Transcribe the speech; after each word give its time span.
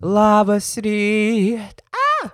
Labas 0.00 0.76
ryt. 0.84 1.80
A. 1.92 2.28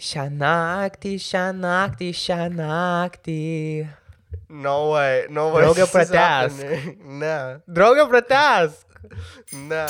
Šią 0.00 0.24
naktį, 0.34 1.12
šią 1.22 1.44
naktį, 1.60 2.08
šią 2.18 2.40
naktį. 2.56 3.38
No 4.50 4.90
way, 4.90 5.26
no 5.30 5.48
way. 5.54 5.64
Pratęsk. 5.92 6.14
happening. 6.14 6.98
Ne, 7.22 7.36
Draugė, 7.66 8.08
pratesk. 8.10 8.98
ne. 9.70 9.86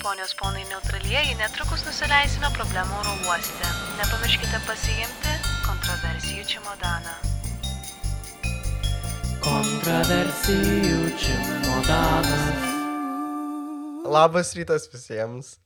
Ponios 0.00 0.32
ponai 0.38 0.62
neutralieji, 0.70 1.34
netrukus 1.42 1.82
nusileisime 1.84 2.48
problemų 2.56 2.96
oro 3.02 3.12
uoste. 3.28 3.74
Nepamirškite 3.98 4.62
pasiimti 4.64 5.34
kontroversijų 5.66 6.46
čimodaną. 6.54 7.18
Kontroversijų 9.44 11.12
čimodanas. 11.20 12.69
Labas 14.10 14.52
rytas 14.54 14.88
visiems. 14.92 15.60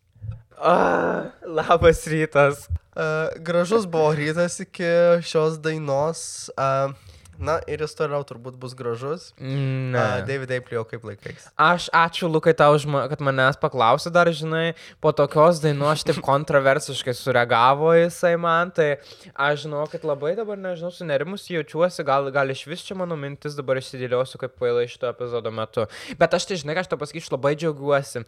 Ah, 0.59 1.33
labas 1.43 2.05
rytas. 2.05 2.69
Uh, 2.93 3.33
gražus 3.41 3.87
buvo 3.87 4.13
rytas 4.13 4.61
iki 4.61 4.85
šios 5.25 5.57
dainos. 5.65 6.51
Uh, 6.53 6.93
na 7.39 7.59
ir 7.71 7.83
jis 7.85 7.97
toliau 7.99 8.25
turbūt 8.27 8.57
bus 8.61 8.75
gražus. 8.77 9.31
Ne. 9.41 9.99
Uh, 9.99 10.25
David 10.29 10.53
Eiplio 10.57 10.85
kaip 10.89 11.05
laikais. 11.07 11.49
Aš 11.61 11.89
ačiū 11.95 12.29
Lukai 12.31 12.55
tau, 12.57 12.77
kad 13.11 13.23
manęs 13.25 13.59
paklausė 13.61 14.13
dar, 14.15 14.31
žinai, 14.35 14.75
po 15.03 15.13
tokios 15.17 15.63
dainos 15.63 15.99
aš 15.99 16.07
taip 16.09 16.21
kontroversiškai 16.31 17.15
sureagavo 17.19 17.95
jisai 17.99 18.35
man, 18.41 18.73
tai 18.75 18.97
aš 19.35 19.65
žinau, 19.67 19.85
kad 19.91 20.07
labai 20.07 20.35
dabar, 20.39 20.61
nežinau, 20.61 20.93
sunerimus 20.95 21.49
jaučiuosi, 21.51 22.05
gal, 22.07 22.31
gal 22.35 22.51
iš 22.55 22.67
vis 22.71 22.85
čia 22.87 22.99
mano 22.99 23.19
mintis 23.21 23.57
dabar 23.59 23.81
išsidėliosiu 23.81 24.41
kaip 24.43 24.59
pailai 24.61 24.87
šito 24.91 25.11
epizodo 25.11 25.55
metu. 25.55 25.89
Bet 26.21 26.37
aš 26.37 26.51
tai, 26.51 26.61
žinai, 26.63 26.79
aš 26.83 26.93
to 26.93 27.01
pasakysiu, 27.01 27.37
labai 27.37 27.55
džiaugiuosi. 27.59 28.25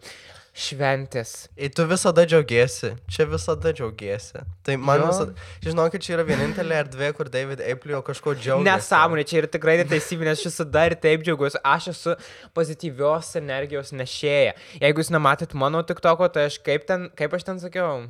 Šventės. 0.57 1.31
Ir 1.53 1.69
tu 1.77 1.83
visada 1.85 2.23
džiaugiesi. 2.25 2.89
Čia 3.13 3.27
visada 3.29 3.69
džiaugiesi. 3.77 4.41
Tai 4.65 4.77
man 4.81 5.03
Jo. 5.03 5.09
visada... 5.11 5.45
Žinokit, 5.61 6.01
čia 6.01 6.15
yra 6.15 6.25
vienintelė 6.25 6.79
erdvė, 6.81 7.11
kur 7.13 7.29
David 7.29 7.61
Eiplio 7.61 7.99
kažko 8.05 8.33
džiaugiasi. 8.33 8.65
Nesąmonė, 8.65 9.25
čia 9.29 9.43
yra 9.43 9.51
tikrai 9.53 9.77
neteisybė, 9.83 10.25
nes 10.25 10.41
aš 10.41 10.49
visada 10.49 10.87
ir 10.89 10.97
taip 11.03 11.21
džiaugiuosi. 11.27 11.61
Aš 11.61 11.91
esu 11.93 12.15
pozityvios 12.57 13.29
energijos 13.37 13.93
nešėja. 13.93 14.55
Jeigu 14.81 15.05
jūs 15.05 15.13
nematėt 15.13 15.53
mano 15.53 15.83
TikToko, 15.85 16.31
tai 16.33 16.47
aš 16.49 16.57
kaip, 16.65 16.89
ten, 16.89 17.11
kaip 17.13 17.37
aš 17.37 17.45
ten 17.51 17.61
sakiau, 17.61 18.07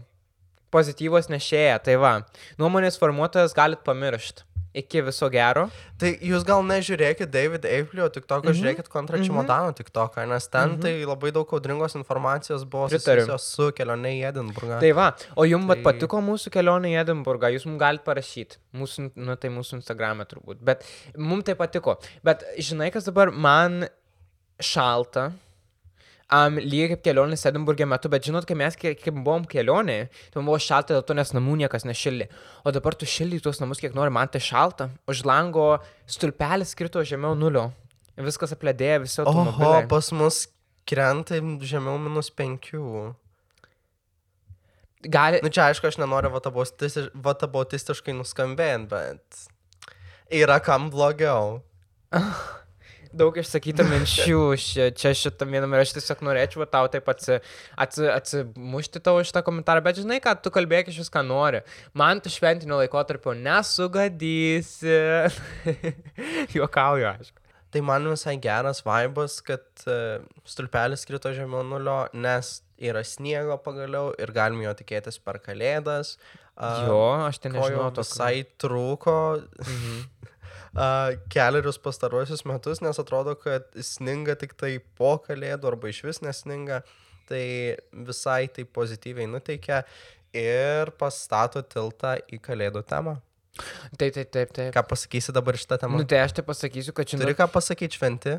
pozityvos 0.72 1.28
nešėja. 1.34 1.82
Tai 1.84 2.00
va, 2.00 2.14
nuomonės 2.62 2.96
formuotojas 3.02 3.56
galit 3.58 3.84
pamiršti. 3.84 4.48
Iki 4.78 5.02
viso 5.08 5.30
gero. 5.34 5.64
Tai 5.98 6.12
jūs 6.22 6.44
gal 6.46 6.62
nežiūrėkit 6.68 7.32
David 7.34 7.64
Eiplio 7.66 8.06
tik 8.14 8.28
to, 8.30 8.36
Mhm. 8.38 8.44
kad 8.46 8.56
žiūrėkit 8.60 8.90
kontra 8.94 9.18
Čimodano 9.18 9.74
tik 9.76 9.90
to, 9.90 10.04
nes 10.28 10.48
ten 10.54 10.78
tai 10.80 10.92
labai 11.06 11.32
daug 11.34 11.50
audringos 11.58 11.96
informacijos 11.98 12.64
buvo 12.70 12.88
susijusios 12.92 13.42
su 13.56 13.72
kelionė 13.72 14.12
į 14.20 14.22
Edinburgą. 14.32 14.80
Tai 14.80 14.92
va, 14.92 15.08
o 15.36 15.44
jums. 15.50 15.66
Tai- 15.68 15.82
patiko 15.88 16.22
mūsų 16.22 16.52
kelionė 16.54 16.94
į 16.94 17.00
Edinburgą, 17.06 17.50
jūs 17.56 17.66
mums 17.66 17.80
galite 17.82 18.04
parašyti. 18.06 18.58
Mūsų, 18.76 19.12
nu, 19.16 19.36
tai 19.36 19.50
mūsų 19.50 19.80
Instagram'e 19.82 20.28
turbūt. 20.30 20.58
Bet 20.62 20.84
mums 21.18 21.44
tai 21.46 21.56
patiko. 21.56 21.98
Bet 22.24 22.44
žinai, 22.60 22.92
kas 22.94 23.06
dabar 23.06 23.32
man 23.32 23.88
šalta. 24.62 25.32
Um, 26.28 26.58
lygiai 26.60 26.90
kaip 26.92 27.04
kelionės 27.06 27.46
Edinburgė 27.48 27.86
metu, 27.88 28.10
bet 28.12 28.26
žinot, 28.28 28.44
kai 28.44 28.56
mes 28.60 28.76
kai, 28.76 28.92
kai 29.00 29.14
buvom 29.16 29.46
kelionė, 29.48 30.10
tai 30.34 30.42
buvo 30.44 30.58
šalta 30.60 30.98
dėl 30.98 31.06
to, 31.08 31.16
nes 31.16 31.30
namų 31.32 31.54
niekas 31.62 31.86
nešildė. 31.88 32.28
O 32.68 32.74
dabar 32.76 32.98
tu 33.00 33.08
šildy 33.08 33.40
tuos 33.46 33.62
namus 33.64 33.80
kiek 33.80 33.96
nori, 33.96 34.12
man 34.12 34.28
tai 34.28 34.42
šalta. 34.44 34.90
Už 35.08 35.22
lango 35.24 35.78
stulpelis 36.06 36.76
krito 36.76 37.00
žemiau 37.08 37.32
nulio. 37.40 37.70
Viskas 38.20 38.52
apledėjo, 38.52 39.06
visi 39.06 39.22
automobiliai. 39.24 39.88
pas 39.88 40.12
mus 40.12 40.42
krenta 40.90 41.40
žemiau 41.64 41.96
minus 42.02 42.28
penkių. 42.36 43.14
Gali, 45.08 45.40
Nu 45.46 45.50
čia 45.54 45.70
aišku, 45.72 45.88
aš 45.88 46.00
nenoriu 46.02 46.32
vatabotistiš- 46.34 47.12
vatabotistiškai 47.14 48.16
nuskambėti, 48.18 48.88
bet 48.90 49.48
yra 50.44 50.60
kam 50.60 50.90
blogiau. 50.92 51.62
daug 53.16 53.38
išsakyta 53.40 53.86
minčių 53.88 54.40
ši, 54.66 54.88
čia 54.98 55.12
šitam 55.18 55.52
vienam 55.56 55.74
ir 55.78 55.84
aš 55.84 55.94
tiesiog 55.98 56.22
norėčiau 56.28 56.66
tau 56.72 56.88
taip 56.92 57.08
atsi, 57.14 57.40
atsi, 57.80 58.08
atsimušti 58.12 59.02
tavo 59.06 59.24
šitą 59.28 59.44
komentarą, 59.48 59.84
bet 59.86 60.02
žinai, 60.02 60.20
kad 60.24 60.42
tu 60.44 60.52
kalbėk 60.54 60.92
iš 60.92 61.02
viską 61.06 61.24
nori. 61.28 61.64
Man 61.98 62.22
tu 62.24 62.32
šventinio 62.34 62.80
laikotarpio 62.82 63.36
nesugadysi. 63.38 64.98
Juokauju, 66.56 67.08
aišku. 67.14 67.44
Tai 67.74 67.82
man 67.84 68.06
visai 68.08 68.38
geras 68.40 68.80
vaibas, 68.88 69.42
kad 69.44 69.66
uh, 69.92 70.24
stulpelis 70.48 71.04
krito 71.08 71.34
žemiau 71.36 71.66
nulio, 71.68 72.06
nes 72.16 72.62
yra 72.80 73.02
sniego 73.04 73.58
pagaliau 73.60 74.14
ir 74.22 74.32
galim 74.32 74.62
jo 74.64 74.72
tikėtis 74.80 75.20
per 75.20 75.42
kalėdas. 75.44 76.16
Uh, 76.58 76.86
Jo, 76.88 77.02
aš 77.28 77.38
ten 77.44 77.54
nežinau 77.54 77.90
to. 77.94 78.02
visai 78.06 78.46
trūko 78.62 79.18
Mhm. 79.66 79.98
keliarius 81.34 81.80
pastaruosius 81.82 82.44
metus, 82.46 82.82
nes 82.86 83.00
atrodo, 83.02 83.34
kad 83.40 83.70
sninga 83.82 84.38
tik 84.40 84.54
tai 84.60 84.78
po 85.00 85.16
kalėdų 85.24 85.72
arba 85.72 85.92
iš 85.94 86.04
vis 86.06 86.22
nesninga. 86.26 86.84
Tai 87.28 87.44
visai 88.08 88.46
tai 88.56 88.64
pozityviai 88.64 89.28
nuteikia 89.28 89.82
ir 90.38 90.94
pastato 91.00 91.60
tiltą 91.60 92.14
į 92.32 92.40
kalėdų 92.44 92.86
temą. 92.88 93.18
Taip, 93.98 94.14
taip, 94.14 94.30
taip, 94.32 94.54
taip. 94.54 94.70
Ką 94.76 94.84
pasakysi 94.88 95.34
dabar 95.36 95.58
šitą 95.58 95.80
temą? 95.82 95.98
Nu 96.00 96.08
tai 96.08 96.22
aš 96.24 96.38
tai 96.38 96.46
pasakysiu, 96.46 96.94
kad 96.94 97.10
Turi 97.10 97.26
žinai. 97.26 97.36
ką 97.40 97.50
pasakyti 97.52 97.98
šventi? 97.98 98.38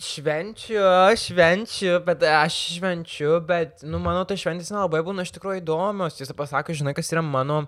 Švenčiu, 0.00 0.84
švenčiu, 1.20 1.98
bet 2.04 2.22
aš 2.24 2.56
švenčiu, 2.76 3.34
bet, 3.44 3.82
nu, 3.84 3.98
mano 4.00 4.22
tai 4.28 4.38
šventės 4.40 4.70
nelabai 4.72 5.02
būna 5.04 5.26
iš 5.26 5.34
tikrųjų 5.36 5.60
įdomios. 5.60 6.20
Jis 6.20 6.32
pasako, 6.36 6.76
žinai, 6.76 6.94
kas 6.96 7.12
yra 7.12 7.24
mano, 7.24 7.64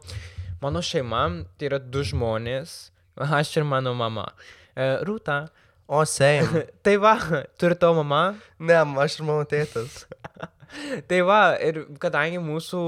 mano 0.62 0.80
šeima, 0.84 1.26
tai 1.58 1.68
yra 1.68 1.80
du 1.82 2.04
žmonės, 2.08 2.91
aš 3.16 3.56
ir 3.56 3.66
mano 3.68 3.94
mama. 3.98 4.28
E, 4.76 4.98
Rūta. 5.06 5.44
O, 5.88 6.04
same. 6.04 6.66
Tai 6.84 6.96
va, 7.02 7.16
turi 7.60 7.76
tavo 7.76 8.02
mama. 8.02 8.34
ne, 8.58 8.80
aš 9.04 9.20
ir 9.20 9.28
mano 9.28 9.44
tėtas. 9.48 10.04
Tai 11.08 11.18
va, 11.28 11.40
ir 11.60 11.82
kadangi 12.00 12.38
mūsų 12.40 12.78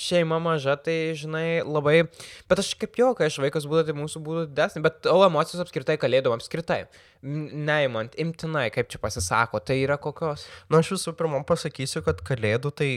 šeima 0.00 0.36
maža, 0.42 0.74
tai, 0.76 1.14
žinai, 1.16 1.62
labai... 1.64 2.02
Bet 2.50 2.60
aš 2.60 2.74
kaip 2.76 2.98
jo, 3.00 3.12
kai 3.16 3.30
aš 3.30 3.38
vaikas 3.40 3.64
būtų, 3.68 3.86
tai 3.88 3.94
mūsų 3.96 4.20
būtų 4.26 4.42
didesnė, 4.50 4.82
bet 4.84 5.00
tavo 5.06 5.24
emocijos 5.24 5.62
apskritai 5.64 5.96
kalėdom, 6.00 6.36
apskritai. 6.36 6.82
Neimant, 7.24 8.18
imtinai, 8.20 8.66
kaip 8.74 8.92
čia 8.92 9.00
pasisako, 9.00 9.62
tai 9.64 9.80
yra 9.86 9.96
kokios. 10.02 10.44
Nu, 10.68 10.82
aš 10.82 10.92
visų 10.96 11.16
pirma 11.16 11.40
pasakysiu, 11.48 12.04
kad 12.04 12.20
kalėdų 12.26 12.74
tai 12.82 12.90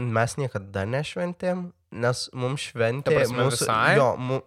mes 0.00 0.38
niekada 0.40 0.86
nešventėm, 0.88 1.68
nes 1.94 2.28
mums 2.34 2.70
šventė... 2.70 3.18
Prasme, 3.20 3.42
mūsų, 3.42 3.60
visai? 3.60 3.98
Jo, 4.00 4.14
mu, 4.16 4.40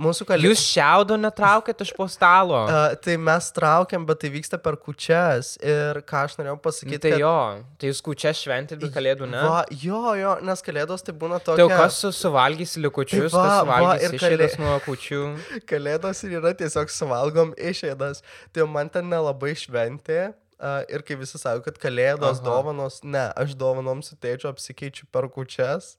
mūsų 0.00 0.26
kalėdų... 0.28 0.50
Jūs 0.50 0.62
šiaudo 0.66 1.16
netraukėt 1.20 1.82
iš 1.84 1.92
po 1.96 2.06
stalo. 2.10 2.64
Uh, 2.66 2.94
tai 3.04 3.14
mes 3.20 3.48
traukiam, 3.54 4.04
bet 4.08 4.20
tai 4.24 4.30
vyksta 4.34 4.58
per 4.60 4.76
kučias. 4.80 5.54
Ir 5.62 6.00
ką 6.08 6.24
aš 6.26 6.36
norėjau 6.40 6.56
pasakyti, 6.64 7.00
tai 7.04 7.20
jo, 7.22 7.34
tai 7.80 7.90
jūs 7.92 8.02
kučia 8.04 8.32
šventėt, 8.34 8.80
bet 8.82 8.94
kalėdų 8.94 9.28
ne. 9.30 9.42
Va, 9.46 9.62
jo, 9.84 10.02
jo, 10.18 10.36
nes 10.46 10.64
kalėdos 10.66 11.06
tai 11.06 11.14
būna 11.20 11.40
Tai 11.40 11.54
tokia... 11.54 11.64
jau 11.64 11.80
kas 11.84 11.98
su, 12.02 12.12
suvalgys 12.16 12.76
likučius, 12.82 13.30
Tai 13.30 13.38
va, 13.38 13.48
kas 13.48 13.54
va, 13.54 13.64
suvalgys 13.64 14.06
ir 14.08 14.18
išėdas 14.20 14.56
kalė- 14.56 14.64
nuo 14.66 14.78
kučių. 14.88 15.24
Kalėdos 15.70 16.24
ir 16.26 16.38
yra 16.40 16.54
tiesiog 16.58 16.90
suvalgom 16.94 17.54
išėdas. 17.58 18.24
Tai 18.52 18.64
jau 18.64 18.70
man 18.70 18.90
ten 18.90 19.10
nelabai 19.12 19.54
šventė. 19.58 20.32
Uh, 20.64 20.80
ir 20.88 21.02
kai 21.04 21.16
visi 21.18 21.36
sako, 21.36 21.64
kad 21.66 21.76
kalėdos. 21.82 22.38
Aha. 22.38 22.46
dovanos, 22.46 23.00
ne, 23.04 23.24
aš 23.36 23.56
dovanom 23.58 23.98
su 24.06 24.14
tėčiu 24.16 24.46
apsikeičiu 24.48 25.08
per 25.12 25.26
kučias. 25.34 25.96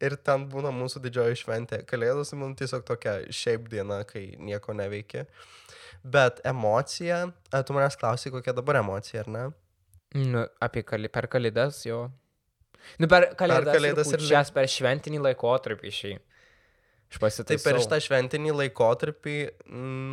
Ir 0.00 0.16
ten 0.24 0.46
būna 0.48 0.70
mūsų 0.72 1.02
didžioji 1.04 1.42
šventė. 1.42 1.82
Kalėdos 1.88 2.32
tai 2.32 2.38
man 2.40 2.54
tiesiog 2.56 2.86
tokia 2.88 3.18
šiaip 3.36 3.68
diena, 3.72 4.00
kai 4.08 4.30
nieko 4.40 4.72
neveikia. 4.76 5.26
Bet 6.00 6.40
emocija, 6.48 7.26
tu 7.52 7.76
manęs 7.76 7.98
klausai, 8.00 8.32
kokia 8.32 8.54
dabar 8.56 8.80
emocija, 8.80 9.26
ar 9.26 9.28
ne? 9.34 9.44
Nu, 10.16 10.46
apie 10.64 10.82
kali, 10.82 11.10
per 11.12 11.28
kalėdas 11.30 11.82
jo. 11.84 12.06
Nu, 12.98 13.06
per 13.12 13.28
kalėdas, 13.38 13.76
kalėdas 13.76 14.08
ir 14.08 14.16
ir 14.16 14.24
kučias, 14.24 14.50
per 14.56 14.70
šventinį 14.72 15.20
laikotarpį 15.28 15.92
šį. 15.98 16.12
Aš 17.10 17.18
Tai 17.18 17.22
pasitaisiau. 17.26 17.64
per 17.66 17.80
šitą 17.82 17.98
šventinį 18.06 18.54
laikotarpį, 18.56 19.36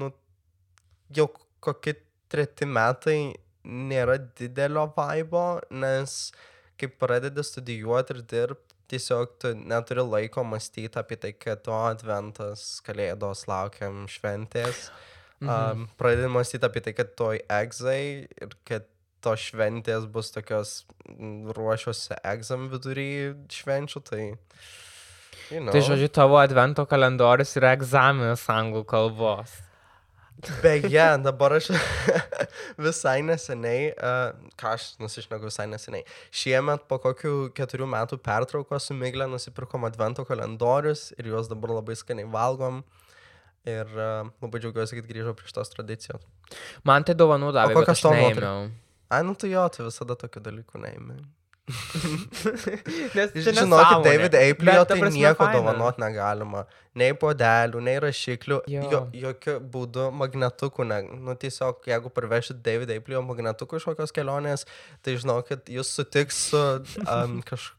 nu, 0.01 0.11
jau 1.15 1.29
kokie 1.63 1.95
treti 2.27 2.67
metai 2.67 3.19
nėra 3.63 4.17
didelio 4.37 4.87
vaibo, 4.95 5.61
nes 5.71 6.31
kai 6.77 6.89
pradedi 6.89 7.43
studijuoti 7.45 8.15
ir 8.15 8.21
dirbti, 8.33 8.66
tiesiog 8.91 9.37
tu 9.41 9.53
neturi 9.57 10.03
laiko 10.05 10.43
mąstyti 10.47 10.99
apie 10.99 11.17
tai, 11.21 11.33
kad 11.33 11.63
to 11.65 11.75
adventas, 11.75 12.65
kalėdos 12.85 13.45
laukiam 13.49 14.05
šventės. 14.11 14.87
Mhm. 15.41 15.49
Um, 15.49 15.87
pradedi 15.99 16.29
mąstyti 16.33 16.65
apie 16.65 16.83
tai, 16.85 16.93
kad 16.97 17.13
toj 17.19 17.41
egzai 17.59 18.01
ir 18.25 18.55
kad 18.67 18.87
to 19.21 19.33
šventės 19.37 20.07
bus 20.09 20.31
tokios 20.33 20.73
ruošiuosi 21.57 22.19
egzam 22.25 22.67
vidury 22.73 23.35
švenčių, 23.51 24.03
tai... 24.09 24.25
You 25.47 25.61
know. 25.63 25.71
Tai 25.71 25.79
žodžiu, 25.79 26.09
tavo 26.11 26.35
advento 26.41 26.83
kalendorius 26.89 27.53
yra 27.55 27.71
egzaminas 27.77 28.41
anglų 28.51 28.81
kalbos. 28.89 29.53
Beje, 30.61 31.05
dabar 31.23 31.55
aš 31.57 31.71
visai 32.87 33.21
neseniai, 33.25 33.89
uh, 33.97 34.51
ką 34.59 34.73
aš 34.75 34.85
nusišneku 35.01 35.49
visai 35.49 35.65
neseniai, 35.71 36.05
šiemet 36.29 36.85
po 36.89 36.99
kokių 37.01 37.33
keturių 37.57 37.87
metų 37.89 38.19
pertraukos 38.25 38.89
su 38.89 38.97
Miglė 38.97 39.25
nusipirkom 39.31 39.87
advento 39.89 40.25
kalendorius 40.29 41.09
ir 41.17 41.31
juos 41.31 41.49
dabar 41.49 41.73
labai 41.79 41.97
skaniai 41.97 42.29
valgom. 42.33 42.83
Ir 43.67 43.89
uh, 43.97 44.29
labai 44.43 44.61
džiaugiuosi, 44.63 44.99
kad 44.99 45.09
grįžau 45.09 45.33
prie 45.35 45.49
šitos 45.49 45.73
tradicijos. 45.73 46.21
Man 46.87 47.03
tai 47.07 47.17
dovanų 47.19 47.49
davė, 47.57 47.75
kokias 47.75 48.05
nuotraukas? 48.05 48.37
neėmiau. 48.37 48.69
Ai, 49.11 49.23
nu 49.27 49.33
tu 49.39 49.49
jo, 49.49 49.65
tu 49.73 49.87
visada 49.87 50.15
tokių 50.19 50.43
dalykų 50.45 50.83
neimi. 50.85 51.17
Nes 53.17 53.33
Žinokit. 53.35 54.03
David 54.03 54.35
Eiplio 54.39 54.85
tai 54.87 54.99
prasme 54.99 55.19
nieko 55.19 55.43
faina. 55.43 55.57
dovanot 55.57 55.97
negalima. 55.99 56.63
Nei 56.97 57.15
podelių, 57.19 57.81
nei 57.83 57.97
rašiklių. 58.01 58.61
Jo. 58.71 58.83
Jo. 58.91 59.01
Jokių 59.25 59.57
būdų 59.73 60.07
magnetukų. 60.15 60.85
Ne, 60.87 61.01
nu, 61.27 61.35
tiesiog, 61.39 61.83
jeigu 61.91 62.11
parvešit 62.13 62.61
David 62.63 62.95
Eiplio 62.95 63.21
magnetukų 63.25 63.81
iš 63.81 63.89
kokios 63.89 64.15
kelionės, 64.15 64.63
tai 65.03 65.17
žinokit, 65.19 65.67
jūs 65.73 65.91
sutiks 65.99 66.39
su 66.53 66.63
um, 67.03 67.41
kažkokiu... 67.49 67.75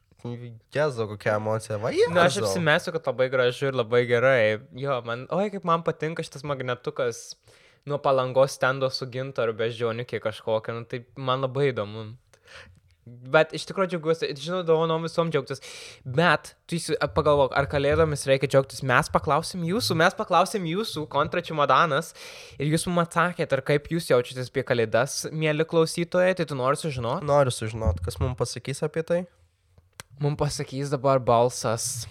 Jezu, 0.75 1.05
kokia 1.15 1.37
emocija. 1.39 1.79
Va, 1.81 1.93
jezu. 1.95 2.13
Na, 2.13 2.27
aš 2.29 2.41
apsimesiu, 2.43 2.93
kad 2.93 3.09
labai 3.09 3.29
gražu 3.33 3.71
ir 3.71 3.77
labai 3.79 4.03
gerai. 4.07 4.41
Jo, 4.77 4.99
man, 5.07 5.25
oi, 5.33 5.49
kaip 5.53 5.65
man 5.67 5.85
patinka 5.87 6.25
šitas 6.27 6.45
magnetukas 6.45 7.31
nuo 7.89 7.97
palangos 8.03 8.53
stendo 8.59 8.89
su 8.93 9.07
gintaru 9.09 9.55
beždžioniukė 9.57 10.19
kažkokia, 10.21 10.75
nu, 10.75 10.85
tai 10.85 11.05
man 11.17 11.47
labai 11.47 11.71
įdomu. 11.71 12.11
Bet 13.29 13.53
iš 13.53 13.65
tikrųjų 13.69 13.93
džiaugiuosi, 13.93 14.29
žinau, 14.41 14.59
dovanom 14.65 15.03
visom 15.05 15.29
džiaugtis. 15.29 15.61
Bet 16.05 16.53
tu 16.69 16.79
pagalvok, 17.15 17.53
ar 17.57 17.67
kalėdomis 17.69 18.25
reikia 18.29 18.49
džiaugtis. 18.49 18.81
Mes 18.87 19.09
paklausim 19.13 19.65
jūsų, 19.67 19.97
mes 20.01 20.15
paklausim 20.17 20.65
jūsų, 20.69 21.05
kontračių 21.13 21.57
modanas. 21.59 22.13
Ir 22.57 22.71
jūs 22.73 22.87
mums 22.89 23.07
atsakėte, 23.07 23.59
ar 23.59 23.63
kaip 23.67 23.89
jūs 23.93 24.09
jaučiatės 24.11 24.49
apie 24.53 24.65
kalėdas, 24.67 25.19
mėly 25.29 25.67
klausytojai, 25.69 26.37
tai 26.39 26.47
tu 26.49 26.57
nori 26.57 26.79
sužinoti. 26.79 27.27
Noriu 27.29 27.53
sužinoti, 27.53 28.05
kas 28.05 28.17
mums 28.21 28.39
pasakys 28.39 28.81
apie 28.87 29.05
tai. 29.05 29.19
Mums 30.19 30.39
pasakys 30.39 30.91
dabar 30.91 31.21
balsas. 31.23 32.07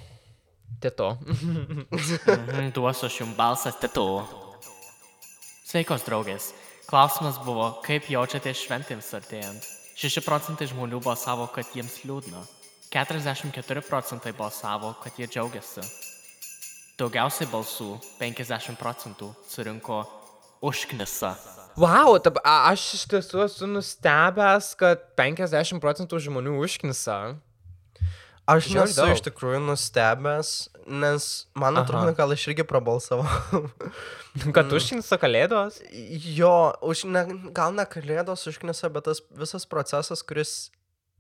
Tito. 0.81 1.17
Mhm, 1.27 2.71
Duosiu 2.77 3.09
aš 3.09 3.21
jums 3.21 3.37
balsas 3.37 3.81
titu. 3.83 4.07
Sveikos 5.69 6.07
draugės. 6.07 6.53
Klausimas 6.89 7.37
buvo, 7.45 7.75
kaip 7.85 8.07
jaučiatės 8.09 8.63
šventėms 8.63 9.11
artėjant. 9.19 9.78
6 9.99 10.23
procentai 10.23 10.69
žmonių 10.71 11.01
balsavo, 11.03 11.49
kad 11.51 11.73
jiems 11.75 11.97
liūdna. 12.07 12.45
44 12.95 13.81
procentai 13.83 14.31
balsavo, 14.31 14.93
kad 15.03 15.17
jie 15.19 15.27
džiaugiasi. 15.27 15.83
Daugiausiai 17.03 17.49
balsų, 17.51 17.97
50 18.21 18.79
procentų, 18.79 19.33
surinko 19.51 20.05
užknisa. 20.63 21.33
Wow, 21.75 22.15
tab, 22.23 22.39
aš 22.47 22.85
iš 22.95 23.03
tiesų 23.11 23.43
esu 23.49 23.67
nustebęs, 23.73 24.71
kad 24.79 25.03
50 25.19 25.83
procentų 25.83 26.23
žmonių 26.29 26.55
užknisa. 26.63 27.19
Aš 28.49 28.69
Žiauriai 28.71 28.89
nesu 28.89 29.07
iš 29.13 29.21
daug. 29.21 29.27
tikrųjų 29.29 29.59
nustebęs, 29.67 30.51
nes 30.89 31.25
man 31.59 31.77
atrodo, 31.77 32.15
gal 32.17 32.33
aš 32.33 32.47
irgi 32.49 32.65
prabalsavau. 32.65 33.27
Kad 34.57 34.73
užknisa 34.73 35.19
kalėdos? 35.21 35.81
jo, 36.39 36.53
už, 36.81 37.03
ne, 37.13 37.25
gal 37.57 37.75
ne 37.77 37.85
kalėdos 37.91 38.47
užknisa, 38.49 38.89
bet 38.95 39.05
tas 39.11 39.21
visas 39.37 39.67
procesas, 39.69 40.23
kuris 40.25 40.71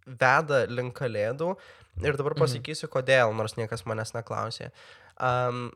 veda 0.09 0.63
link 0.73 0.97
kalėdų. 0.97 1.53
Ir 2.01 2.15
dabar 2.17 2.33
Mhm. 2.37 2.41
pasakysiu, 2.47 2.89
kodėl, 2.89 3.35
nors 3.37 3.57
niekas 3.59 3.83
manęs 3.85 4.15
neklausė. 4.15 4.71
Um, 5.21 5.73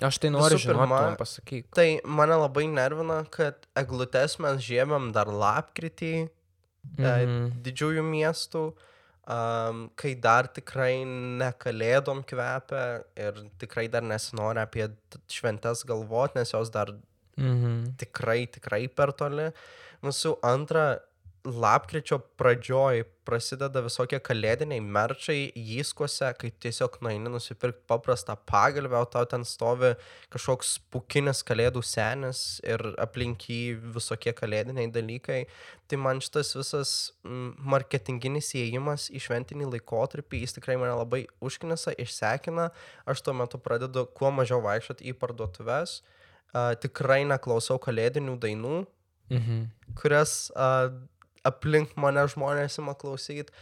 Aš 0.00 0.18
tai 0.22 0.28
noriu 0.30 0.58
žinoti, 0.60 0.88
man 0.88 1.16
pasakyk. 1.16 1.64
tai 1.74 2.00
mane 2.04 2.36
labai 2.38 2.66
nervina, 2.68 3.24
kad 3.30 3.66
eglutes 3.76 4.38
mes 4.38 4.60
žiebiam 4.62 5.10
dar 5.12 5.26
lapkritį 5.26 6.28
mhm. 6.98 7.02
Mhm. 7.04 7.62
didžiųjų 7.66 8.04
miestų, 8.04 8.64
um, 9.26 9.88
kai 9.98 10.14
dar 10.14 10.48
tikrai 10.48 11.04
nekalėdom 11.06 12.22
kvepia 12.28 13.02
ir 13.16 13.42
tikrai 13.58 13.88
dar 13.92 14.02
nesinori 14.06 14.62
apie 14.62 14.88
šventes 15.28 15.84
galvoti, 15.88 16.38
nes 16.40 16.52
jos 16.54 16.70
dar 16.70 16.94
Mhm. 17.36 17.96
tikrai, 18.00 18.46
tikrai 18.48 18.86
per 18.88 19.12
toli. 19.12 19.50
Mūsų 20.02 20.38
antra, 20.42 21.00
lapkričio 21.46 22.18
pradžioj 22.38 23.04
prasideda 23.26 23.80
visokie 23.82 24.18
kalėdiniai 24.22 24.82
merčiai 24.82 25.48
įskuose, 25.78 26.28
kai 26.38 26.50
tiesiog 26.62 26.98
nueini 27.02 27.30
nusipirkti 27.30 27.84
paprastą 27.90 28.36
pagalbę, 28.50 28.98
o 28.98 29.06
tau 29.10 29.26
ten 29.30 29.44
stovi 29.46 29.92
kažkoks 30.34 30.76
pukinis 30.94 31.42
kalėdų 31.46 31.82
senis 31.86 32.42
ir 32.66 32.82
aplink 33.02 33.48
jį 33.50 33.60
visokie 33.96 34.34
kalėdiniai 34.36 34.90
dalykai. 34.94 35.40
Tai 35.86 36.00
man 36.02 36.22
šitas 36.22 36.52
visas 36.58 36.92
marketinginis 37.24 38.52
įėjimas 38.58 39.08
į 39.14 39.22
šventinį 39.26 39.70
laikotarpį, 39.76 40.42
jis 40.42 40.58
tikrai 40.58 40.78
mane 40.80 40.94
labai 40.98 41.24
užknisa, 41.42 41.94
išsekina. 42.02 42.70
Aš 43.06 43.22
tuo 43.26 43.34
metu 43.38 43.62
pradedu 43.62 44.06
kuo 44.18 44.30
mažiau 44.34 44.62
vaikščioti 44.66 45.06
į 45.10 45.16
parduotuves. 45.18 46.00
Uh, 46.56 46.74
tikrai 46.80 47.24
neklausau 47.28 47.78
kalėdinių 47.82 48.38
dainų, 48.42 48.84
Mhm. 49.26 49.64
kurias 49.98 50.52
uh, 50.54 50.92
aplink 51.46 51.96
mane 52.00 52.26
žmonės 52.32 52.80
ima 52.82 52.96
klausyti. 52.98 53.54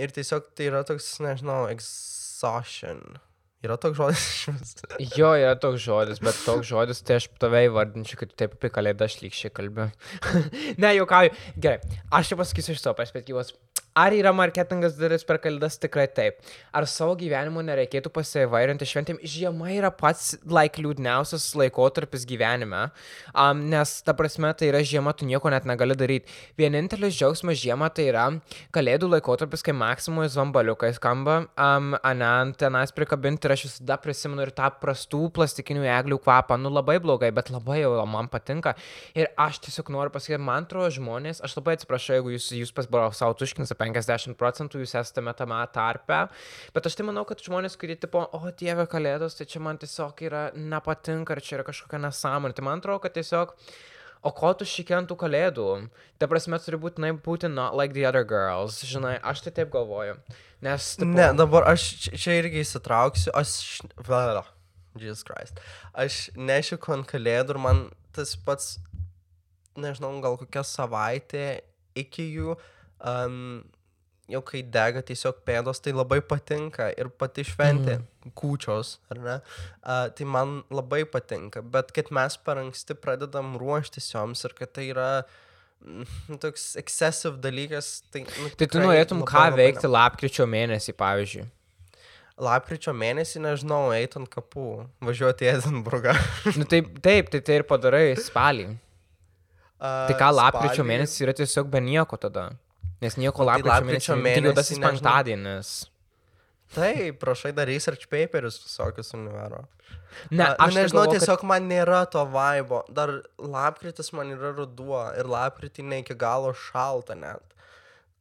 Ir 0.00 0.14
tiesiog 0.14 0.50
tai 0.56 0.70
yra 0.70 0.82
toks, 0.86 1.12
nežinau, 1.22 1.64
exhaustion. 1.70 3.02
Yra 3.64 3.78
toks 3.80 3.96
žodis. 3.96 4.24
Jo, 5.18 5.32
yra 5.40 5.54
toks 5.56 5.80
žodis, 5.84 6.20
bet 6.24 6.36
toks 6.44 6.68
žodis, 6.68 7.00
tai 7.06 7.16
aš 7.20 7.30
tave 7.40 7.62
įvardinčiau, 7.70 8.20
kad 8.20 8.34
taip 8.36 8.58
apie 8.58 8.70
kalėdą 8.74 9.08
aš 9.08 9.22
lygšiai 9.22 9.52
kalbėjau. 9.56 9.94
ne, 10.82 10.90
juokauju. 10.98 11.32
Gerai, 11.56 11.94
aš 12.12 12.32
čia 12.32 12.40
pasakysiu 12.40 12.74
iš 12.76 12.82
savo 12.82 12.98
perspektyvos. 12.98 13.54
Ar 13.94 14.10
yra 14.10 14.32
marketingas 14.34 14.96
dalis 14.98 15.22
per 15.22 15.36
kalėdas? 15.38 15.76
Tikrai 15.78 16.08
taip. 16.10 16.40
Ar 16.74 16.82
savo 16.90 17.12
gyvenimu 17.14 17.62
nereikėtų 17.62 18.10
pasivairinti 18.10 18.88
šventėm? 18.90 19.20
Žiema 19.22 19.68
yra 19.70 19.92
pats, 19.94 20.32
like, 20.50 20.82
liūdniausias 20.82 21.44
laikotarpis 21.54 22.24
gyvenime, 22.26 22.88
um, 23.30 23.60
nes, 23.70 23.92
ta 24.02 24.10
prasme, 24.18 24.50
tai 24.58 24.72
yra 24.72 24.80
žiema, 24.82 25.12
tu 25.14 25.28
nieko 25.28 25.52
net 25.54 25.68
negali 25.70 25.94
daryti. 25.94 26.26
Vienintelis 26.58 27.14
džiaugsmas 27.14 27.60
žiema 27.60 27.86
tai 27.94 28.08
yra 28.08 28.24
kalėdų 28.74 29.12
laikotarpis, 29.12 29.62
kai 29.62 29.76
maksimui 29.78 30.26
zvambaliukai 30.34 30.90
skamba, 30.98 31.44
um, 31.54 31.94
ane, 32.02 32.26
ant 32.26 32.58
tenais 32.64 32.90
prikabinti 32.98 33.46
ir 33.46 33.54
aš 33.54 33.64
visada 33.68 34.00
prisimenu 34.02 34.42
ir 34.42 34.50
tą 34.58 34.72
prastų 34.82 35.28
plastikinių 35.38 35.86
eglių 36.00 36.18
kvapą, 36.26 36.58
nu 36.58 36.74
labai 36.74 36.98
blogai, 36.98 37.30
bet 37.38 37.54
labai 37.54 37.84
jau 37.84 37.94
man 38.10 38.26
patinka. 38.34 38.74
Ir 39.14 39.30
aš 39.38 39.62
tiesiog 39.68 39.94
noriu 39.94 40.16
pasakyti, 40.18 40.42
man 40.42 40.66
atrodo 40.66 40.90
žmonės, 40.98 41.44
aš 41.46 41.60
labai 41.60 41.78
atsiprašau, 41.78 42.18
jeigu 42.18 42.34
jūs, 42.34 42.50
jūs 42.58 42.74
pasbarau 42.74 43.14
savo 43.14 43.38
tuškinsą 43.38 43.78
50 43.84 44.38
procentų, 44.40 44.82
jūs 44.82 44.96
esate 45.00 45.24
tame 45.38 45.60
tarpe, 45.74 46.20
bet 46.74 46.86
aš 46.90 46.98
tai 46.98 47.08
manau, 47.08 47.24
kad 47.28 47.42
žmonės, 47.44 47.76
kurie 47.80 47.96
tipo, 48.00 48.24
o 48.24 48.52
dieve 48.58 48.86
kalėdos, 48.90 49.36
tai 49.38 49.46
čia 49.50 49.60
man 49.64 49.80
tiesiog 49.80 50.22
yra 50.28 50.44
nepatinka 50.56 51.36
ir 51.36 51.44
čia 51.44 51.58
yra 51.58 51.66
kažkokia 51.68 52.00
nesąmonė. 52.06 52.56
Tai 52.56 52.64
man 52.70 52.82
atrodo, 52.82 53.02
kad 53.04 53.16
tiesiog 53.18 53.56
O 54.24 54.30
ko 54.32 54.54
tu 54.56 54.64
šikentų 54.64 55.18
kalėdų? 55.20 55.64
Ta 56.16 56.24
prasme, 56.32 56.56
turi 56.64 56.78
būtinai 56.80 57.10
būti 57.20 57.50
not 57.52 57.74
like 57.76 57.92
the 57.92 58.06
other 58.08 58.24
girls. 58.24 58.78
Žinai, 58.88 59.18
aš 59.20 59.42
tai 59.44 59.52
taip 59.58 59.68
galvoju. 59.74 60.14
Nes... 60.64 60.94
Tipo, 60.96 61.10
Ne, 61.12 61.26
dabar 61.36 61.66
aš 61.74 61.84
čia- 62.16 62.38
irgi 62.38 62.62
įsitrauksiu. 62.64 63.34
Aš... 63.36 63.82
Vala. 64.08 64.46
Jesus 64.96 65.26
Christ. 65.28 65.60
Aš 65.92 66.30
nešiku 66.38 66.96
ant 66.96 67.08
kalėdų 67.10 67.56
ir 67.56 67.60
man 67.60 67.82
tas 68.16 68.32
pats, 68.46 68.78
nežinau, 69.76 70.14
gal 70.24 70.38
kokia 70.40 70.62
savaitė 70.64 71.44
iki 71.98 72.24
jų, 72.38 72.56
um, 73.04 73.62
jau 74.30 74.40
kai 74.46 74.62
dega 74.74 75.02
tiesiog 75.04 75.42
pėdos, 75.46 75.80
tai 75.84 75.92
labai 75.94 76.20
patinka 76.24 76.88
ir 76.96 77.10
pati 77.20 77.44
šventė, 77.46 77.98
mm. 78.00 78.34
kūčios, 78.38 78.96
ar 79.12 79.20
ne? 79.20 79.38
Uh, 79.82 80.06
tai 80.16 80.28
man 80.28 80.60
labai 80.72 81.02
patinka, 81.08 81.62
bet 81.74 81.92
kad 81.96 82.12
mes 82.14 82.38
per 82.40 82.62
anksti 82.62 82.96
pradedam 83.00 83.54
ruoštis 83.60 84.08
joms 84.14 84.44
ir 84.48 84.56
kad 84.56 84.72
tai 84.76 84.88
yra 84.94 85.08
mm, 85.84 86.38
toks 86.44 86.72
excessive 86.80 87.36
dalykas, 87.44 87.98
tai... 88.12 88.24
Nu, 88.40 88.54
Tai 88.56 88.70
tu 88.70 88.80
norėtum 88.80 89.20
labai, 89.20 89.32
ką 89.34 89.44
labai 89.44 89.60
veikti 89.60 89.92
lapkričio 89.92 90.48
mėnesį, 90.48 90.96
pavyzdžiui. 91.04 91.46
Lapkričio 92.44 92.90
mėnesį, 92.98 93.44
nežinau, 93.44 93.92
eit 93.94 94.16
ant 94.18 94.26
kapų, 94.26 94.88
važiuoti 95.04 95.46
į 95.46 95.52
Edinburgą. 95.52 96.16
Nu, 96.58 96.64
taip, 96.66 96.96
taip, 97.04 97.28
tai 97.30 97.44
tai 97.44 97.60
ir 97.60 97.68
padarai 97.68 98.08
spalį. 98.18 98.72
Tai 99.84 100.16
ką 100.16 100.32
lapkričio 100.32 100.80
spalį- 100.80 100.88
mėnesį 100.88 101.26
yra 101.28 101.34
tiesiog 101.36 101.68
be 101.70 101.82
nieko 101.84 102.18
tada. 102.18 102.48
Nes 103.02 103.16
nieko 103.16 103.42
tai 103.44 103.46
lapkričio, 103.46 103.72
lapkričio 103.74 104.16
mėnesį. 104.16 104.40
Tai 104.42 104.50
juodasis 104.50 104.78
nežinau. 104.78 104.90
penktadienis. 104.90 105.72
Taip, 106.74 107.18
prašai 107.20 107.52
dar 107.54 107.66
research 107.68 108.08
paperius 108.10 108.56
visokius 108.64 109.12
univero. 109.14 109.64
Ne, 110.30 110.44
A, 110.44 110.54
aš 110.66 110.74
nu, 110.74 110.80
nežinau, 110.80 111.02
galvoju, 111.04 111.18
tiesiog 111.18 111.42
man 111.46 111.68
nėra 111.68 112.04
to 112.10 112.22
vaibo. 112.30 112.82
Dar 112.88 113.12
lapkritis 113.38 114.12
man 114.14 114.30
yra 114.34 114.52
ruduo 114.56 115.02
ir 115.18 115.26
lapkritį 115.30 115.84
ne 115.84 115.98
iki 116.02 116.14
galo 116.14 116.52
šalta 116.54 117.14
net. 117.18 117.42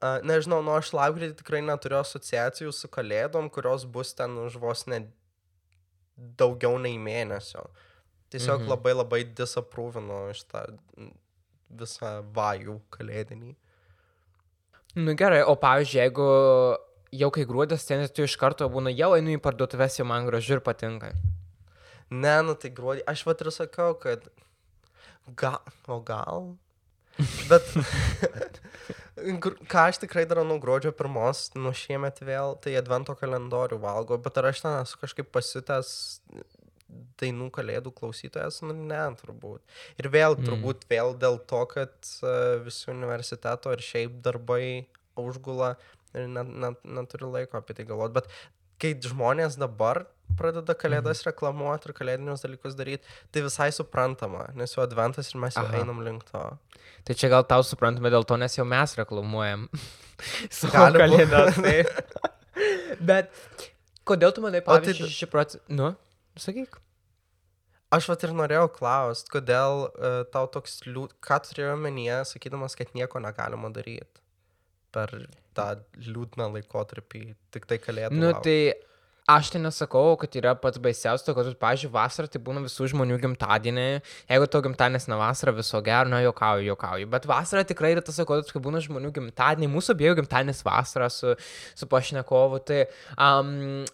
Uh, 0.03 0.20
nežinau, 0.27 0.60
nu 0.65 0.74
aš 0.75 0.92
lapkritį 0.94 1.38
tikrai 1.39 1.62
neturiu 1.63 2.01
asociacijų 2.01 2.74
su 2.75 2.89
kalėdom, 2.92 3.50
kurios 3.50 3.86
bus 3.86 4.12
ten 4.13 4.36
už 4.42 4.58
vos 4.60 4.86
ne 4.92 5.06
daugiau 6.38 6.77
nei 6.82 6.98
mėnesio. 7.00 7.70
Tiesiog 8.34 8.62
Mhm. 8.65 8.70
labai 8.70 8.94
labai 8.94 9.22
disaprūvino 9.24 10.34
šitą 10.34 10.65
visą 11.72 12.24
vajų 12.34 12.82
kalėdinį. 12.92 13.56
Nu 14.95 15.15
gerai, 15.17 15.41
o 15.41 15.55
pavyzdžiui, 15.57 16.01
jeigu 16.03 16.25
jau 17.17 17.29
kai 17.33 17.45
gruodis 17.50 17.85
ten, 17.88 18.03
tu 18.13 18.25
iš 18.27 18.35
karto 18.41 18.67
būna, 18.69 18.93
jau 18.93 19.13
einu 19.17 19.33
į 19.33 19.41
parduotuvės, 19.41 19.97
jau 20.00 20.05
man 20.09 20.27
gražu 20.29 20.57
ir 20.57 20.62
patinka. 20.65 21.13
Ne, 22.13 22.35
nu 22.45 22.53
tai 22.59 22.69
gruodį. 22.75 23.05
Aš 23.09 23.23
vat 23.25 23.41
ir 23.41 23.50
sakau, 23.55 23.93
kad 23.97 24.27
gal, 25.39 25.62
o 25.89 25.97
gal. 26.05 26.51
Bet 27.50 27.65
ką 29.71 29.85
aš 29.88 30.01
tikrai 30.03 30.25
darau 30.29 30.45
nuo 30.45 30.59
gruodžio 30.62 30.93
pirmos, 30.97 31.47
nuo 31.57 31.73
šiemet 31.77 32.21
vėl, 32.25 32.57
tai 32.62 32.75
advento 32.79 33.17
kalendorių 33.17 33.77
valgo, 33.81 34.17
bet 34.21 34.38
ar 34.41 34.50
aš 34.50 34.63
ten 34.65 34.77
esu 34.81 35.01
kažkaip 35.01 35.29
pasitęs 35.33 35.93
dainų 37.21 37.50
kalėdų 37.55 37.91
klausytojas, 37.97 38.62
nu 38.65 38.73
ne, 38.75 39.01
turbūt. 39.19 39.62
Ir 40.01 40.09
vėl, 40.13 40.35
Mm. 40.38 40.47
turbūt 40.50 40.88
vėl 40.89 41.13
dėl 41.19 41.39
to, 41.50 41.65
kad 41.71 41.93
uh, 42.23 42.59
visi 42.65 42.89
universiteto 42.91 43.71
ir 43.75 43.83
šiaip 43.83 44.21
darbai 44.25 44.85
užgula 45.19 45.75
ir 46.13 46.27
net, 46.27 46.47
net, 46.50 46.79
neturiu 46.85 47.31
laiko 47.33 47.57
apie 47.57 47.73
tai 47.77 47.85
galvoti. 47.89 48.13
Bet 48.19 48.29
kai 48.81 48.93
žmonės 49.00 49.55
dabar 49.62 50.05
pradeda 50.38 50.73
kalėdas 50.75 51.21
mm. 51.21 51.27
reklamuoti 51.29 51.89
ir 51.89 51.93
kalėdinius 51.97 52.41
dalykus 52.43 52.75
daryti, 52.75 53.05
tai 53.31 53.43
visai 53.45 53.69
suprantama, 53.75 54.47
nes 54.57 54.73
jau 54.73 54.81
adventas 54.83 55.29
ir 55.33 55.39
mes 55.43 55.55
jau 55.55 55.63
Aha. 55.67 55.81
einam 55.83 56.01
link 56.05 56.23
to. 56.31 56.41
Tai 57.05 57.13
čia 57.19 57.29
gal 57.29 57.43
tau 57.45 57.62
suprantame 57.67 58.09
dėl 58.09 58.25
to, 58.25 58.38
nes 58.41 58.55
jau 58.57 58.65
mes 58.65 58.95
reklamuojam. 58.97 59.67
Savo 60.50 60.89
kalėdas. 60.97 61.59
Tai. 61.62 61.77
Bet 63.09 63.29
kodėl 64.07 64.33
tu 64.35 64.41
manai, 64.43 64.62
tai 64.63 64.67
pavyzdžiui, 64.79 65.07
d- 65.09 65.15
6 65.21 65.29
procentų... 65.31 65.77
Nu, 65.77 65.91
sakyk. 66.42 66.80
Aš 67.94 68.08
vat 68.10 68.24
ir 68.25 68.34
norėjau 68.34 68.70
klausti, 68.74 69.30
kodėl 69.36 69.86
uh, 69.86 70.24
tau 70.34 70.48
toks 70.50 70.80
liūd... 70.88 71.13
Ką 71.22 71.38
turėjau 71.46 71.75
omenyje, 71.75 72.24
sakydamas, 72.32 72.74
kad 72.80 72.94
nieko 72.98 73.22
negalima 73.22 73.70
daryti 73.74 74.24
per 74.94 75.13
tą 75.58 75.68
liūdną 76.02 76.50
laikotarpį, 76.56 77.24
tik 77.54 77.68
tai 77.70 77.78
kalėdų. 77.82 78.18
Nu, 78.18 78.32
laukt. 78.32 78.48
tai 78.48 78.58
aš 79.27 79.53
tai 79.53 79.62
nesakau, 79.63 80.18
kad 80.20 80.36
yra 80.36 80.51
pats 80.60 80.80
baisiausias, 80.84 81.24
kad, 81.36 81.51
pavyzdžiui, 81.62 81.92
vasarą 81.94 82.27
tai 82.32 82.42
būna 82.44 82.63
visų 82.65 82.89
žmonių 82.92 83.20
gimtadieniai. 83.24 84.01
Jeigu 84.27 84.50
tavo 84.51 84.65
gimtadienis 84.68 85.08
ne 85.08 85.20
vasara, 85.20 85.53
viso 85.56 85.80
gero, 85.86 86.12
na, 86.12 86.20
juokauju, 86.25 86.68
juokauju. 86.68 87.08
Bet 87.13 87.27
vasara 87.30 87.63
tikrai 87.68 87.94
yra 87.96 88.03
tas 88.03 88.20
laikotarpis, 88.20 88.51
kai 88.51 88.63
būna 88.63 88.84
žmonių 88.84 89.13
gimtadieniai. 89.15 89.72
Mūsų 89.72 89.96
abiejų 89.96 90.18
gimtadienis 90.20 90.63
vasara 90.68 91.08
su, 91.13 91.38
su 91.72 91.88
pašnekovu. 91.92 92.60
Tai 92.68 92.82
um, 93.15 93.53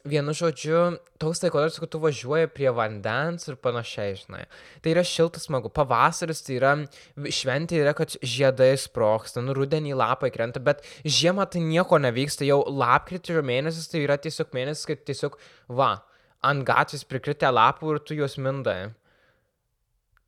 vienu 0.09 0.33
žodžiu, 0.33 0.81
toks 1.21 1.43
laikotarpis, 1.43 1.77
kai 1.83 1.91
tu 1.91 2.01
važiuoji 2.01 2.49
prie 2.55 2.73
vandens 2.73 3.45
ir 3.51 3.59
panašiai, 3.61 4.15
žinai. 4.23 4.45
Tai 4.81 4.93
yra 4.95 5.05
šiltas 5.05 5.45
smagu. 5.45 5.69
Pavasaris 5.73 6.41
tai 6.45 6.57
yra 6.57 6.73
šventė, 7.19 7.81
yra, 7.83 7.93
kad 7.97 8.15
žiedai 8.23 8.71
sproksta, 8.79 9.43
nu 9.45 9.53
rudenį 9.57 9.97
lapai 9.99 10.31
krenta, 10.33 10.61
bet 10.63 10.81
žiemą 11.03 11.45
tai 11.51 11.61
nieko 11.65 11.99
nevyksta. 12.01 12.47
Jau 12.47 12.61
lapkričio 12.71 13.43
mėnesis 13.45 13.91
tai 13.91 14.05
yra 14.05 14.17
tiesiog 14.21 14.55
mėnesis, 14.55 14.87
kad 14.89 15.03
tiesiog, 15.05 15.18
va, 15.67 15.91
ant 16.45 16.65
gatvės 16.67 17.03
prikritę 17.07 17.51
lapų 17.51 17.95
ir 17.95 18.01
tu 18.05 18.17
juos 18.17 18.37
mindai. 18.39 18.93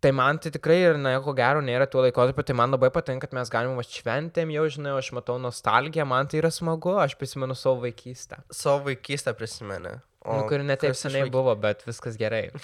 Tai 0.01 0.09
man 0.17 0.39
tai 0.41 0.49
tikrai 0.49 0.79
ir, 0.81 0.97
na, 0.97 1.13
ko 1.21 1.33
gero, 1.37 1.61
nėra 1.61 1.85
tuo 1.85 2.01
laikotarpiu, 2.01 2.41
tai 2.41 2.55
man 2.57 2.73
labai 2.73 2.89
patinka, 2.93 3.27
kad 3.27 3.35
mes 3.37 3.51
galime 3.53 3.83
šventėm, 3.85 4.49
jau 4.55 4.63
žinai, 4.73 4.95
aš 4.97 5.11
matau 5.13 5.35
nostalgiją, 5.37 6.07
man 6.09 6.25
tai 6.25 6.39
yra 6.41 6.49
smagu, 6.49 6.95
aš 6.97 7.13
prisimenu 7.19 7.53
savo 7.53 7.83
vaikystę. 7.83 8.39
Savo 8.49 8.87
vaikystę 8.87 9.35
prisimeni. 9.37 9.99
O, 10.25 10.39
nu, 10.39 10.47
kuri 10.49 10.65
netaip 10.65 10.97
seniai 10.97 11.27
vaik- 11.27 11.33
buvo, 11.33 11.53
bet 11.57 11.85
viskas 11.87 12.17
gerai. 12.17 12.47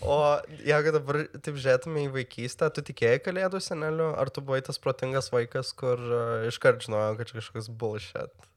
O 0.00 0.16
jeigu 0.64 0.92
dabar 0.94 1.18
taip 1.44 1.58
žiūrėtume 1.60 2.06
į 2.06 2.12
vaikystę, 2.14 2.70
tu 2.72 2.82
tikėjai 2.86 3.20
kalėdų 3.24 3.60
seneliu, 3.62 4.08
ar 4.18 4.30
tu 4.32 4.42
buvai 4.44 4.62
tas 4.64 4.80
protingas 4.80 5.28
vaikas, 5.34 5.74
kur 5.76 6.00
uh, 6.00 6.46
iškart 6.48 6.86
žinojau, 6.86 7.18
kad 7.18 7.28
čia 7.28 7.36
kažkoks 7.40 7.68
bullshit? 7.82 8.48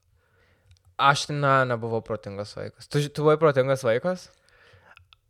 Aš, 0.98 1.28
na, 1.28 1.64
nebuvau 1.66 2.00
protingas 2.06 2.54
vaikas. 2.56 2.86
Tu, 2.88 3.08
tu 3.10 3.22
buvai 3.26 3.36
protingas 3.40 3.82
vaikas? 3.82 4.28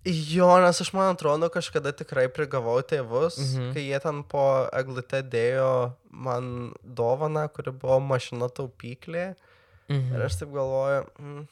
Jo, 0.05 0.51
nes 0.61 0.77
aš 0.85 0.91
man 0.93 1.15
atrodo, 1.15 1.49
kažkada 1.49 1.95
tikrai 1.97 2.27
prigavau 2.29 2.77
tėvus, 2.85 3.39
Mhm. 3.41 3.71
kai 3.73 3.85
jie 3.89 4.01
ten 4.05 4.23
po 4.29 4.69
eglute 4.77 5.23
dėjo 5.23 5.95
man 6.13 6.75
dovaną, 6.85 7.47
kuri 7.49 7.73
buvo 7.73 8.01
mašina 8.01 8.51
taupyklė. 8.53 9.35
Mhm. 9.89 10.13
Ir 10.15 10.21
aš 10.27 10.37
taip 10.43 10.53
galvoju, 10.53 11.07
mm, 11.19 11.49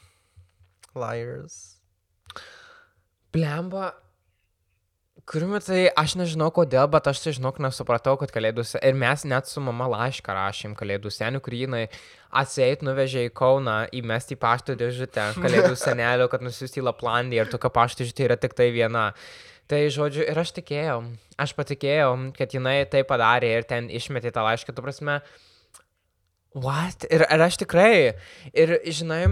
liars. 0.94 1.56
Blemba. 3.32 3.94
Kuriuo 5.32 5.56
tai 5.64 5.86
aš 5.96 6.12
nežinau 6.20 6.50
kodėl, 6.52 6.84
bet 6.92 7.06
aš 7.08 7.22
tai 7.24 7.32
žinok 7.32 7.56
nesupratau, 7.64 8.18
kad 8.20 8.28
kalėdų 8.34 8.66
se... 8.68 8.80
Ir 8.84 8.92
mes 9.00 9.22
net 9.24 9.46
su 9.48 9.62
mama 9.64 9.86
laišką 9.88 10.34
rašėm 10.36 10.74
kalėdų 10.76 11.08
senių, 11.08 11.40
kurį 11.40 11.60
jinai 11.62 11.80
atseit 12.42 12.82
nuvežė 12.84 13.22
į 13.30 13.30
Kauną, 13.40 13.78
įmesti 13.96 14.36
į 14.36 14.40
pašto 14.42 14.76
dėžutę 14.76 15.30
kalėdų 15.44 15.78
senelio, 15.80 16.26
kad 16.28 16.44
nusiųsti 16.44 16.82
į 16.82 16.84
Laplandiją 16.90 17.46
ir 17.46 17.52
tokia 17.54 17.70
pašto 17.72 18.04
dėžutė 18.04 18.26
yra 18.26 18.36
tik 18.42 18.52
tai 18.58 18.68
viena. 18.76 19.06
Tai 19.72 19.80
žodžiu, 19.94 20.26
ir 20.28 20.42
aš 20.42 20.52
tikėjau, 20.58 20.98
aš 21.40 21.56
patikėjau, 21.56 22.10
kad 22.36 22.52
jinai 22.52 22.82
tai 22.92 23.00
padarė 23.08 23.54
ir 23.56 23.64
ten 23.70 23.88
išmetė 23.88 24.34
tą 24.36 24.44
laišką, 24.44 24.76
tu 24.76 24.84
prasme, 24.84 25.22
what? 26.52 27.08
Ir, 27.08 27.24
ir 27.24 27.46
aš 27.48 27.56
tikrai, 27.64 27.94
ir 28.52 28.76
žinai, 28.84 29.22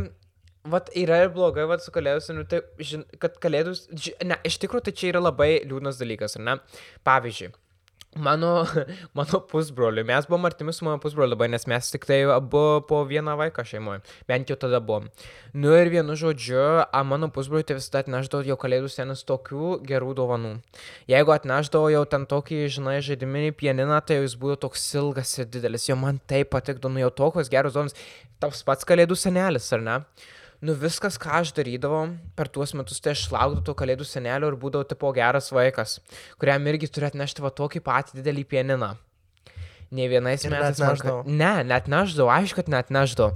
Vat 0.68 0.90
yra 0.92 1.22
ir 1.24 1.30
blogai, 1.32 1.64
vat 1.70 1.80
su 1.80 1.92
kalėdus, 1.94 2.28
nu, 2.36 2.44
tai, 2.44 2.60
žin, 2.84 3.06
kad 3.22 3.38
kalėdus, 3.40 3.86
ži, 3.96 4.12
ne, 4.28 4.36
iš 4.44 4.58
tikrųjų 4.60 4.90
tai 4.90 4.92
čia 4.92 5.08
yra 5.14 5.22
labai 5.24 5.54
liūdnas 5.64 5.96
dalykas, 5.96 6.36
ar 6.36 6.44
ne? 6.44 6.56
Pavyzdžiui, 7.08 7.48
mano, 8.16 8.66
mano 9.16 9.40
pusbroliui, 9.40 10.04
mes 10.04 10.26
buvom 10.28 10.44
artimi 10.44 10.72
su 10.72 10.84
mano 10.84 10.98
pusbroliu 11.00 11.32
labai, 11.32 11.48
nes 11.48 11.64
mes 11.70 11.90
tik 11.90 12.04
tai 12.04 12.18
abu 12.34 12.82
po 12.88 13.00
vieną 13.08 13.36
vaiką 13.38 13.64
šeimoje, 13.66 14.02
bent 14.28 14.50
jau 14.50 14.56
tada 14.60 14.80
buvom. 14.84 15.06
Nu 15.54 15.72
ir 15.76 15.88
vienu 15.92 16.16
žodžiu, 16.18 16.84
a, 16.84 17.02
mano 17.08 17.30
pusbroliui 17.32 17.64
tai 17.64 17.78
visada 17.78 18.02
atneždavo 18.04 18.44
jau 18.44 18.58
kalėdų 18.60 18.90
senas 18.92 19.22
tokių 19.28 19.78
gerų 19.86 20.12
dovanų. 20.18 20.56
Jeigu 21.10 21.34
atneždavo 21.36 21.88
jau 21.94 22.02
ten 22.10 22.26
tokį, 22.28 22.66
žinai, 22.76 22.98
žaidiminį 23.06 23.54
pianiną, 23.62 24.02
tai 24.04 24.20
jis 24.20 24.36
būtų 24.40 24.60
toks 24.66 24.90
ilgas 24.98 25.38
ir 25.38 25.48
didelis, 25.48 25.88
jo 25.88 25.96
man 25.96 26.20
taip 26.28 26.52
patikdavo, 26.52 26.92
nu 26.92 27.06
jau 27.06 27.14
tokios 27.24 27.52
geros 27.52 27.78
dovanos, 27.78 27.96
tas 28.42 28.60
pats 28.66 28.88
kalėdų 28.88 29.16
senelis, 29.16 29.70
ar 29.76 29.86
ne? 29.86 29.96
Nu 30.60 30.74
viskas, 30.76 31.16
ką 31.16 31.38
aš 31.40 31.54
darydavau 31.56 32.10
per 32.36 32.48
tuos 32.52 32.74
metus, 32.76 32.98
tai 33.00 33.14
aš 33.16 33.22
laukdavau 33.32 33.64
to 33.64 33.74
kalėdų 33.80 34.04
senelio 34.04 34.50
ir 34.52 34.56
būdavau 34.60 34.84
tipo 34.90 35.08
geras 35.16 35.48
vaikas, 35.56 35.98
kuriam 36.38 36.66
irgi 36.68 36.90
turi 36.92 37.06
atnešti 37.08 37.40
va 37.40 37.48
tokį 37.48 37.80
patį 37.86 38.18
didelį 38.20 38.44
pianiną. 38.50 38.90
Ne 39.90 40.04
vienais 40.06 40.44
Ir 40.44 40.52
metais 40.52 40.78
ka- 41.00 41.22
Ne, 41.26 41.64
net 41.64 41.88
neždavau, 41.90 42.28
aišku, 42.30 42.60
kad 42.60 42.68
net 42.68 42.90
neždavau. 42.94 43.32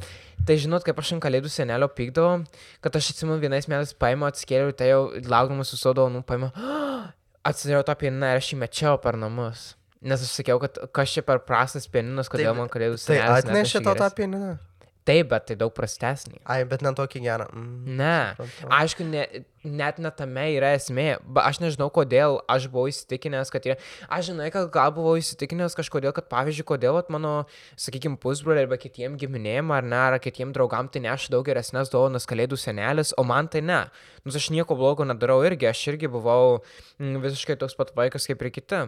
Tai 0.47 0.55
žinot, 0.61 0.85
kaip 0.85 0.99
aš 1.01 1.15
ant 1.17 1.23
kalėdų 1.25 1.49
senelio 1.51 1.89
pykdavau, 1.89 2.45
kad 2.85 2.95
aš 3.01 3.09
atsimenu 3.15 3.41
vienais 3.41 3.67
metais 3.73 3.95
paėmiau, 3.97 4.29
atskėliau 4.29 4.69
ir 4.69 4.77
tai 4.77 4.91
jau 4.93 5.09
laukdamas 5.25 5.73
su 5.73 5.77
savo 5.81 5.95
dovanų 5.99 6.23
paėmiau, 6.29 6.53
atsidariau 7.49 7.83
tą 7.89 7.97
pianiną 8.05 8.35
ir 8.35 8.43
aš 8.43 8.53
jį 8.53 8.61
mečiau 8.61 9.01
per 9.01 9.17
namus. 9.17 9.73
Nes 10.05 10.21
aš 10.21 10.37
sakiau, 10.37 10.61
kad 10.61 10.77
kas 10.93 11.09
čia 11.17 11.23
per 11.25 11.41
prastas 11.41 11.89
pianinas, 11.89 12.29
kodėl 12.29 12.53
Tai- 12.53 12.59
man 12.61 12.69
kalėdų 12.69 13.01
Tai 13.01 13.17
senelis. 13.17 13.45
atnešė 13.49 13.83
tau 13.89 13.95
tą 13.97 14.11
pianiną? 14.15 14.59
Taip, 15.05 15.29
bet 15.29 15.45
tai 15.51 15.55
daug 15.61 15.73
prastesnį. 15.77 16.39
Ai, 16.49 16.63
bet 16.69 16.81
ne 16.85 16.95
tokį 16.97 17.21
gerą. 17.27 17.45
Mm. 17.53 17.97
Ne. 17.99 18.47
Aišku, 18.73 19.05
ne, 19.05 19.27
net 19.61 19.99
ne 20.01 20.09
tame 20.17 20.47
yra 20.55 20.71
esmė. 20.79 21.19
Ba, 21.29 21.45
aš 21.51 21.61
nežinau, 21.61 21.91
kodėl 21.93 22.39
aš 22.49 22.71
buvau 22.73 22.89
įsitikinęs, 22.89 23.53
kad 23.53 23.69
yra... 23.69 23.77
Aš 24.09 24.31
žinai, 24.31 24.49
kad 24.55 24.71
gal 24.73 24.95
buvau 24.97 25.19
įsitikinęs 25.21 25.77
kažkodėl, 25.77 26.15
kad 26.17 26.31
pavyzdžiui, 26.33 26.65
kodėl 26.73 26.97
vat, 26.97 27.13
mano, 27.13 27.35
sakykime, 27.77 28.17
pusbroliai 28.23 28.65
arba 28.65 28.81
kitiem 28.81 29.21
giminėjim 29.21 29.77
ar 29.77 29.85
ne, 29.85 30.01
ar 30.09 30.17
kitiem 30.25 30.57
draugam 30.57 30.89
tai 30.89 31.05
neša 31.05 31.37
daug 31.37 31.45
geresnės 31.45 31.93
dovanas 31.93 32.25
kalėdų 32.31 32.57
senelis, 32.65 33.13
o 33.21 33.29
man 33.29 33.53
tai 33.53 33.61
ne. 33.61 33.83
Nors 34.25 34.41
aš 34.41 34.49
nieko 34.57 34.81
blogo 34.81 35.05
nedarau 35.05 35.43
irgi, 35.45 35.69
aš 35.69 35.85
irgi 35.93 36.09
buvau 36.09 36.63
mm, 36.97 37.21
visiškai 37.29 37.61
toks 37.61 37.77
pat 37.77 37.93
vaikas 37.93 38.25
kaip 38.33 38.41
ir 38.41 38.57
kiti. 38.57 38.87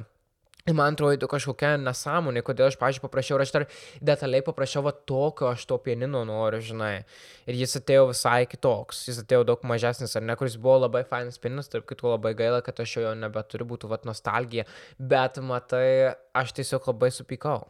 Ir 0.66 0.74
man 0.74 0.96
atrodo 0.96 1.28
kažkokia 1.30 1.76
nesąmonė, 1.78 2.42
kodėl 2.46 2.66
aš, 2.66 2.76
pažiūrėjau, 2.80 3.04
paprašiau, 3.06 3.36
aš 3.38 3.52
dar 3.54 3.64
detaliai 4.02 4.42
paprašiau, 4.42 4.82
va 4.82 4.90
tokio 4.90 5.46
aš 5.52 5.62
to 5.70 5.78
pienino 5.84 6.24
noriu, 6.26 6.58
žinai. 6.58 7.04
Ir 7.46 7.60
jis 7.60 7.78
atėjo 7.78 8.08
visai 8.10 8.48
kitoks, 8.50 9.04
jis 9.06 9.20
atėjo 9.22 9.44
daug 9.46 9.62
mažesnis, 9.70 10.16
ar 10.18 10.26
ne, 10.26 10.34
kuris 10.40 10.58
buvo 10.58 10.80
labai 10.88 11.04
fainas 11.06 11.38
pieninas, 11.38 11.70
tarp 11.70 11.86
kitų 11.86 12.10
labai 12.16 12.34
gaila, 12.40 12.58
kad 12.66 12.82
aš 12.82 12.96
jo 12.98 13.14
nebeturiu, 13.14 13.68
būtų 13.76 13.92
va 13.94 14.00
nostalgija. 14.10 14.66
Bet 14.98 15.38
matai, 15.38 16.16
aš 16.34 16.56
tiesiog 16.58 16.90
labai 16.90 17.12
supykau. 17.14 17.62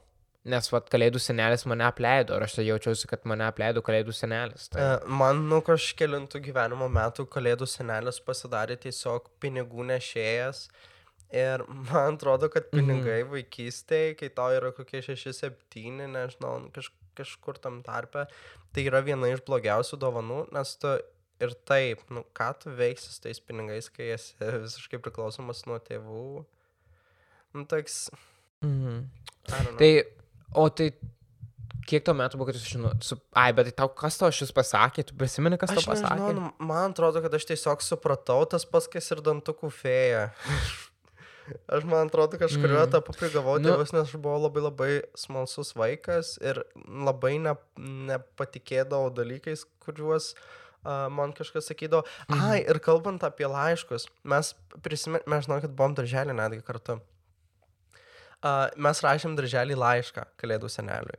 Nes 0.47 0.69
va 0.71 0.79
kalėdų 0.81 1.21
senelis 1.21 1.67
mane 1.67 1.83
apleido 1.85 2.37
ir 2.39 2.45
aš 2.47 2.61
tai 2.61 2.69
jaučiausi, 2.69 3.09
kad 3.11 3.25
mane 3.27 3.45
apleido 3.45 3.83
kalėdų 3.85 4.13
senelis. 4.15 4.69
Tai... 4.71 4.81
E, 4.81 5.15
Man 5.21 5.43
nuo 5.51 5.59
kažkėlintų 5.67 6.41
gyvenimo 6.45 6.87
metų 6.97 7.27
kalėdų 7.29 7.67
senelis 7.69 8.23
pasidarė 8.23 8.79
tiesiog 8.87 9.27
pinigų 9.43 9.91
nešėjas. 9.91 10.69
Ir 11.35 11.65
man 11.69 12.15
atrodo, 12.17 12.49
kad 12.53 12.69
pinigai 12.71 13.25
Mhm. 13.25 13.31
vaikystėje, 13.33 14.15
kai 14.21 14.29
tau 14.31 14.53
yra 14.55 14.71
kokie 14.73 15.01
6-7, 15.03 16.07
nežinau, 16.07 16.71
kaž, 16.73 16.91
kažkur 17.19 17.59
tam 17.59 17.83
tarpe, 17.83 18.27
tai 18.73 18.85
yra 18.87 19.01
viena 19.03 19.27
iš 19.33 19.43
blogiausių 19.47 19.99
dovanų, 19.99 20.53
nes 20.55 20.77
tu 20.77 20.93
ir 21.41 21.53
taip, 21.69 22.01
nu, 22.11 22.23
ką 22.33 22.53
tu 22.61 22.71
veiksi 22.71 23.11
su 23.13 23.21
tais 23.27 23.41
pinigais, 23.41 23.89
kai 23.91 24.13
esi 24.15 24.35
visiškai 24.67 25.01
priklausomas 25.03 25.67
nuo 25.67 25.79
tėvų. 25.83 26.45
Nu, 27.55 27.65
toks. 27.67 28.11
Mhm. 28.63 29.03
Tai, 29.79 29.91
o 30.55 30.69
tai 30.71 30.91
kiek 31.87 32.03
tau 32.07 32.15
metų 32.19 32.39
buvo, 32.39 32.49
kad 32.51 32.57
jūs 32.59 32.71
žinot, 32.73 33.05
su... 33.07 33.15
ai, 33.39 33.53
bet 33.55 33.69
tai 33.71 33.75
tau 33.83 33.89
kas 33.95 34.17
tau 34.19 34.31
šis 34.35 34.51
pasakė, 34.55 35.05
tu 35.07 35.15
prisimeni, 35.19 35.59
kas 35.61 35.71
tau 35.71 35.79
Aš 35.83 35.87
nežinau, 35.87 36.09
pasakė? 36.09 36.33
nu, 36.35 36.49
man 36.67 36.91
atrodo, 36.95 37.21
kad 37.23 37.35
aš 37.39 37.45
tiesiog 37.53 37.83
supratau 37.85 38.41
tas 38.51 38.65
pats, 38.67 38.89
kas 38.91 39.11
ir 39.15 39.23
dantukų 39.27 39.71
fėja. 39.71 40.25
Aš 41.71 41.85
man 41.87 42.09
atrodo, 42.09 42.39
kažkurio 42.41 42.79
Mm. 42.81 42.89
etapu 42.89 43.13
prigavau 43.15 43.59
Nu- 43.61 43.71
tėvus, 43.71 43.93
nes 43.95 44.09
aš 44.09 44.17
buvau 44.19 44.41
labai 44.43 44.63
labai 44.65 44.91
smalsus 45.15 45.73
vaikas 45.79 46.37
ir 46.43 46.63
labai 46.87 47.39
ne, 47.39 47.55
nepatikėdavau 48.11 49.13
dalykais, 49.15 49.65
kuriuos 49.85 50.35
uh, 50.85 51.09
man 51.11 51.33
kažkas 51.33 51.69
sakydavo. 51.71 52.05
Mhm. 52.29 52.41
Ai, 52.51 52.61
ir 52.63 52.79
kalbant 52.79 53.23
apie 53.27 53.47
laiškus, 53.47 54.09
mes 54.25 54.55
prisimenu, 54.83 55.23
mes 55.27 55.47
žinau, 55.47 55.61
kad 55.61 55.71
buvom 55.75 55.95
darželį 55.95 56.35
netgi 56.35 56.63
kartu. 56.67 57.01
Uh, 58.45 58.69
mes 58.77 59.01
rašėm 59.03 59.35
darželį 59.39 59.75
laišką 59.81 60.27
Kalėdų 60.39 60.69
seneliui. 60.71 61.17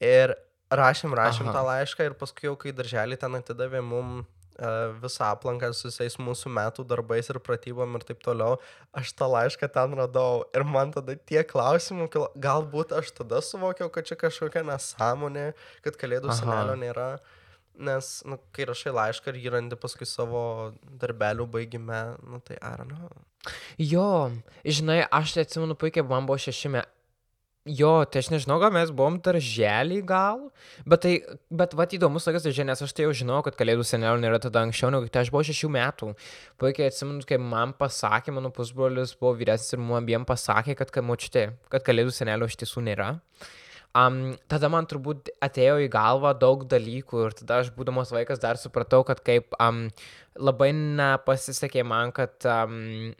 Ir 0.00 0.34
rašėm, 0.70 1.12
rašėm 1.16 1.48
Aha. 1.50 1.52
tą 1.56 1.62
laišką 1.66 2.06
ir 2.06 2.14
paskui 2.14 2.48
jau, 2.48 2.56
kai 2.56 2.72
darželį 2.72 3.18
ten 3.20 3.32
atidavė 3.40 3.82
mum 3.82 4.20
uh, 4.20 4.24
visą 5.02 5.24
aplanką 5.32 5.72
su 5.74 5.88
visais 5.88 6.16
mūsų 6.20 6.52
metų 6.54 6.84
darbais 6.86 7.30
ir 7.30 7.40
pratybom 7.42 7.96
ir 7.98 8.06
taip 8.06 8.22
toliau, 8.22 8.58
aš 8.94 9.12
tą 9.18 9.28
laišką 9.32 9.68
ten 9.74 9.96
radau. 9.98 10.44
Ir 10.54 10.64
man 10.64 10.92
tada 10.94 11.16
tie 11.16 11.42
klausimų, 11.42 12.08
galbūt 12.38 12.94
aš 12.94 13.10
tada 13.18 13.42
suvokiau, 13.42 13.90
kad 13.90 14.06
čia 14.06 14.18
kažkokia 14.20 14.64
nesąmonė, 14.68 15.52
kad 15.82 15.98
Kalėdų 15.98 16.30
Aha. 16.30 16.38
senelio 16.38 16.78
nėra. 16.78 17.08
Nes, 17.74 18.20
nu, 18.22 18.38
kai 18.54 18.68
rašai 18.70 18.92
laišką 18.94 19.32
ir 19.32 19.40
jį 19.42 19.52
randi 19.56 19.78
paskui 19.80 20.06
savo 20.06 20.72
darbelių 21.02 21.48
baigime, 21.50 22.02
nu 22.22 22.38
tai 22.38 22.60
ar 22.62 22.84
ne? 22.86 23.08
Jo, 23.82 24.30
žinai, 24.62 25.02
aš 25.10 25.34
atsimenu 25.42 25.74
puikiai, 25.74 26.06
man 26.06 26.28
buvo 26.28 26.38
šeši 26.38 26.70
metai. 26.76 26.90
Jo, 27.64 28.02
tai 28.04 28.20
aš 28.20 28.26
nežinau, 28.28 28.58
gal 28.60 28.68
mes 28.74 28.90
buvom 28.92 29.14
darželį 29.24 30.02
gal, 30.04 30.50
bet 30.84 31.00
tai, 31.00 31.12
bet 31.48 31.72
va 31.72 31.86
įdomus 31.88 32.26
tokias 32.28 32.44
darželį, 32.44 32.66
nes 32.68 32.82
aš 32.84 32.92
tai 32.92 33.06
jau 33.06 33.14
žinau, 33.16 33.38
kad 33.46 33.56
kalėdų 33.56 33.86
senelio 33.88 34.20
nėra 34.20 34.36
tada 34.44 34.60
anksčiau, 34.66 34.90
negu 34.92 35.08
tai 35.08 35.22
aš 35.24 35.30
buvau 35.32 35.46
šešių 35.48 35.70
metų. 35.72 36.10
Puikiai 36.60 36.90
atsimenu, 36.90 37.24
kai 37.24 37.38
man 37.40 37.72
pasakė, 37.78 38.34
mano 38.36 38.50
pusbrolis 38.52 39.16
buvo 39.16 39.32
vyresnis 39.40 39.72
ir 39.72 39.80
mums 39.80 40.02
abiem 40.02 40.26
pasakė, 40.28 40.76
kad, 40.76 40.92
močiutė, 41.08 41.46
kad 41.72 41.86
kalėdų 41.88 42.12
senelio 42.12 42.50
iš 42.52 42.58
tiesų 42.60 42.84
nėra. 42.84 43.14
Um, 43.96 44.34
tada 44.50 44.68
man 44.68 44.84
turbūt 44.90 45.32
atėjo 45.46 45.78
į 45.86 45.88
galvą 45.94 46.34
daug 46.36 46.66
dalykų 46.68 47.28
ir 47.28 47.36
tada 47.38 47.62
aš 47.62 47.72
būdamas 47.76 48.12
vaikas 48.12 48.42
dar 48.42 48.58
supratau, 48.60 49.04
kad 49.08 49.24
kaip 49.24 49.54
um, 49.56 49.86
labai 50.36 50.72
nepasisekė 50.76 51.84
man, 51.86 52.12
kad, 52.12 52.34
um, 52.44 53.14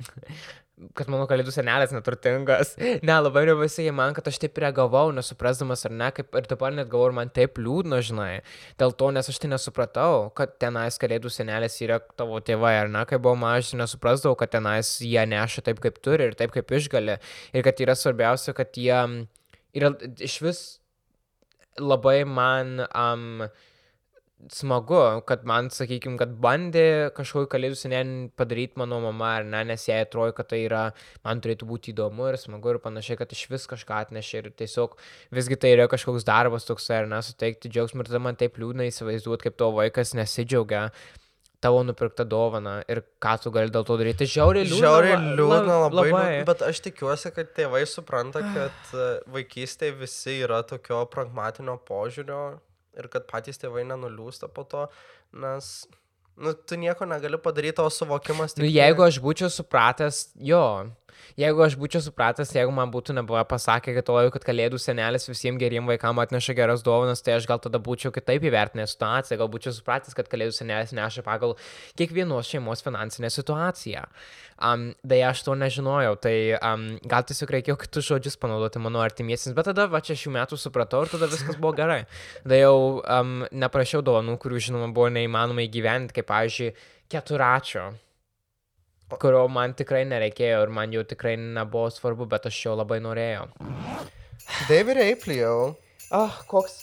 kad 0.99 1.11
mano 1.11 1.27
kalėdų 1.31 1.53
senelis 1.55 1.93
neturtingas. 1.95 2.75
Ne, 3.05 3.15
labai 3.21 3.45
nepasisekė 3.49 3.93
man, 3.95 4.15
kad 4.17 4.27
aš 4.31 4.41
taip 4.43 4.59
reagavau, 4.63 5.09
nesuprasdamas 5.15 5.85
ar 5.87 5.95
ne, 5.95 6.09
kaip 6.15 6.35
ir 6.39 6.49
dabar 6.51 6.75
net 6.75 6.89
galvoju, 6.93 7.15
man 7.19 7.31
taip 7.35 7.61
liūdna, 7.63 8.01
žinai. 8.05 8.31
Dėl 8.81 8.95
to, 8.99 9.11
nes 9.15 9.29
aš 9.31 9.41
tai 9.43 9.51
nesupratau, 9.53 10.31
kad 10.39 10.57
tenais 10.63 10.99
kalėdų 11.01 11.33
senelis 11.33 11.79
yra 11.85 12.01
tavo 12.19 12.41
tėvai, 12.45 12.75
ar 12.83 12.91
ne, 12.93 13.05
kai 13.09 13.21
buvau 13.23 13.39
mažas, 13.39 13.75
nesuprasdavau, 13.79 14.39
kad 14.41 14.55
tenais 14.55 14.97
jie 15.05 15.27
neša 15.31 15.67
taip, 15.69 15.83
kaip 15.85 16.01
turi 16.05 16.31
ir 16.31 16.39
taip, 16.39 16.55
kaip 16.55 16.75
išgali. 16.75 17.19
Ir 17.55 17.67
kad 17.67 17.85
yra 17.85 17.97
svarbiausia, 17.99 18.57
kad 18.57 18.75
jie 18.79 18.99
yra 19.75 19.93
iš 20.23 20.41
vis 20.43 20.65
labai 21.79 22.23
man 22.27 22.81
um, 22.91 23.47
smagu, 24.53 24.99
kad 25.29 25.45
man, 25.49 25.71
sakykime, 25.73 26.19
kad 26.21 26.35
bandė 26.43 27.11
kažkokį 27.17 27.49
kalėdų 27.55 27.79
senelį 27.81 28.15
padaryti 28.39 28.81
mano 28.81 29.01
mama 29.05 29.31
ar 29.41 29.49
ne, 29.49 29.63
nes 29.71 29.87
jai 29.89 30.03
atrodo, 30.05 30.35
kad 30.37 30.51
tai 30.53 30.63
yra, 30.67 30.85
man 31.27 31.43
turėtų 31.45 31.69
būti 31.71 31.93
įdomu 31.95 32.29
ir 32.31 32.39
smagu 32.41 32.75
ir 32.75 32.81
panašiai, 32.85 33.19
kad 33.21 33.33
iš 33.35 33.47
vis 33.53 33.67
kažką 33.71 34.05
atnešė 34.07 34.41
ir 34.43 34.51
tiesiog 34.63 34.97
visgi 35.35 35.59
tai 35.61 35.75
yra 35.77 35.89
kažkoks 35.91 36.27
darbas 36.29 36.69
toks 36.69 36.91
ar 36.95 37.09
ne, 37.11 37.21
suteikti 37.25 37.73
džiaugsmą 37.73 38.05
ir 38.05 38.11
tada 38.13 38.23
man 38.23 38.41
taip 38.41 38.59
liūdna 38.61 38.89
įsivaizduoti, 38.91 39.49
kaip 39.49 39.61
tavo 39.61 39.79
vaikas 39.81 40.17
nesidžiaugia 40.19 40.89
tavo 41.65 41.81
nupirkta 41.87 42.27
dovana 42.29 42.75
ir 42.93 43.01
ką 43.25 43.39
tu 43.41 43.53
gali 43.55 43.73
dėl 43.73 43.87
to 43.89 43.97
daryti. 43.97 44.21
Tai 44.21 44.29
žiauriai 44.35 44.67
liūdna. 44.69 44.83
Žiauriai 44.83 45.17
liūdna 45.39 45.63
la- 45.65 45.79
labai, 45.87 46.11
labai. 46.13 46.43
Bet 46.51 46.65
aš 46.67 46.83
tikiuosi, 46.85 47.33
kad 47.33 47.55
tėvai 47.57 47.87
supranta, 47.89 48.43
kad 48.45 48.93
e, 49.07 49.09
vaikystėje 49.33 49.97
visi 50.03 50.37
yra 50.45 50.61
tokio 50.69 51.01
pragmatinio 51.15 51.79
požiūrio 51.89 52.43
ir 52.99 53.11
kad 53.13 53.29
patys 53.31 53.61
tėvai 53.63 53.85
nenuliūsta 53.89 54.51
po 54.53 54.65
to, 54.69 54.87
nes 55.45 55.71
nu, 56.37 56.53
tu 56.55 56.79
nieko 56.81 57.07
negali 57.09 57.39
padaryti, 57.39 57.83
o 57.83 57.91
suvokimas 57.93 58.57
Nu, 58.59 58.67
jeigu 58.69 59.07
aš 59.07 59.21
būčiau 59.23 59.51
supratęs, 59.53 60.29
jo, 60.51 60.65
jeigu 61.41 61.65
aš 61.65 61.77
būčiau 61.81 62.03
supratęs, 62.05 62.53
jeigu 62.57 62.73
man 62.75 62.93
būtų 62.95 63.17
nebuvę 63.19 63.45
pasakę, 63.51 63.95
kad 63.97 64.07
to, 64.09 64.17
kad 64.37 64.47
kalėdų 64.47 64.81
senelis 64.83 65.29
visiems 65.31 65.61
geriem 65.61 65.89
vaikams 65.91 66.25
atneša 66.27 66.57
geras 66.59 66.85
dovanas, 66.87 67.23
tai 67.25 67.37
aš 67.39 67.49
gal 67.51 67.61
tada 67.63 67.81
būčiau 67.83 68.13
kitaip 68.15 68.47
įvertinęs 68.51 68.95
situaciją, 68.95 69.41
gal 69.43 69.51
būčiau 69.53 69.75
supratęs, 69.77 70.17
kad 70.17 70.31
kalėdų 70.31 70.57
senelis 70.57 70.95
neša 70.97 71.25
pagal 71.27 71.57
kiekvienos 71.99 72.51
šeimos 72.51 72.85
finansinę 72.85 73.31
situaciją. 73.35 74.07
Um, 74.55 74.93
Deja, 75.03 75.33
aš 75.35 75.43
to 75.43 75.57
nežinojau, 75.59 76.15
tai 76.23 76.35
um, 76.61 76.87
gal 77.11 77.25
tiesiog 77.27 77.51
reikėjo 77.57 77.75
kitus 77.81 78.07
žodžius 78.07 78.39
panaudoti 78.39 78.79
mano 78.83 79.03
artimiesiems, 79.03 79.57
bet 79.57 79.67
tada 79.67 79.89
va 79.91 79.99
čia 80.05 80.15
šių 80.19 80.37
metų 80.37 80.59
supratau 80.61 81.03
ir 81.03 81.11
tada 81.11 81.27
viskas 81.31 81.59
buvo 81.59 81.75
gerai. 81.75 82.05
Tada 82.45 82.61
jau 82.61 82.77
um, 83.03 83.43
neprašiau 83.51 84.05
dovanų, 84.07 84.39
kurių 84.43 84.63
žinoma 84.69 84.93
buvo 84.95 85.11
neįmanoma 85.17 85.67
įgyventi, 85.67 86.15
kaip, 86.15 86.31
pavyzdžiui, 86.31 86.71
keturačio 87.11 87.91
kurio 89.13 89.45
man 89.53 89.75
tikrai 89.77 90.05
nereikėjo 90.09 90.65
ir 90.67 90.73
man 90.75 90.93
jau 90.95 91.05
tikrai 91.07 91.37
nebuvo 91.41 91.91
svarbu, 91.93 92.29
bet 92.31 92.49
aš 92.51 92.61
jo 92.67 92.77
labai 92.79 93.01
norėjau. 93.05 93.49
David 94.69 95.01
Eiplio. 95.05 95.55
Ah, 96.15 96.43
koks. 96.51 96.81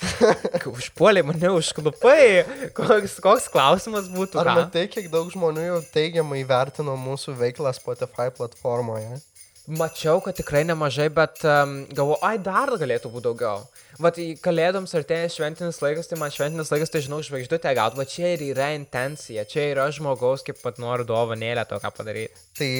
Užpuoliai 0.70 1.24
mane 1.26 1.50
užklupai. 1.52 2.44
Koks, 2.76 3.18
koks 3.24 3.48
klausimas 3.52 4.08
būtų? 4.12 4.40
Ar 4.40 4.52
matai, 4.56 4.86
kiek 4.92 5.10
daug 5.12 5.28
žmonių 5.32 5.66
jau 5.66 5.80
teigiamai 5.92 6.40
vertino 6.48 6.96
mūsų 7.00 7.36
veiklą 7.40 7.72
Spotify 7.76 8.30
platformoje? 8.36 9.20
Mačiau, 9.68 10.22
kad 10.24 10.34
tikrai 10.38 10.62
nemažai, 10.64 11.10
bet 11.12 11.42
um, 11.44 11.74
galvoju, 11.92 12.18
ai 12.24 12.38
dar 12.40 12.72
galėtų 12.80 13.10
būti 13.12 13.26
daugiau. 13.28 13.66
Vat 14.00 14.16
į 14.18 14.32
kalėdoms 14.40 14.94
artėja 14.96 15.28
šventinis 15.34 15.82
laikas, 15.84 16.08
tai 16.08 16.16
man 16.18 16.32
šventinis 16.32 16.72
laikas, 16.72 16.90
tai 16.90 17.02
žinau, 17.04 17.20
žvaigždutę 17.26 17.74
gaut, 17.76 17.98
va 17.98 18.06
čia 18.08 18.32
ir 18.34 18.46
yra 18.48 18.70
intencija, 18.74 19.44
čia 19.44 19.68
yra 19.74 19.86
žmogaus, 19.92 20.42
kaip 20.46 20.58
pat 20.64 20.80
nori 20.80 21.04
dovanėlę 21.06 21.66
to 21.68 21.78
ką 21.82 21.92
padaryti. 21.98 22.42
Tai 22.56 22.70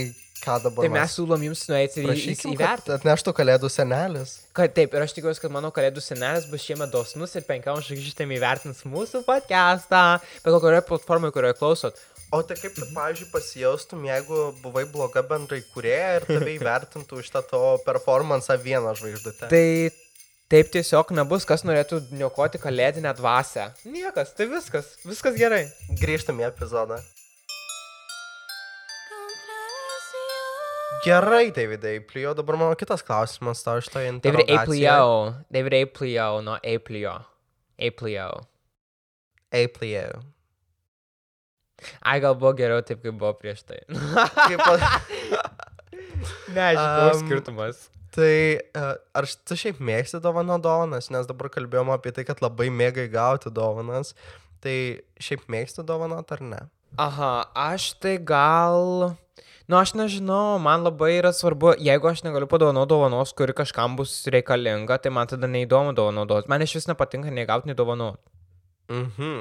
ką 0.40 0.56
dabar? 0.64 0.86
Tai 0.86 0.92
mes 0.96 1.16
siūlom 1.18 1.44
jums 1.50 1.64
nueiti 1.68 2.00
ir 2.00 2.14
įvertinti. 2.54 2.94
atneštų 2.96 3.34
kalėdų 3.36 3.70
senelis. 3.72 4.38
Kad 4.56 4.72
taip, 4.78 4.96
ir 4.96 5.04
aš 5.04 5.14
tikiuosi, 5.18 5.42
kad 5.44 5.52
mano 5.52 5.70
kalėdų 5.74 6.02
senelis 6.04 6.48
bus 6.50 6.64
šiemet 6.64 6.92
dosnus 6.94 7.36
ir 7.36 7.44
penkiam 7.48 7.78
žvaigždėm 7.84 8.32
įvertins 8.38 8.82
mūsų 8.88 9.22
podcastą, 9.28 10.04
bet 10.40 10.56
kokioje 10.56 10.80
platformoje, 10.88 11.36
kurioje 11.36 11.60
klausot. 11.60 12.00
O 12.30 12.42
tai 12.46 12.54
kaip 12.54 12.76
tu, 12.78 12.86
pavyzdžiui, 12.94 13.26
pasijaustum, 13.32 14.04
jeigu 14.06 14.36
buvai 14.62 14.84
bloga 14.86 15.22
bendrai 15.26 15.64
kurėja 15.72 16.20
ir 16.20 16.26
tave 16.28 16.52
įvertintų 16.58 17.18
už 17.24 17.30
tą 17.34 17.42
tavo 17.42 17.72
performansą 17.82 18.54
vieną 18.62 18.92
žvaigždutę? 19.00 19.48
Tai 19.50 19.64
taip 20.54 20.70
tiesiog 20.76 21.10
nebus, 21.18 21.46
kas 21.48 21.66
norėtų 21.66 21.98
niokoti 22.14 22.62
kalėdinę 22.62 23.10
dvasę. 23.18 23.72
Niekas, 23.82 24.30
tai 24.38 24.46
viskas, 24.52 24.92
viskas 25.02 25.34
gerai. 25.40 25.64
Grįžtam 25.98 26.38
į 26.38 26.46
epizodą. 26.52 27.00
Gerai, 31.02 31.48
Davidai, 31.56 31.98
plio, 32.04 32.36
dabar 32.38 32.60
mano 32.60 32.78
kitas 32.78 33.02
klausimas 33.02 33.64
tau 33.64 33.80
iš 33.80 33.88
to 33.90 33.98
David 33.98 34.20
interrogaciją. 34.20 34.62
Aplio, 34.62 35.46
David 35.50 35.80
Aplio, 35.82 36.32
nuo 36.46 36.60
Aplio. 36.62 37.22
Aplio. 37.80 38.34
Eiplio. 39.50 40.20
Ai, 42.02 42.18
gal 42.24 42.34
buvo 42.38 42.52
geriau 42.58 42.82
taip, 42.86 43.00
kaip 43.04 43.16
buvo 43.20 43.32
prieš 43.38 43.62
tai. 43.68 43.80
Kaip, 44.50 44.60
a- 44.66 45.00
Nežinau, 46.54 47.10
Am, 47.14 47.20
skirtumas. 47.22 47.86
tai 48.14 48.60
a, 48.76 48.96
ar 49.16 49.24
tu 49.46 49.56
šiaip 49.56 49.78
mėgsti 49.80 50.20
dovano 50.24 50.58
dovanas, 50.62 51.08
nes 51.14 51.28
dabar 51.28 51.48
kalbėjom 51.52 51.92
apie 51.94 52.12
tai, 52.16 52.24
kad 52.28 52.42
labai 52.44 52.68
mėgai 52.74 53.06
gauti 53.12 53.52
dovanas. 53.54 54.14
Tai 54.60 54.74
šiaip 55.22 55.46
mėgsti 55.48 55.84
dovanot 55.88 56.28
ar 56.36 56.42
ne? 56.44 56.58
Aha, 57.00 57.46
aš 57.70 57.92
tai 58.02 58.16
gal... 58.18 59.14
Nu, 59.70 59.76
aš 59.78 59.92
nežinau, 59.94 60.58
man 60.58 60.82
labai 60.82 61.12
yra 61.20 61.30
svarbu, 61.30 61.76
jeigu 61.78 62.08
aš 62.10 62.24
negaliu 62.26 62.48
padovanoti 62.50 62.90
dovanos, 62.90 63.30
kuri 63.38 63.54
kažkam 63.54 63.94
bus 63.96 64.16
reikalinga, 64.34 64.96
tai 64.98 65.12
man 65.14 65.30
tada 65.30 65.46
neįdomu 65.46 65.94
dovanoti. 65.94 66.50
Man 66.50 66.64
iš 66.66 66.74
vis 66.80 66.88
nepatinka 66.90 67.30
nei 67.30 67.46
gauti, 67.46 67.70
nei 67.70 67.78
dovanoti. 67.78 68.18
Mhm. 68.90 69.36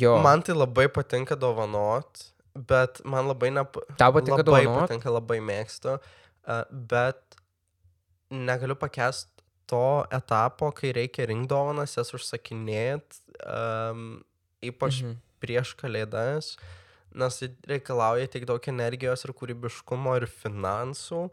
Jo. 0.00 0.16
Man 0.24 0.42
tai 0.42 0.54
labai 0.56 0.88
patinka 0.90 1.36
dovanot, 1.38 2.24
bet 2.54 3.00
man 3.04 3.28
labai 3.30 3.50
nepa... 3.54 3.82
Tau 4.00 4.12
patinka 4.16 4.40
labai 4.42 4.64
dovanot? 4.64 4.88
patinka, 4.88 5.12
labai 5.14 5.38
mėgstu, 5.44 5.98
bet 6.90 7.38
negaliu 8.34 8.74
pakęst 8.80 9.28
to 9.70 9.82
etapo, 10.12 10.70
kai 10.76 10.90
reikia 10.96 11.28
rinkti 11.30 11.48
dovanas, 11.52 11.94
jas 11.96 12.10
užsakinėt, 12.16 13.20
um, 13.46 14.22
ypač 14.64 15.02
Mhm. 15.02 15.14
prieš 15.40 15.74
kalėdas, 15.76 16.56
nes 17.14 17.38
tai 17.38 17.48
reikalauja 17.68 18.26
tiek 18.32 18.44
daug 18.48 18.60
energijos 18.68 19.24
ir 19.24 19.32
kūrybiškumo 19.32 20.16
ir 20.20 20.26
finansų. 20.26 21.30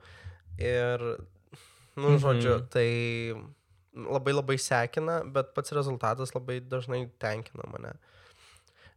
Ir, 0.59 0.99
nu, 1.97 2.09
Mhm. 2.11 2.19
žodžiu, 2.23 2.55
tai 2.69 2.87
labai 3.95 4.33
labai 4.33 4.57
sekina, 4.59 5.21
bet 5.25 5.53
pats 5.55 5.71
rezultatas 5.71 6.31
labai 6.35 6.59
dažnai 6.61 7.09
tenkina 7.19 7.63
mane. 7.71 7.93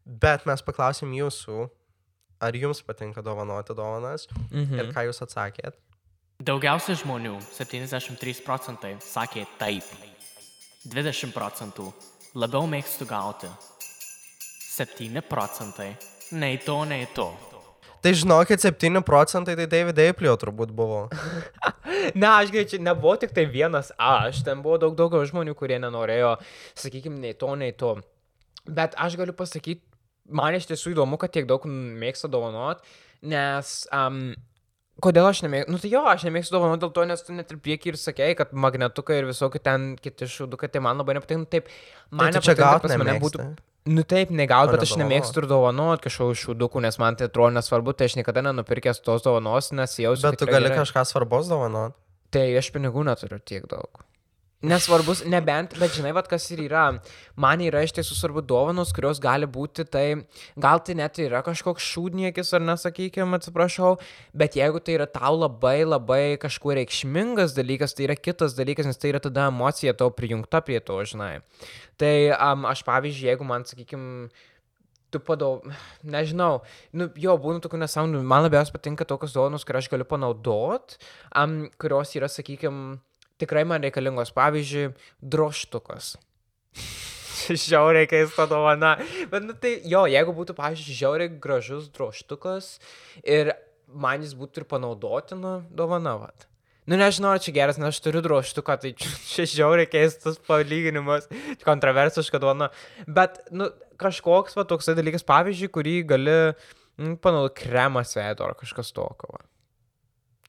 Bet 0.06 0.44
mes 0.46 0.60
paklausėm 0.62 1.12
jūsų, 1.16 1.68
ar 2.44 2.52
jums 2.52 2.82
patinka 2.84 3.22
dovanoti 3.24 3.74
dovanas 3.74 4.26
Mhm. 4.52 4.78
ir 4.78 4.92
ką 4.92 5.06
jūs 5.08 5.22
atsakėt. 5.24 5.74
Daugiausiai 6.42 6.96
žmonių, 6.98 7.38
73 7.54 8.42
procentai, 8.44 8.96
sakė 9.00 9.46
taip. 9.58 9.84
20 10.86 11.32
procentų 11.32 11.92
labiau 12.34 12.66
mėgstu 12.68 13.06
gauti. 13.08 13.48
7 14.74 15.22
procentai 15.22 15.96
nei 16.32 16.58
to, 16.58 16.84
nei 16.84 17.06
to. 17.14 17.30
Tai 18.02 18.12
žinokit, 18.12 18.60
7 18.60 19.00
procentai 19.02 19.54
tai 19.56 19.66
David 19.66 19.96
Eiplio 19.98 20.36
turbūt 20.36 20.72
buvo. 20.74 21.08
Ne, 22.14 22.26
aš 22.26 22.50
greičiau, 22.52 22.82
nebuvo 22.84 23.14
tik 23.16 23.30
tai 23.32 23.46
vienas 23.48 23.88
aš, 23.96 24.42
ten 24.44 24.60
buvo 24.60 24.76
daug 24.78 24.92
daugiau 24.98 25.24
žmonių, 25.24 25.54
kurie 25.56 25.78
nenorėjo, 25.80 26.34
sakykime, 26.76 27.16
nei 27.22 27.32
to, 27.32 27.48
nei 27.56 27.72
to. 27.72 27.94
Bet 28.68 28.92
aš 29.00 29.16
galiu 29.16 29.32
pasakyti, 29.32 29.80
man 30.28 30.56
iš 30.56 30.68
tiesų 30.70 30.94
įdomu, 30.94 31.18
kad 31.20 31.34
tiek 31.34 31.48
daug 31.50 31.66
mėgsta 31.68 32.30
dovanot, 32.32 32.84
nes... 33.22 33.76
Um, 33.94 34.34
Kodėl 35.02 35.26
aš 35.26 35.40
nemėgstu? 35.42 35.72
Nu 35.74 35.80
tai 35.82 35.88
jo, 35.90 36.04
aš 36.06 36.22
nemėgstu 36.28 36.54
dovanoti 36.54 36.84
dėl 36.84 36.92
to, 36.94 37.04
nes 37.10 37.24
tu 37.26 37.34
net 37.34 37.50
ir 37.50 37.58
prieki 37.62 37.90
ir 37.90 37.96
sakėjai, 37.98 38.36
kad 38.38 38.52
magnetukai 38.54 39.16
ir 39.18 39.26
visokie 39.26 39.58
ten 39.58 39.94
kiti 39.98 40.28
šūdukai, 40.30 40.70
tai 40.70 40.84
man 40.86 41.02
labai 41.02 41.16
nepatinka. 41.18 41.42
Nu, 41.42 41.50
Taip, 41.50 41.72
man 42.14 42.30
Tai 42.30 42.38
nepatinka, 42.38 42.60
gaut 42.62 42.86
pas 42.86 42.94
mane 43.02 43.16
būtų... 43.24 43.48
Nu 43.84 44.00
taip, 44.08 44.30
negaut, 44.32 44.70
bet 44.72 44.86
aš 44.86 44.94
nemėgstu 44.96 45.42
ir 45.42 45.48
dovanot 45.50 46.00
kažkokių 46.00 46.38
šūdukų, 46.40 46.80
nes 46.86 46.96
man 47.02 47.18
tai 47.20 47.26
atrodo 47.28 47.52
nesvarbu, 47.58 47.92
tai 47.92 48.06
aš 48.08 48.14
niekada 48.16 48.40
nenupirkęs 48.46 49.02
tos 49.04 49.26
dovanos, 49.26 49.74
nes 49.76 49.98
jausiu. 50.00 50.30
Bet 50.30 50.40
tu 50.40 50.48
gali 50.48 50.70
kažką 50.72 51.02
svarbos 51.10 51.50
dovanot. 51.52 51.98
Tai 52.32 52.46
aš 52.62 52.70
pinigų 52.72 53.04
neturiu 53.04 53.42
tiek 53.44 53.66
daug. 53.68 54.00
Nesvarbus, 54.64 55.20
nebent, 55.28 55.74
bet 55.76 55.92
žinai, 55.92 56.14
vad 56.16 56.28
kas 56.30 56.46
ir 56.54 56.62
yra. 56.64 56.84
Man 57.40 57.60
yra 57.60 57.82
iš 57.84 57.92
tiesų 57.98 58.16
svarbu 58.16 58.40
dovanos, 58.48 58.94
kurios 58.96 59.20
gali 59.20 59.48
būti, 59.50 59.84
tai 59.84 60.04
gal 60.60 60.80
tai 60.84 60.96
net 60.96 61.20
yra 61.20 61.42
kažkoks 61.44 61.84
šūdniekis 61.84 62.54
ar 62.56 62.64
nesakykime, 62.64 63.36
atsiprašau, 63.36 63.98
bet 64.32 64.56
jeigu 64.56 64.80
tai 64.80 64.96
yra 64.96 65.08
tau 65.10 65.34
labai 65.36 65.82
labai 65.84 66.22
kažkuo 66.40 66.78
reikšmingas 66.80 67.52
dalykas, 67.58 67.92
tai 67.92 68.08
yra 68.08 68.16
kitas 68.16 68.56
dalykas, 68.56 68.88
nes 68.88 69.00
tai 69.00 69.12
yra 69.12 69.20
tada 69.24 69.50
emocija 69.52 69.92
tau 70.00 70.08
prijungta 70.14 70.64
prie 70.64 70.80
to, 70.80 70.96
žinai. 71.12 71.36
Tai 72.00 72.14
um, 72.38 72.64
aš 72.70 72.86
pavyzdžiui, 72.88 73.30
jeigu 73.34 73.46
man, 73.48 73.68
sakykime, 73.68 74.30
tu 75.14 75.20
padau, 75.22 75.60
nežinau, 76.02 76.62
nu, 76.96 77.12
jo, 77.20 77.36
būna 77.38 77.62
tokių 77.62 77.84
nesąmonių, 77.84 78.24
man 78.26 78.48
labiausiai 78.48 78.74
patinka 78.74 79.06
tokios 79.06 79.36
dovanos, 79.36 79.66
kurias 79.66 79.86
aš 79.86 79.92
galiu 79.92 80.08
panaudot, 80.08 80.96
um, 81.36 81.66
kurios 81.78 82.16
yra, 82.18 82.32
sakykime, 82.32 82.96
tikrai 83.40 83.64
man 83.68 83.84
reikalingos, 83.84 84.32
pavyzdžiui, 84.36 84.92
droštukas. 85.34 86.14
žiauriai 87.68 88.08
keista 88.10 88.46
dovana. 88.50 88.94
Bet, 89.30 89.44
nu, 89.44 89.56
tai 89.58 89.76
jo, 89.88 90.04
jeigu 90.10 90.34
būtų, 90.36 90.56
pavyzdžiui, 90.58 90.96
žiauriai 91.02 91.36
gražus 91.42 91.90
droštukas 91.94 92.74
ir 93.22 93.54
man 93.88 94.24
jis 94.24 94.34
būtų 94.38 94.62
ir 94.62 94.68
panaudotina 94.70 95.58
dovana, 95.74 96.16
vat. 96.22 96.48
Nu, 96.84 96.98
nežinau, 97.00 97.30
ar 97.32 97.40
čia 97.40 97.54
geras, 97.56 97.78
nes 97.80 97.94
aš 97.94 98.02
turiu 98.04 98.20
droštuką, 98.24 98.76
tai 98.80 98.92
čia 99.32 99.46
žiauriai 99.48 99.88
keistas 99.88 100.36
palyginimas, 100.48 101.30
kontroversiška 101.64 102.40
dovana. 102.42 102.70
Bet, 103.08 103.40
nu, 103.54 103.70
kažkoks, 104.00 104.56
va, 104.58 104.66
toksai 104.68 104.96
dalykas, 104.98 105.24
pavyzdžiui, 105.28 105.72
kurį 105.72 105.96
gali 106.12 106.36
nu, 107.00 107.16
panaudoti 107.16 107.64
kremas 107.64 108.12
veido 108.18 108.46
ar 108.48 108.56
kažkas 108.58 108.92
tokio. 108.96 109.32
Va. 109.32 109.44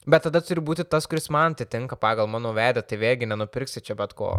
Bet 0.06 0.28
tada 0.28 0.42
turi 0.46 0.62
būti 0.62 0.86
tas, 0.86 1.08
kuris 1.10 1.32
man 1.34 1.56
atitinka 1.58 1.98
pagal 1.98 2.30
mano 2.30 2.54
veidą, 2.56 2.84
tai 2.86 3.00
vėgi 3.02 3.30
nenupirksi 3.30 3.82
čia 3.86 3.98
bet 3.98 4.14
ko. 4.18 4.36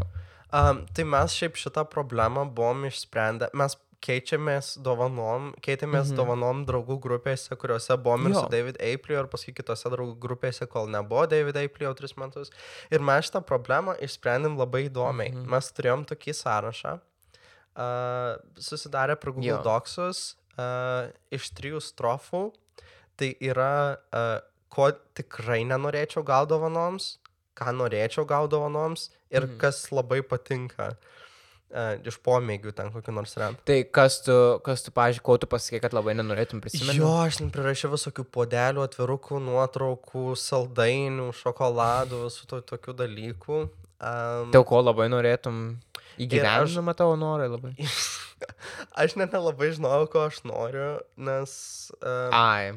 Um, 0.54 0.84
tai 0.94 1.02
mes 1.08 1.34
šiaip 1.34 1.58
šitą 1.58 1.82
problemą 1.90 2.46
buvom 2.54 2.86
išsprendę. 2.86 3.50
Mes 3.58 3.74
keičiamės 4.04 4.76
dovanom, 4.84 5.50
keitėmės 5.64 6.10
mhm. 6.10 6.18
dovanom 6.20 6.62
draugų 6.68 6.98
grupėse, 7.02 7.56
kuriuose 7.58 7.96
buvom 8.02 8.28
ir 8.28 8.34
Jo. 8.34 8.44
su 8.44 8.52
David 8.52 8.78
Eiplio, 8.84 9.18
ir 9.22 9.30
paskui 9.32 9.54
kitose 9.56 9.90
draugų 9.92 10.16
grupėse, 10.22 10.68
kol 10.70 10.90
nebuvo 10.92 11.24
David 11.30 11.58
Eiplio 11.62 11.92
tris 11.98 12.14
metus. 12.20 12.52
Ir 12.92 13.04
mes 13.04 13.26
šitą 13.26 13.42
problemą 13.48 13.96
išsprendėm 14.06 14.58
labai 14.60 14.86
įdomiai. 14.90 15.32
Mhm. 15.34 15.48
Mes 15.54 15.70
turėjom 15.76 16.06
tokį 16.12 16.36
sąrašą, 16.42 16.96
uh, 17.00 18.36
susidarę 18.68 19.16
per 19.16 19.32
Google 19.32 19.56
Jo. 19.56 19.62
Docsus 19.66 20.36
uh, 20.56 21.10
iš 21.34 21.50
trijų 21.56 21.82
strofų. 21.84 22.50
Tai 23.16 23.30
yra, 23.40 23.96
uh, 24.12 24.38
ko 24.72 24.90
tikrai 25.16 25.62
nenorėčiau 25.68 26.24
gauti 26.26 26.52
dovanoms, 26.54 27.16
ką 27.56 27.74
norėčiau 27.76 28.26
gauti 28.28 28.54
dovanoms 28.56 29.10
ir 29.30 29.46
mhm. 29.46 29.60
kas 29.62 29.86
labai 29.92 30.22
patinka. 30.26 30.94
Uh, 31.66 31.98
iš 32.06 32.20
pomėgių 32.22 32.70
ten 32.78 32.92
kokį 32.94 33.12
nors 33.12 33.32
rem. 33.40 33.56
Tai 33.66 33.76
kas 33.90 34.20
tu, 34.22 34.34
kas 34.64 34.84
tu, 34.86 34.92
pažiūrėjau, 34.94 35.24
ko 35.26 35.34
tu 35.42 35.48
pasakė, 35.50 35.80
kad 35.82 35.96
labai 35.96 36.14
nenorėtum 36.14 36.60
prisiminti? 36.62 37.00
Jo, 37.00 37.10
aš 37.24 37.40
ten 37.40 37.50
prirašiau 37.52 37.90
visokių 37.92 38.24
podelių, 38.32 38.84
atvirukų, 38.86 39.40
nuotraukų, 39.42 40.28
saldainių, 40.38 41.32
šokoladų, 41.34 42.22
visų 42.28 42.46
to, 42.52 42.62
tokių 42.70 42.94
dalykų. 43.02 43.58
Um, 43.96 44.54
Dėl 44.54 44.64
ko 44.68 44.78
labai 44.84 45.08
norėtum 45.10 45.80
įgyvendinama 46.22 46.94
tavo 46.96 47.18
norai 47.18 47.50
labai? 47.50 47.74
aš 48.96 49.14
net 49.20 49.34
nelabai 49.36 49.68
žinojau, 49.76 50.08
ko 50.10 50.24
aš 50.26 50.40
noriu, 50.48 50.88
nes... 51.20 51.52
Um, 52.00 52.34
Ai. 52.34 52.72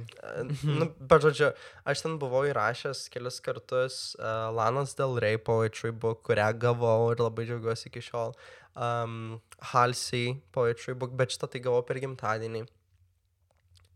nu, 0.79 0.89
bet 0.99 1.25
žodžiu, 1.25 1.51
aš 1.87 2.03
ten 2.05 2.17
buvau 2.21 2.43
įrašęs 2.49 3.05
kelis 3.13 3.39
kartus 3.43 3.99
uh, 4.19 4.49
Lanas 4.55 4.95
Del 4.99 5.15
Rey 5.23 5.39
Poetry 5.39 5.91
Book, 5.91 6.25
kurią 6.27 6.51
gavau 6.59 7.11
ir 7.13 7.23
labai 7.23 7.47
džiaugiuosi 7.47 7.87
iki 7.91 8.03
šiol. 8.09 8.35
Um, 8.75 9.39
Halsey 9.71 10.35
Poetry 10.55 10.97
Book, 10.99 11.15
bet 11.19 11.35
šitą 11.35 11.49
tai 11.51 11.63
gavau 11.63 11.85
per 11.87 12.01
gimtadienį. 12.03 12.65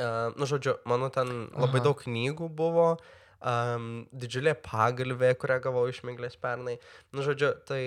Uh, 0.02 0.32
nu, 0.40 0.48
žodžiu, 0.50 0.80
mano 0.90 1.12
ten 1.14 1.30
labai 1.52 1.82
Aha. 1.82 1.88
daug 1.92 2.00
knygų 2.02 2.50
buvo, 2.58 2.88
um, 3.44 3.90
didžiulė 4.16 4.56
pagalvė, 4.64 5.36
kurią 5.40 5.60
gavau 5.68 5.86
iš 5.92 6.02
Miglės 6.08 6.40
pernai. 6.40 6.80
Nu, 7.14 7.26
žodžiu, 7.26 7.54
tai 7.68 7.84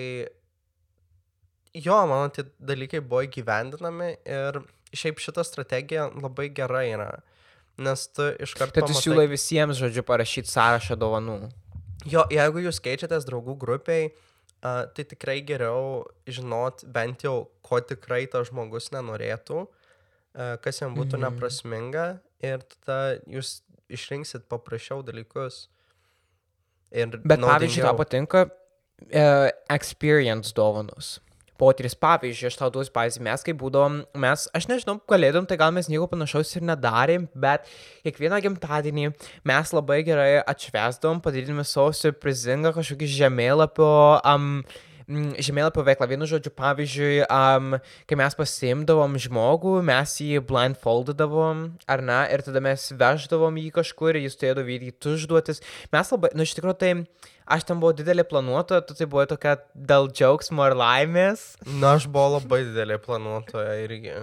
jo, 1.85 1.97
mano 2.09 2.29
tie 2.33 2.45
dalykai 2.59 3.01
buvo 3.05 3.23
įgyvendinami 3.27 4.11
ir 4.25 4.61
šiaip 4.95 5.19
šita 5.21 5.43
strategija 5.45 6.07
labai 6.15 6.49
gera 6.55 6.83
yra. 6.87 7.09
Nes 7.77 8.07
tu 8.09 8.25
iš 8.41 8.55
karto... 8.57 8.79
Tai 8.79 8.89
tu 8.89 8.97
siūlai 8.97 9.27
visiems, 9.29 9.77
žodžiu, 9.77 10.01
parašyti 10.07 10.49
sąrašą 10.49 10.97
dovanų. 10.97 11.37
Jo, 12.09 12.23
jeigu 12.33 12.63
jūs 12.63 12.79
keičiatės 12.81 13.27
draugų 13.27 13.57
grupiai, 13.61 14.09
uh, 14.09 14.87
tai 14.95 15.05
tikrai 15.11 15.37
geriau 15.45 16.05
žinot 16.25 16.85
bent 16.93 17.25
jau, 17.27 17.49
ko 17.65 17.81
tikrai 17.83 18.23
tas 18.31 18.49
žmogus 18.49 18.89
nenorėtų, 18.95 19.65
uh, 19.67 20.55
kas 20.63 20.81
jam 20.81 20.97
būtų 20.97 21.19
Mhm. 21.19 21.25
neprasminga 21.27 22.07
ir 22.41 22.65
tada 22.65 23.19
jūs 23.29 23.61
išrinksit 23.89 24.47
paprasčiau 24.49 25.03
dalykus. 25.05 25.67
Ir 26.91 27.19
Bet 27.19 27.43
pavyzdžiui, 27.43 27.83
tau 27.83 27.97
patinka 27.99 28.47
uh, 28.47 29.49
experience 29.69 30.53
dovanos. 30.55 31.17
Potyris, 31.57 31.95
pavyzdžiui, 31.97 32.51
aš 32.51 32.57
tau 32.59 32.71
duosiu 32.73 32.93
pavyzdį, 32.95 33.23
mes 33.27 33.45
kaip 33.45 33.57
būdavom, 33.61 34.01
mes, 34.23 34.47
aš 34.57 34.67
nežinau, 34.69 34.97
kalėdom, 35.09 35.47
tai 35.49 35.57
gal 35.59 35.73
mes 35.75 35.89
nieko 35.89 36.09
panašaus 36.11 36.53
ir 36.57 36.65
nedarėm, 36.69 37.29
bet 37.33 37.65
kiekvieną 38.05 38.41
gimtadienį 38.45 39.11
mes 39.47 39.73
labai 39.73 40.03
gerai 40.07 40.43
atšvesdavom, 40.43 41.23
padarydami 41.25 41.65
savo 41.65 41.93
surprizingą 41.97 42.75
kažkokį 42.77 43.09
žemėlapio, 43.15 43.89
um, 44.21 44.61
žemėlapio 45.07 45.85
veiklą. 45.87 46.07
Vienu 46.11 46.27
žodžiu, 46.27 46.51
pavyzdžiui, 46.57 47.13
um, 47.25 47.77
kai 48.09 48.17
mes 48.19 48.35
pasiimdavom 48.35 49.15
žmogų, 49.23 49.77
mes 49.87 50.17
jį 50.19 50.41
blindfoldavom, 50.49 51.63
ar 51.87 52.03
ne, 52.03 52.19
ir 52.35 52.43
tada 52.45 52.61
mes 52.63 52.89
veždavom 52.91 53.61
jį 53.63 53.71
kažkur 53.79 54.17
ir 54.17 54.27
jis 54.27 54.37
turėdavo 54.37 54.67
vykdyti 54.67 55.15
užduotis. 55.15 55.63
Mes 55.95 56.13
labai, 56.13 56.33
nu 56.35 56.43
iš 56.43 56.57
tikrųjų, 56.57 56.77
tai 56.83 56.93
aš 57.47 57.65
ten 57.67 57.79
buvau 57.81 57.95
didelė 57.95 58.25
planuotoja, 58.27 58.83
tu 58.87 58.95
tai 58.97 59.07
buvo 59.09 59.25
tokia 59.29 59.55
dėl 59.73 60.09
džiaugsmo 60.11 60.67
ir 60.69 60.75
laimės. 60.79 61.45
Na, 61.65 61.95
aš 61.97 62.07
buvau 62.11 62.37
labai 62.37 62.63
didelė 62.67 62.99
planuotoja 63.03 63.77
irgi. 63.85 64.17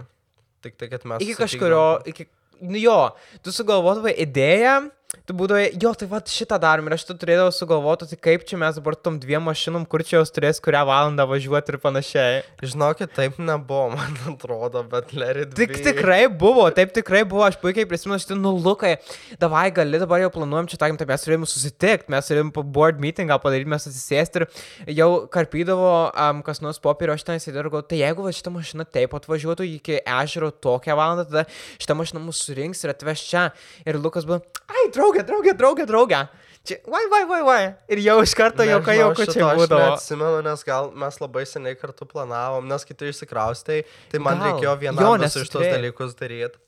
Tik 0.65 0.79
tai, 0.81 0.89
kad 0.93 1.05
mes... 1.09 1.21
Iki 1.25 1.35
sutikdavom- 1.35 1.45
kažkurio, 1.45 1.85
iki, 2.13 2.29
nu 2.65 2.81
jo, 2.81 2.99
tu 3.45 3.53
sugalvodavai 3.53 4.15
idėją 4.25 4.77
tu 5.25 5.35
būdavai, 5.37 5.69
jo, 5.81 5.93
tai 5.97 6.09
va 6.11 6.19
šitą 6.29 6.59
darom 6.61 6.89
ir 6.89 6.97
aš 6.97 7.07
tu 7.09 7.15
turėdavau 7.19 7.53
sugalvoti, 7.55 8.09
tai 8.11 8.19
kaip 8.21 8.45
čia 8.49 8.59
mes 8.61 8.77
dabar 8.79 8.97
tom 8.99 9.17
dviem 9.21 9.45
mašinom, 9.47 9.87
kur 9.89 10.03
čia 10.05 10.19
jos 10.19 10.33
turės 10.35 10.61
kurią 10.65 10.83
valandą 10.89 11.27
važiuoti 11.31 11.73
ir 11.73 11.79
panašiai. 11.83 12.41
Žinokit, 12.65 13.13
taip 13.17 13.39
nebuvo, 13.39 13.95
man 13.95 14.17
atrodo, 14.33 14.83
bet 14.91 15.15
Larry. 15.17 15.47
Tik 15.55 15.77
tikrai 15.87 16.27
buvo, 16.29 16.67
taip 16.75 16.93
tikrai 16.97 17.23
buvo, 17.29 17.45
aš 17.47 17.59
puikiai 17.63 17.89
prisimenu, 17.89 18.19
šitą 18.23 18.37
nulukai, 18.39 18.97
davai 19.41 19.69
gali, 19.75 20.01
dabar 20.03 20.23
jau 20.25 20.33
planuojam 20.35 20.69
čia, 20.73 20.81
takim, 20.83 20.99
tai 21.01 21.09
mes 21.09 21.27
turėjome 21.27 21.49
susitikti, 21.51 22.13
mes 22.15 22.31
turėjome 22.31 22.55
po 22.57 22.65
board 22.77 23.01
meetingą 23.03 23.39
padaryti, 23.43 23.71
mes 23.71 23.89
atsisėsti 23.91 24.43
ir 24.43 24.99
jau 25.01 25.09
karpydavo 25.33 25.93
um, 26.11 26.43
kas 26.47 26.63
nors 26.65 26.83
popierio, 26.83 27.17
aš 27.17 27.27
ten 27.29 27.41
įsidirgau, 27.41 27.85
tai 27.87 28.03
jeigu 28.03 28.27
va, 28.27 28.35
šitą 28.35 28.53
mašiną 28.55 28.89
taip 28.93 29.17
atvažiuotų 29.17 29.69
iki 29.77 30.01
ežero 30.03 30.51
tokią 30.53 30.99
valandą, 30.99 31.29
tada 31.31 31.47
šitą 31.81 31.99
mašiną 32.01 32.25
mūsų 32.27 32.51
surinks 32.51 32.85
ir 32.85 32.95
atveš 32.95 33.27
čia. 33.31 33.47
Ir 33.89 33.99
Lukas 34.01 34.27
buvo, 34.29 34.41
ai, 34.69 34.89
draugė, 34.95 35.25
draugė, 35.29 35.55
draugė, 35.59 35.87
draugė. 35.91 36.25
Čia, 36.65 36.79
vai, 36.89 37.03
vai, 37.13 37.25
vai, 37.29 37.41
vai. 37.45 37.63
Ir 37.93 38.01
jau 38.01 38.17
iš 38.25 38.33
karto 38.39 38.65
jau 38.65 38.79
ką 38.81 38.95
čia 39.29 39.51
būdavo. 39.59 39.81
Aš 39.93 39.99
atsimenu, 39.99 40.39
nes 40.47 40.63
gal 40.65 40.89
mes 40.97 41.19
labai 41.21 41.43
seniai 41.49 41.77
kartu 41.77 42.07
planavom, 42.09 42.65
nes 42.71 42.87
kiti 42.89 43.11
išsikraustai, 43.13 43.83
tai 44.13 44.21
man 44.25 44.41
Gal. 44.41 44.55
reikėjo 44.55 44.73
nes 45.21 45.37
iš 45.43 45.53
tos 45.53 45.67
dalykus 45.67 46.17
daryti. 46.17 46.63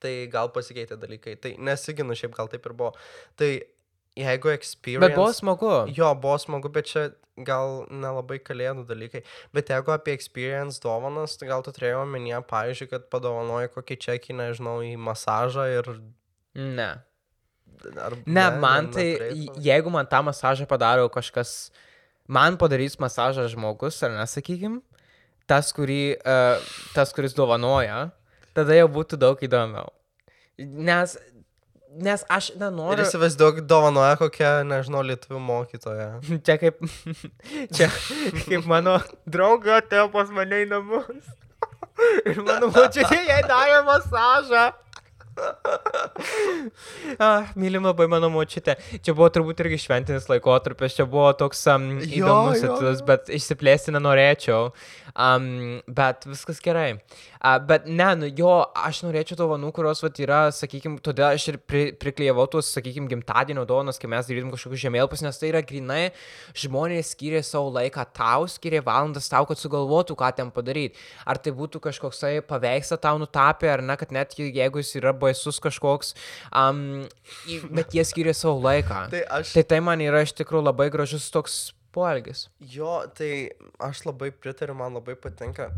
Tai 0.00 0.14
gal 0.32 0.48
pasikeitė 0.54 0.96
dalykai. 0.96 1.36
Tai 1.36 1.52
nesiginu, 1.60 2.16
šiaip 2.16 2.32
gal 2.38 2.48
taip 2.48 2.64
ir 2.64 2.72
buvo. 2.72 2.94
Tai 3.36 3.50
jeigu 4.16 4.52
experience... 4.54 5.04
Bet 5.04 5.18
buvo 5.18 5.32
smagu. 5.36 5.72
Jo, 5.92 6.14
buvo 6.16 6.38
smagu, 6.40 6.70
bet 6.72 6.88
čia 6.88 7.10
gal 7.44 7.84
nelabai 7.92 8.38
kalėdų 8.40 8.86
dalykai. 8.88 9.22
Bet 9.56 9.70
jeigu 9.72 9.92
apie 9.94 10.14
experience 10.16 10.80
dovanas, 10.80 11.36
tai 11.36 11.50
gal 11.50 11.64
tu 11.66 11.74
turėjai 11.76 12.00
omenyje, 12.02 12.40
pavyzdžiui, 12.48 12.88
kad 12.94 13.06
padovanoji 13.12 13.72
kokį 13.76 13.98
čekį, 14.06 14.38
nežinau, 14.40 14.78
į 14.88 14.96
masažą 15.00 15.68
ir... 15.80 15.92
Ne. 16.54 16.90
Ar, 17.96 18.16
Ne, 18.26 18.44
man 18.60 18.90
tai, 18.92 19.06
jeigu 19.64 19.90
man 19.92 20.08
tą 20.10 20.20
masažą 20.26 20.66
padaro 20.68 21.06
kažkas, 21.12 21.70
man 22.28 22.58
padarys 22.60 22.98
masažą 23.00 23.46
žmogus, 23.48 24.02
ar 24.04 24.12
nesakykim, 24.18 24.80
tas, 25.48 25.72
kurį, 25.74 26.18
uh, 26.20 26.60
tas 26.94 27.14
kuris 27.16 27.32
dovanoja, 27.34 28.10
tada 28.54 28.76
jau 28.76 28.88
būtų 28.92 29.16
daug 29.22 29.40
įdomiau. 29.46 29.88
Nes, 30.60 31.16
nes 31.96 32.26
aš 32.28 32.50
Ir 32.52 32.60
nenoriu. 32.60 33.06
įsivaizduok, 33.06 33.62
dovanoja 33.70 34.18
kokią, 34.20 34.52
nežinau, 34.68 35.00
lietuvių 35.08 35.40
mokytoją. 35.40 36.10
Čia 36.46 36.58
kaip, 36.60 36.84
čia 37.76 37.88
kaip 38.44 38.68
mano 38.68 38.98
draugė 39.24 39.78
atėjo 39.80 40.10
pas 40.12 40.28
mane 40.36 40.66
į 40.66 40.68
namus. 40.74 41.32
Ir 42.28 42.44
mano 42.44 42.68
močiutė 42.72 43.24
jai 43.24 43.40
darė 43.48 43.80
masažą. 43.88 44.68
Ah, 47.20 47.48
mylim 47.58 47.84
labai 47.88 48.06
mano 48.10 48.28
močiutė. 48.32 48.76
Čia 49.02 49.14
buvo 49.16 49.28
turbūt 49.32 49.60
irgi 49.64 49.78
šventinis 49.84 50.28
laikotarpis, 50.30 50.94
čia 50.98 51.06
buvo 51.10 51.30
toks 51.36 51.62
um, 51.72 51.88
įdomus 52.04 52.62
jo. 52.64 52.76
bet 53.08 53.30
išsiplėsti 53.32 53.94
nenorėčiau. 53.96 54.70
Um, 55.18 55.80
bet 55.90 56.26
viskas 56.30 56.60
gerai. 56.62 57.00
Uh, 57.40 57.56
bet 57.66 57.88
ne, 57.88 58.06
nu 58.20 58.28
jo, 58.36 58.50
aš 58.78 59.00
norėčiau 59.06 59.38
dovanų, 59.40 59.72
kurios 59.74 60.02
vat, 60.04 60.20
yra, 60.22 60.40
sakykime, 60.54 61.00
todėl 61.02 61.32
aš 61.34 61.48
ir 61.54 61.58
pri, 61.58 61.82
priklyjavau 61.98 62.44
tuos, 62.52 62.68
sakykime, 62.76 63.08
gimtadienio 63.10 63.64
dovanas, 63.68 63.98
kai 63.98 64.10
mes 64.12 64.28
darytum 64.28 64.52
kažkokius 64.54 64.84
žemėlapius, 64.84 65.24
nes 65.26 65.40
tai 65.40 65.50
yra 65.50 65.62
grinai, 65.66 66.02
žmonės 66.62 67.14
skiria 67.16 67.40
savo 67.46 67.72
laiką 67.74 68.04
tau, 68.16 68.46
skiria 68.52 68.84
valandas 68.86 69.26
tau, 69.32 69.48
kad 69.48 69.58
sugalvotų, 69.58 70.14
ką 70.20 70.30
ten 70.38 70.52
padaryti. 70.54 71.00
Ar 71.26 71.40
tai 71.42 71.54
būtų 71.56 71.82
kažkoksai 71.88 72.36
paveikslą 72.46 73.00
tau 73.02 73.16
nutapė, 73.24 73.72
ar 73.74 73.82
ne, 73.88 73.96
kad 73.98 74.12
net 74.14 74.36
je- 74.38 74.52
jeigu 74.60 74.84
jis 74.84 74.94
yra 75.00 75.12
baisus 75.16 75.58
kažkoks, 75.64 76.14
um, 76.52 77.02
bet 77.74 77.96
jie 77.96 78.04
skiria 78.06 78.34
savo 78.36 78.58
laiką. 78.62 79.04
Tai 79.12 79.26
aš. 79.40 79.54
Tai 79.56 79.66
tai 79.74 79.82
man 79.84 80.02
yra 80.04 80.24
iš 80.26 80.34
tikrųjų 80.38 80.66
labai 80.68 80.90
gražus 80.92 81.28
toks 81.34 81.60
poelgis. 81.94 82.46
Jo, 82.72 83.00
tai 83.16 83.50
aš 83.82 84.04
labai 84.06 84.30
pritariu, 84.34 84.76
man 84.78 84.94
labai 84.98 85.16
patinka. 85.18 85.70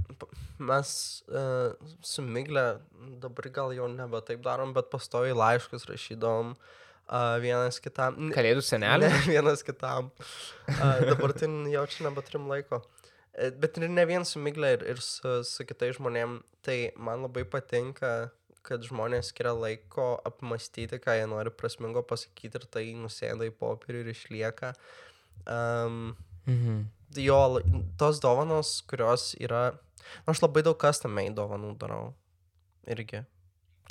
Mes 0.63 0.93
uh, 1.33 1.73
su 2.05 2.25
Migle 2.25 2.67
dabar 3.23 3.49
gal 3.55 3.75
jau 3.77 3.89
nebe 3.91 4.21
taip 4.27 4.43
darom, 4.45 4.75
bet 4.77 4.91
pastoviai 4.93 5.37
laiškus 5.37 5.89
rašydom 5.89 6.55
uh, 6.55 7.37
vienas 7.43 7.81
kitam. 7.83 8.31
Kalėdų 8.35 8.65
senelė. 8.67 9.11
Ne, 9.13 9.23
vienas 9.35 9.65
kitam. 9.67 10.11
Uh, 10.69 10.99
dabar 11.09 11.35
tai 11.37 11.51
jau 11.73 11.87
čia 11.91 12.09
nebeturim 12.09 12.51
laiko. 12.51 12.83
E, 13.33 13.51
Bet 13.57 13.81
ir 13.81 13.89
ne 13.89 14.05
vien 14.09 14.27
su 14.29 14.41
Migle, 14.43 14.75
ir, 14.77 14.87
ir 14.93 15.01
su, 15.05 15.41
su 15.49 15.67
kitais 15.69 15.97
žmonėm. 15.99 16.41
Tai 16.63 16.79
man 17.01 17.25
labai 17.25 17.43
patinka, 17.49 18.31
kad 18.67 18.85
žmonės 18.87 19.31
skiria 19.33 19.53
laiko 19.57 20.21
apmastyti, 20.29 20.99
ką 21.03 21.17
jie 21.19 21.27
nori 21.31 21.51
prasmingo 21.51 22.03
pasakyti 22.07 22.61
ir 22.61 22.67
tai 22.71 22.85
nusėda 22.99 23.49
į 23.49 23.55
popierių 23.59 24.05
ir 24.07 24.13
išlieka. 24.15 24.75
Um, 25.47 26.17
Mhm. 26.47 26.87
jo, 27.23 27.61
tos 27.99 28.19
dovanos, 28.21 28.81
kurios 28.91 29.35
yra... 29.39 29.73
nu, 30.27 30.33
Aš 30.35 30.41
labai 30.43 30.63
daug 30.67 30.79
custom 30.83 31.13
made 31.15 31.35
dovanų 31.39 31.77
darau. 31.79 32.15
Irgi. 32.91 33.21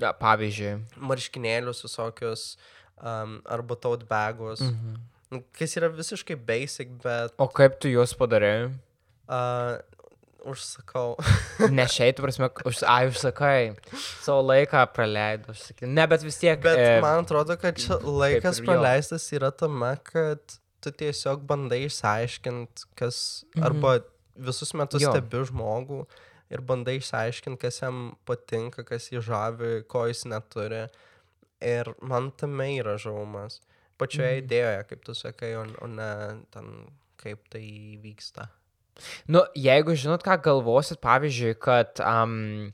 Ja, 0.01 0.11
pavyzdžiui. 0.17 0.81
Marškinėlius 0.99 1.83
visokius, 1.85 2.57
um, 2.99 3.37
arba 3.45 3.75
tote 3.79 4.05
bagus. 4.09 4.59
Mhm. 4.65 4.99
Kas 5.55 5.77
yra 5.79 5.87
visiškai 5.87 6.35
basic, 6.35 6.89
bet 7.03 7.31
O 7.39 7.47
kaip 7.47 7.79
tu 7.79 7.87
juos 7.87 8.11
padarai? 8.19 8.71
uh, 9.31 9.79
užsakau. 10.45 11.15
Ne 11.77 11.85
šiaip, 11.89 12.15
tu 12.17 12.23
prasme, 12.25 12.49
už, 12.65 12.81
ai, 12.89 13.07
užsakai. 13.11 13.75
Savo 14.23 14.41
laiką 14.47 14.81
praleidau, 14.95 15.53
užsakai. 15.53 15.89
Ne, 15.89 16.07
bet 16.09 16.23
vis 16.25 16.39
tiek. 16.41 16.59
Bet 16.63 16.79
e, 16.79 16.97
man 17.03 17.23
atrodo, 17.25 17.57
kad 17.61 17.77
čia 17.77 17.99
laikas 18.01 18.59
jo. 18.61 18.65
praleistas 18.69 19.27
yra 19.37 19.51
tame, 19.53 19.93
kad 20.07 20.57
tu 20.81 20.89
tiesiog 20.91 21.43
bandai 21.45 21.83
išsiaiškinti, 21.85 22.87
kas... 22.97 23.45
Mhm. 23.55 23.65
Arba 23.67 23.99
visus 24.41 24.71
metus 24.73 25.03
Jo. 25.03 25.11
stebi 25.13 25.43
žmogų 25.45 26.05
ir 26.51 26.61
bandai 26.65 26.97
išsiaiškinti, 27.01 27.59
kas 27.61 27.81
jam 27.83 28.15
patinka, 28.25 28.83
kas 28.87 29.09
jį 29.11 29.21
žavi, 29.27 29.73
ko 29.91 30.07
jis 30.09 30.23
neturi. 30.31 30.87
Ir 31.61 31.91
man 32.01 32.31
tame 32.33 32.71
yra 32.79 32.95
žavumas. 32.97 33.59
Pačioje 34.01 34.31
Mhm. 34.39 34.41
idėjoje, 34.47 34.81
kaip 34.89 35.03
tu 35.05 35.13
sakai, 35.13 35.51
o, 35.59 35.67
o 35.85 35.87
ne 35.87 36.09
ten, 36.49 36.71
kaip 37.21 37.43
tai 37.53 37.61
vyksta. 38.01 38.47
Nu, 39.31 39.43
jeigu 39.57 39.95
žinot, 39.97 40.23
ką 40.25 40.37
galvosit, 40.49 41.01
pavyzdžiui, 41.03 41.57
kad... 41.61 42.01
Um, 42.03 42.71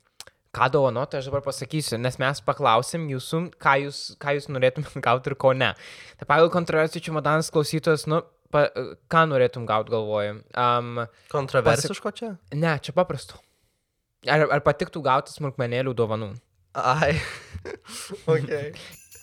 ką 0.57 0.69
dovanoti, 0.73 1.19
aš 1.19 1.27
dabar 1.29 1.43
pasakysiu, 1.45 1.99
nes 2.01 2.17
mes 2.21 2.39
paklausim 2.45 3.05
jūsų, 3.11 3.41
ką 3.61 3.75
jūs, 3.83 3.99
ką 4.21 4.37
jūs 4.37 4.47
norėtumėt 4.49 4.97
gauti 5.05 5.31
ir 5.31 5.37
ko 5.39 5.53
ne. 5.57 5.73
Tai 6.19 6.29
pagal 6.29 6.49
kontroversijų 6.53 7.07
čia 7.07 7.15
madanas 7.17 7.51
klausytojas, 7.53 8.07
nu, 8.09 8.23
pa, 8.53 8.67
ką 9.11 9.25
norėtum 9.29 9.67
gauti 9.69 9.93
galvoju. 9.93 10.39
Um, 10.57 11.03
Kontroversiško 11.33 12.13
čia? 12.17 12.31
ne, 12.55 12.77
čia 12.81 12.95
paprastu. 12.97 13.37
Ar, 14.27 14.47
ar 14.57 14.63
patiktų 14.65 15.03
gauti 15.05 15.35
smulkmenėlių 15.35 15.93
dovanų? 15.97 16.31
Ai. 16.77 17.13
ok. 18.33 18.49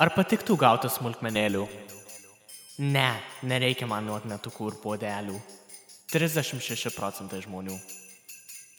Ar 0.02 0.11
patiktų 0.14 0.57
gauti 0.59 0.90
smulkmenėlių? 0.92 1.66
Ne, 2.83 3.11
nereikia 3.46 3.87
man 3.90 4.07
nuotmetukų 4.09 4.72
ir 4.72 4.78
podelių. 4.83 5.37
36 6.14 6.94
procentai 6.94 7.40
žmonių. 7.42 7.74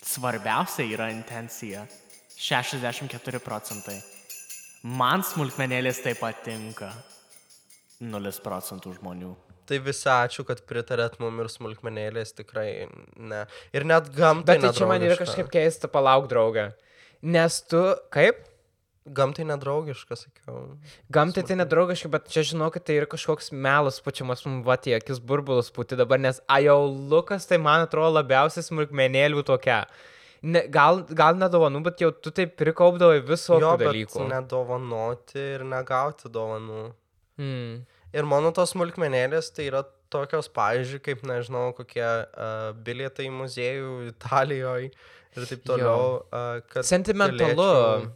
Svarbiausia 0.06 0.86
yra 0.88 1.10
intencija. 1.12 1.82
64 2.39 3.41
procentai. 3.43 3.98
Man 4.86 5.24
smulkmenėlis 5.26 6.00
tai 6.06 6.13
patinka. 6.15 6.93
0 8.00 8.32
procentų 8.45 8.93
žmonių. 9.02 9.34
Tai 9.65 9.80
visi 9.84 10.08
ačiū, 10.13 10.45
kad 10.48 10.62
pritarėt 10.69 11.17
mum 11.19 11.41
ir 11.41 11.50
smulkmenėlės 11.52 12.36
tikrai 12.38 12.86
ne. 13.17 13.43
Ir 13.76 13.88
net 13.89 14.12
gamtai. 14.15 14.56
Bet 14.56 14.67
tai 14.67 14.74
čia 14.78 14.88
man 14.88 15.04
yra 15.04 15.17
kažkaip 15.19 15.50
keista, 15.52 15.89
palauk, 15.91 16.30
draugė. 16.32 16.69
Nes 17.26 17.60
tu, 17.67 17.82
kaip? 18.15 18.45
Gamtai 19.06 19.44
nedraugiška, 19.46 20.15
sakiau. 20.18 20.63
Gamtai 21.13 21.44
tai 21.46 21.56
nedraugiškai, 21.60 22.10
bet 22.10 22.30
čia 22.34 22.41
žinau, 22.41 22.72
kad 22.74 22.82
tai 22.88 22.96
yra 22.98 23.06
kažkoks 23.06 23.52
melas 23.54 24.00
pučiamas 24.02 24.41
mums 24.48 24.65
va 24.65 24.78
tie 24.82 24.96
akis 24.98 25.20
burbulus 25.22 25.70
puti 25.70 25.94
dabar, 26.00 26.18
nes 26.18 26.39
a 26.50 26.58
jau 26.65 26.80
Lukas 26.89 27.46
tai 27.46 27.60
man 27.62 27.86
atrodo 27.86 28.15
labiausiai 28.18 28.65
smulkmenėlių 28.65 29.44
tokia. 29.46 29.84
Ne, 30.46 30.63
gal, 30.74 31.04
gal 31.18 31.38
nedovanų, 31.38 31.84
bet 31.86 32.02
jau 32.02 32.10
tu 32.12 32.34
taip 32.34 32.58
prikaupdavai 32.58 33.22
visokių 33.26 33.62
Jo, 33.62 33.76
bet 33.78 33.88
dalykų. 33.91 34.26
nedovanoti 34.34 35.39
ir 35.56 35.63
negauti 35.70 36.30
dovanų. 36.30 36.84
Hmm. 37.38 37.86
Ir 38.15 38.24
mano 38.30 38.52
tos 38.58 38.74
smulkmenėlės 38.74 39.52
tai 39.54 39.70
yra 39.70 39.84
tokios, 40.13 40.50
pavyzdžiui, 40.54 41.02
kaip, 41.06 41.24
nežinau, 41.28 41.74
kokie 41.78 42.06
uh, 42.06 42.74
bilietai 42.86 43.26
į 43.30 43.34
muziejų 43.38 43.96
Italijoje 44.13 44.91
ir 45.36 45.50
taip 45.50 45.65
toliau. 45.68 46.22
Uh, 46.30 46.62
kad 46.72 46.86
Sentimentalu. 46.88 47.56
galėčiau- 47.56 48.13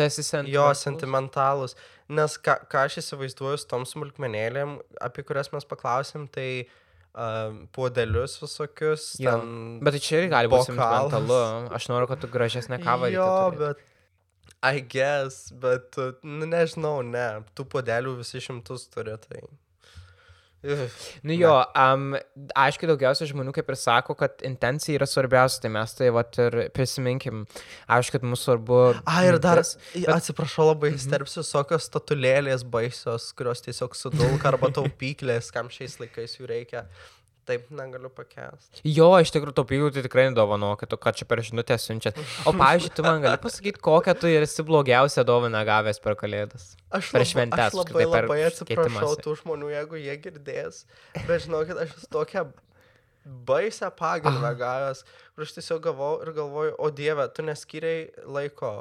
Tu 0.00 0.06
esi 0.08 0.24
sentimentalus. 0.24 0.56
Jo, 0.56 0.66
sentimentalus. 0.80 1.76
Nes 2.10 2.36
ką, 2.40 2.56
ką 2.72 2.86
aš 2.88 3.00
įsivaizduoju 3.04 3.60
su 3.60 3.68
tom 3.70 3.84
smulkmenėlėm, 3.86 4.78
apie 5.04 5.22
kurias 5.28 5.52
mes 5.52 5.68
paklausėm, 5.68 6.24
tai 6.32 6.48
uh, 6.64 7.52
puodelius 7.76 8.38
visokius. 8.40 9.12
Jo. 9.20 9.36
Ten, 9.36 9.78
Bet 9.84 9.98
tai 9.98 10.02
čia 10.08 10.22
irgi 10.22 10.32
gali 10.32 10.50
būti 10.50 10.72
sentimentalu. 10.72 11.40
Aš 11.76 11.90
noriu, 11.92 12.08
kad 12.10 12.24
tu 12.24 12.32
gražesnę 12.32 12.80
kavą 12.82 13.12
Jo, 13.12 13.28
ryte 13.28 13.44
turi. 13.44 13.62
bet 13.68 13.86
I 14.60 14.80
guess, 14.84 15.52
bet, 15.56 15.96
nu, 16.20 16.44
nežinau, 16.44 16.98
ne, 17.06 17.28
tų 17.56 17.64
podelių 17.72 18.18
visi 18.18 18.42
šimtus 18.44 18.88
turi, 18.92 19.14
tai. 19.22 19.40
Nu 21.24 21.32
jo, 21.32 21.52
um, 21.72 22.10
aiškiai 22.58 22.90
daugiausia 22.90 23.28
žmonių 23.30 23.54
kaip 23.56 23.70
ir 23.72 23.78
sako, 23.80 24.16
kad 24.18 24.42
intencija 24.44 24.98
yra 24.98 25.08
svarbiausia, 25.08 25.62
tai 25.64 25.70
mes 25.72 25.94
tai 25.96 26.10
vat 26.12 26.36
ir 26.42 26.56
prisiminkim. 26.76 27.46
Aišku, 27.88 28.18
kad 28.18 28.26
mums 28.28 28.44
svarbu. 28.44 28.80
A, 29.08 29.22
ir 29.28 29.38
dar, 29.40 29.62
mintis, 29.62 29.78
bet... 29.94 30.10
atsiprašau, 30.18 30.68
labai 30.72 30.92
sterpsiu, 31.00 31.44
tokios 31.48 31.88
statulėlės 31.88 32.66
baisios, 32.68 33.30
kurios 33.38 33.64
tiesiog 33.64 33.96
sudulka 33.96 34.52
arba 34.52 34.68
taupyklės, 34.76 35.48
kam 35.54 35.72
šiais 35.72 35.96
laikais 36.02 36.36
jų 36.36 36.50
reikia. 36.52 36.84
Taip 37.50 37.66
negaliu 37.74 38.10
pakęsti. 38.14 38.82
Jo, 38.86 39.08
iš 39.18 39.32
tikrųjų, 39.34 39.56
taupyklų 39.58 39.90
tai 39.96 40.04
tikrai 40.06 40.28
nedovanokit, 40.28 40.92
o 40.94 40.98
ką 41.02 41.12
čia 41.18 41.26
per 41.26 41.42
žinutę 41.42 41.74
siunčiat. 41.82 42.18
O 42.46 42.52
pavyzdžiui, 42.54 42.92
tu 42.94 43.02
man 43.06 43.24
gali 43.24 43.40
pasakyti, 43.42 43.82
kokią 43.82 44.14
tu 44.20 44.30
esi 44.30 44.64
blogiausią 44.68 45.24
dovaną 45.26 45.64
gavęs 45.66 45.98
per 46.04 46.14
kalėdas. 46.20 46.76
Aš, 46.94 47.10
Per 47.16 47.26
šventes, 47.26 47.64
aš 47.72 47.78
labai, 47.80 48.04
per 48.04 48.28
labai 48.28 48.38
atsiprašau 48.46 49.16
tų 49.24 49.34
žmonių, 49.42 49.72
jeigu 49.74 49.98
jie 49.98 50.16
girdės. 50.22 50.84
Bet 51.26 51.48
žinokit, 51.48 51.74
aš 51.82 51.96
esu 51.98 52.10
tokia 52.14 52.46
baisę 53.50 53.90
pagalbę 53.98 54.54
gavęs, 54.62 55.02
kur 55.34 55.46
aš 55.48 55.58
tiesiog 55.58 55.82
gavau 55.90 56.14
ir 56.22 56.32
galvoju, 56.38 56.78
o 56.78 56.90
dieve, 56.94 57.26
tu 57.34 57.42
neskiriai 57.46 58.08
laiko, 58.30 58.74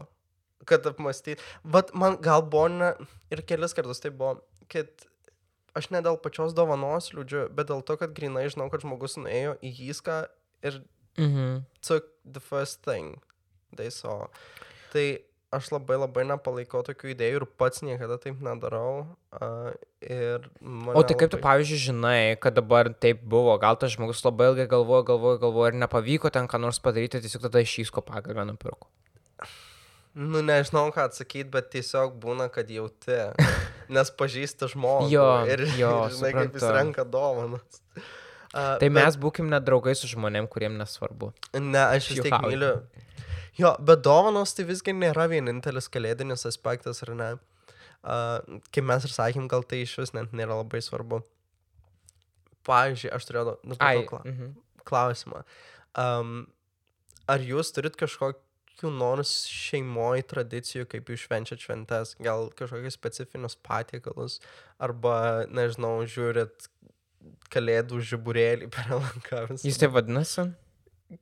kad 0.70 0.86
apmastyti. 0.90 1.42
Bet 1.66 1.94
man 1.98 2.22
gal 2.22 2.46
buvo 2.46 2.68
ne, 2.70 2.94
ir 3.34 3.42
kelis 3.50 3.74
kartus 3.78 4.06
tai 4.06 4.14
buvo, 4.14 4.38
kad 4.70 4.94
aš 5.78 5.90
ne 5.94 6.02
dėl 6.06 6.18
pačios 6.22 6.54
dovanos 6.58 7.12
liūdžiu, 7.14 7.48
bet 7.54 7.70
dėl 7.70 7.84
to, 7.86 7.98
kad 8.02 8.14
grinai 8.18 8.48
žinau, 8.50 8.70
kad 8.72 8.82
žmogus 8.86 9.18
nuėjo 9.22 9.58
į 9.62 9.74
įską 9.92 10.22
ir 10.64 10.82
Mhm. 11.20 11.66
took 11.82 12.06
the 12.24 12.40
first 12.40 12.82
thing 12.84 13.20
they 13.76 13.90
saw. 13.90 14.30
Tai 14.94 15.20
aš 15.52 15.72
labai 15.74 15.98
labai 15.98 16.24
nepalaikau 16.30 16.84
tokių 16.86 17.10
idėjų 17.16 17.40
ir 17.42 17.46
pats 17.58 17.82
niekada 17.82 18.18
taip 18.22 18.40
nedarau. 18.46 19.18
Uh, 19.34 19.74
O 20.96 21.04
tai 21.04 21.16
kaip 21.18 21.32
tu, 21.34 21.38
pavyzdžiui, 21.42 21.80
žinai, 21.90 22.38
kad 22.40 22.56
dabar 22.56 22.88
taip 22.94 23.22
buvo, 23.28 23.58
gal 23.60 23.76
tas 23.76 23.92
žmogus 23.98 24.24
labai 24.24 24.52
ilgai 24.54 24.68
galvojo, 24.70 25.04
galvojo, 25.10 25.40
galvojo 25.42 25.74
ir 25.74 25.80
nepavyko 25.82 26.32
ten 26.32 26.48
ką 26.48 26.62
nors 26.62 26.80
padaryti, 26.80 27.20
tiesiog 27.20 27.42
tada 27.50 27.60
iš 27.66 27.74
įsko 27.84 28.06
pagalbę 28.06 28.46
nupirko. 28.48 28.88
Nu, 30.16 30.42
nežinau, 30.46 30.88
ką 30.96 31.10
atsakyti, 31.10 31.50
bet 31.52 31.70
tiesiog 31.74 32.16
būna, 32.22 32.48
kad 32.54 32.70
jauti. 32.72 33.18
Nes 33.90 34.12
pažįsti 34.14 34.70
žmogų. 34.74 35.10
Jo, 35.10 35.26
ir, 35.50 35.64
jo, 35.80 35.92
ir 36.06 36.14
žinai, 36.14 36.32
kaip 36.36 36.54
jis 36.54 36.62
suprantu. 36.62 36.78
renka 36.78 37.06
dovanas. 37.10 37.82
Uh, 38.50 38.78
Tai 38.82 38.90
mes 38.90 39.18
būkim 39.22 39.50
net 39.50 39.66
draugai 39.66 39.94
su 39.98 40.08
žmonėm, 40.10 40.48
kuriem 40.50 40.78
nesvarbu. 40.78 41.32
Ne, 41.58 41.82
aš 41.98 42.08
vis 42.14 42.22
tiek 42.26 42.34
myliu. 42.46 42.72
Jo, 43.60 43.74
bet 43.84 44.02
dovanos 44.06 44.54
tai 44.56 44.64
visgi 44.70 44.94
nėra 44.96 45.26
vienintelis 45.30 45.90
kalėdinis 45.92 46.46
aspektas, 46.50 47.02
ar 47.06 47.12
ne? 47.18 47.32
Uh, 48.00 48.60
kaip 48.72 48.86
mes 48.88 49.04
ir 49.04 49.12
sakėm, 49.12 49.50
gal 49.52 49.66
tai 49.68 49.82
iš 49.84 49.98
vis 50.00 50.14
net 50.16 50.32
nėra 50.34 50.56
labai 50.62 50.80
svarbu. 50.86 51.20
Pavyzdžiui, 52.70 53.12
aš 53.16 53.26
turėjau 53.28 53.58
nu, 53.64 53.76
kla 53.80 54.22
Mhm. 54.26 54.54
klausimą. 54.90 55.44
Um, 55.98 56.48
ar 57.28 57.40
jūs 57.40 57.74
turit 57.76 57.96
kažkokių 58.80 58.98
nors 58.98 59.48
šeimoje 59.48 60.24
tradicijų, 60.24 60.88
kaip 60.88 61.10
jūs 61.10 61.26
švenčiat 61.28 61.60
šventes, 61.60 62.16
gal 62.20 62.50
kažkokius 62.56 62.96
specifinius 62.96 63.58
patiekalus, 63.62 64.40
arba, 64.80 65.46
nežinau, 65.50 66.06
žiūrit 66.08 66.70
kalėdų 67.52 68.00
žiburėlį 68.02 68.70
per 68.72 68.90
lanką. 69.02 69.60
Jis 69.64 69.78
taip 69.80 69.92
vadinasi? 69.94 70.50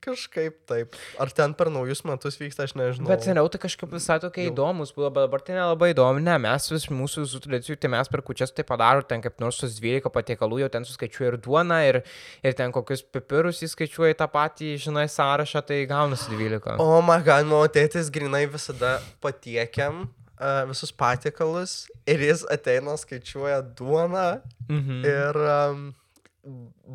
Kažkaip 0.04 0.58
taip. 0.67 0.95
Ar 1.23 1.30
ten 1.32 1.54
per 1.56 1.69
naujus 1.71 2.02
metus 2.04 2.36
vyksta, 2.36 2.65
aš 2.67 2.73
nežinau. 2.76 3.08
Bet 3.08 3.23
seniau 3.23 3.47
tai 3.47 3.62
kažkaip 3.63 3.93
visai 3.95 4.17
tokie 4.19 4.43
Jau. 4.43 4.52
įdomus 4.52 4.91
buvo, 4.91 5.08
bet 5.15 5.23
dabar 5.30 5.39
tai 5.47 5.56
nelabai 5.56 5.93
įdomu. 5.93 6.19
Ne, 6.26 6.36
mes 6.43 6.65
vis 6.73 6.88
mūsų 6.91 7.23
visų 7.23 7.39
tradicijų, 7.45 7.78
tai 7.80 7.91
mes 7.95 8.12
per 8.12 8.21
kučias 8.28 8.52
tai 8.52 8.65
padaro, 8.67 9.06
ten 9.08 9.23
kaip 9.23 9.39
nors 9.39 9.62
sus 9.63 9.78
12 9.80 10.12
patiekalų, 10.12 10.60
jau 10.65 10.69
ten 10.73 10.84
suskaičiuoja 10.89 11.32
ir 11.32 11.38
duoną, 11.45 11.78
ir, 11.88 12.02
ir 12.43 12.58
ten 12.60 12.76
kokius 12.76 13.06
pipirus 13.15 13.63
įskaičiuoja 13.63 14.17
tą 14.19 14.28
patį, 14.36 14.73
žinai, 14.89 15.08
sąrašą, 15.13 15.63
tai 15.71 15.80
gaunasi 15.88 16.28
12. 16.36 16.76
O, 16.84 17.00
man 17.08 17.23
gal, 17.23 17.47
mano 17.47 17.63
tėtis 17.71 18.12
grinai 18.12 18.43
visada 18.52 18.97
patiekiam 19.23 20.04
uh, 20.10 20.65
visus 20.67 20.91
patiekalus 20.91 21.86
ir 22.06 22.19
jis 22.28 22.43
ateina, 22.52 22.97
skaičiuoja 23.00 23.62
duoną 23.80 24.28
Mhm. 24.67 24.97
ir 25.08 25.38
um, 25.47 25.84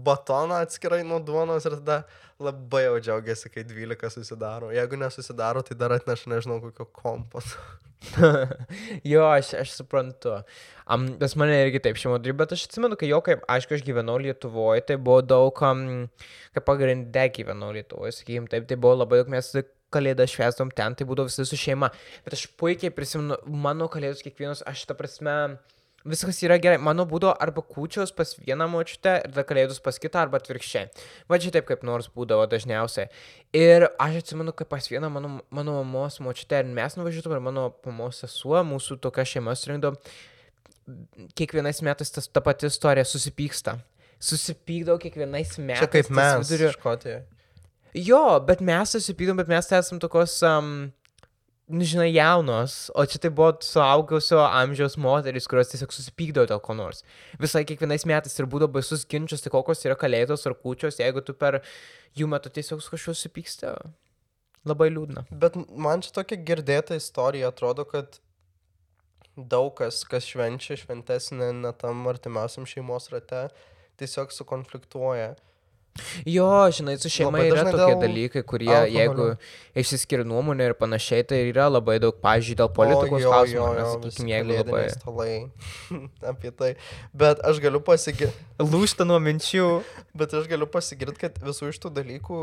batoną 0.09 0.63
atskirai 0.65 1.03
nuo 1.05 1.21
duonos 1.21 1.67
ir 1.69 1.77
tada 1.81 2.03
labai 2.43 2.87
jau 2.87 2.99
džiaugiasi, 3.07 3.51
kai 3.53 3.65
12 3.69 4.11
susidaro. 4.17 4.73
Jeigu 4.75 4.99
nesusidaro, 5.01 5.63
tai 5.67 5.77
dar 5.79 5.95
atneša 5.99 6.33
nežinau 6.33 6.61
kokio 6.63 6.89
kompoto. 6.97 7.61
jo, 9.13 9.27
aš, 9.29 9.53
aš 9.61 9.77
suprantu. 9.77 10.39
Um, 10.91 11.07
nes 11.21 11.37
mane 11.39 11.59
irgi 11.63 11.83
taip 11.85 12.01
šeimo 12.01 12.19
turi, 12.23 12.35
bet 12.39 12.55
aš 12.57 12.67
atsimenu, 12.67 12.99
kai 12.99 13.11
jau, 13.13 13.21
kaip, 13.25 13.45
aišku, 13.53 13.77
aš 13.77 13.85
gyvenau 13.87 14.17
Lietuvoje, 14.23 14.83
tai 14.89 14.99
buvo 14.99 15.21
daug, 15.23 15.63
um, 15.69 16.09
kaip 16.57 16.67
pagrindė 16.67 17.29
gyvenau 17.37 17.71
Lietuvoje, 17.77 18.17
sakykim, 18.19 18.49
taip, 18.51 18.67
tai 18.71 18.81
buvo 18.81 18.97
labai 19.05 19.23
daug 19.23 19.31
mes 19.33 19.53
kalėdą 19.93 20.27
švestom 20.31 20.73
ten, 20.75 20.97
tai 20.97 21.07
būdavo 21.09 21.31
visi 21.31 21.47
su 21.47 21.59
šeima. 21.61 21.93
Bet 22.25 22.37
aš 22.39 22.47
puikiai 22.61 22.95
prisimenu, 22.95 23.39
mano 23.47 23.91
kalėdos 23.93 24.25
kiekvienos, 24.25 24.65
aš 24.69 24.87
tą 24.89 24.97
prasme, 24.99 25.37
viskas 26.09 26.41
yra 26.43 26.57
gerai. 26.63 26.79
Mano 26.83 27.05
būdavo 27.09 27.37
arba 27.41 27.63
kūčios 27.63 28.13
pas 28.17 28.35
vieną 28.41 28.67
močiutę 28.73 29.15
ir 29.25 29.31
tada 29.31 29.45
kalėdos 29.49 29.81
pas 29.85 29.99
kitą, 30.03 30.25
arba 30.27 30.41
atvirkščiai. 30.41 30.89
Va 31.31 31.39
čia 31.39 31.53
taip 31.55 31.67
kaip 31.69 31.83
nors 31.87 32.09
būdavo 32.13 32.47
dažniausiai. 32.51 33.09
Ir 33.55 33.89
aš 34.03 34.21
atsimenu, 34.23 34.53
kaip 34.57 34.69
pas 34.73 34.89
vieną 34.91 35.11
mano, 35.13 35.41
mano 35.51 35.79
mamos 35.85 36.19
močiutę 36.25 36.61
ir 36.65 36.71
mes 36.73 36.97
nuvažiuotume, 36.99 37.39
ir 37.39 37.47
mano 37.49 37.69
mamos 37.87 38.23
sesuo, 38.25 38.61
mūsų 38.67 38.99
tokia 39.05 39.25
šeima 39.35 39.55
surinkdavo, 39.59 39.97
kiekvienais 41.39 41.83
metais 41.87 42.11
tas 42.11 42.27
ta 42.29 42.41
pati 42.45 42.67
istorija 42.67 43.05
susipyksta. 43.07 43.77
Susipykdavo 44.23 44.99
kiekvienais 45.03 45.57
metais. 45.59 45.83
Čia 45.85 45.91
kaip 45.91 46.11
mes. 46.15 46.49
vidurio- 46.51 46.73
Škotijoje. 46.75 47.23
Jo, 47.95 48.41
bet 48.41 48.61
mes 48.65 48.91
susipydom, 48.97 49.37
bet 49.37 49.49
mes 49.49 49.67
tai 49.69 49.79
esam 49.83 49.99
tokios, 50.01 50.39
um, 50.43 50.93
žinai, 51.73 52.11
jaunos, 52.13 52.91
o 52.95 53.05
čia 53.09 53.19
tai 53.23 53.31
buvo 53.33 53.55
suaugusio 53.65 54.43
amžiaus 54.45 54.99
moteris, 55.01 55.47
kurios 55.49 55.71
tiesiog 55.73 55.95
susipykdavo 55.95 56.51
dėl 56.51 56.61
ko 56.61 56.77
nors. 56.77 57.01
Visai 57.41 57.65
kiekvienais 57.69 58.05
metais 58.09 58.37
ir 58.37 58.49
būdavo 58.51 58.75
baisus 58.77 59.07
ginčius, 59.09 59.41
tai 59.41 59.53
kokios 59.55 59.81
yra 59.87 59.97
kalėdos 59.97 60.45
ar 60.49 60.57
kūčios, 60.59 61.01
jeigu 61.01 61.25
tu 61.25 61.33
per 61.33 61.63
jų 62.19 62.29
metu 62.29 62.53
tiesiog 62.53 62.83
su 62.85 62.93
kažkuo 62.93 63.17
susipyksti. 63.17 63.73
Labai 64.69 64.91
liūdna. 64.93 65.25
Bet 65.33 65.57
man 65.73 66.05
čia 66.05 66.13
tokia 66.21 66.39
girdėta 66.39 66.99
istorija, 66.99 67.49
atrodo, 67.51 67.87
kad 67.89 68.21
daug 69.37 69.73
kas, 69.79 70.03
kas 70.05 70.29
švenčia 70.29 70.77
šventes 70.77 71.31
ne, 71.33 71.49
ne 71.65 71.73
tam 71.81 72.05
artimiausiam 72.11 72.69
šeimos 72.69 73.09
rate, 73.15 73.47
tiesiog 74.01 74.35
sukonfliktuoja. 74.35 75.33
Jo, 76.25 76.47
žinai, 76.73 76.95
su 76.97 77.11
šeima 77.13 77.37
Labai 77.37 77.51
yra 77.53 77.65
tokie 77.69 77.97
dalykai, 78.01 78.43
kurie, 78.49 78.71
alkoholio. 78.73 78.97
jeigu 78.97 79.27
išsiskiria 79.83 80.25
nuomonė 80.25 80.71
ir 80.71 80.75
panašiai, 80.81 81.27
tai 81.29 81.41
yra 81.51 81.67
labai 81.69 81.99
daug, 82.01 82.17
pažiūrėjau, 82.23 82.57
dėl 82.63 82.71
politikos 82.79 83.27
klausimų. 83.27 83.59
jo, 83.59 83.67
nes, 83.77 83.83
jo, 83.83 83.91
sakykim, 83.93 84.09
visi 84.09 84.33
jeigu 84.33 84.57
labai... 84.57 84.83
Stalai. 84.95 85.35
apie 86.33 86.53
tai. 86.63 86.71
Bet 87.13 87.45
aš 87.45 87.61
galiu 87.61 87.83
pasigirti, 87.85 88.49
Lūšta 88.63 89.05
nuo 89.05 89.19
minčių. 89.21 89.67
bet 90.17 90.33
aš 90.41 90.49
galiu 90.49 90.67
pasigirti, 90.73 91.21
kad 91.27 91.37
visų 91.45 91.69
iš 91.75 91.83
tų 91.85 91.93
dalykų 92.01 92.41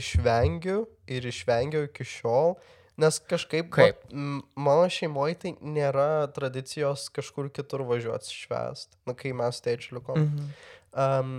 išvengiu 0.00 0.82
ir 1.10 1.30
išvengiau 1.30 1.86
iki 1.88 2.04
šiol. 2.06 2.56
Nes 3.00 3.16
kažkaip 3.30 3.70
Kaip? 3.72 4.02
vat, 4.02 4.10
m- 4.12 4.42
mano 4.60 4.90
šeimoje 4.92 5.38
tai 5.40 5.54
nėra 5.64 6.26
tradicijos 6.36 7.06
kažkur 7.16 7.48
kitur 7.54 7.86
važiuoti 7.88 8.34
švest. 8.34 8.90
Na, 9.08 9.14
kai 9.16 9.32
mes 9.32 9.62
tėčiu 9.64 10.00
likom. 10.00 10.26
Mhm. 10.26 10.52
Um, 10.90 11.32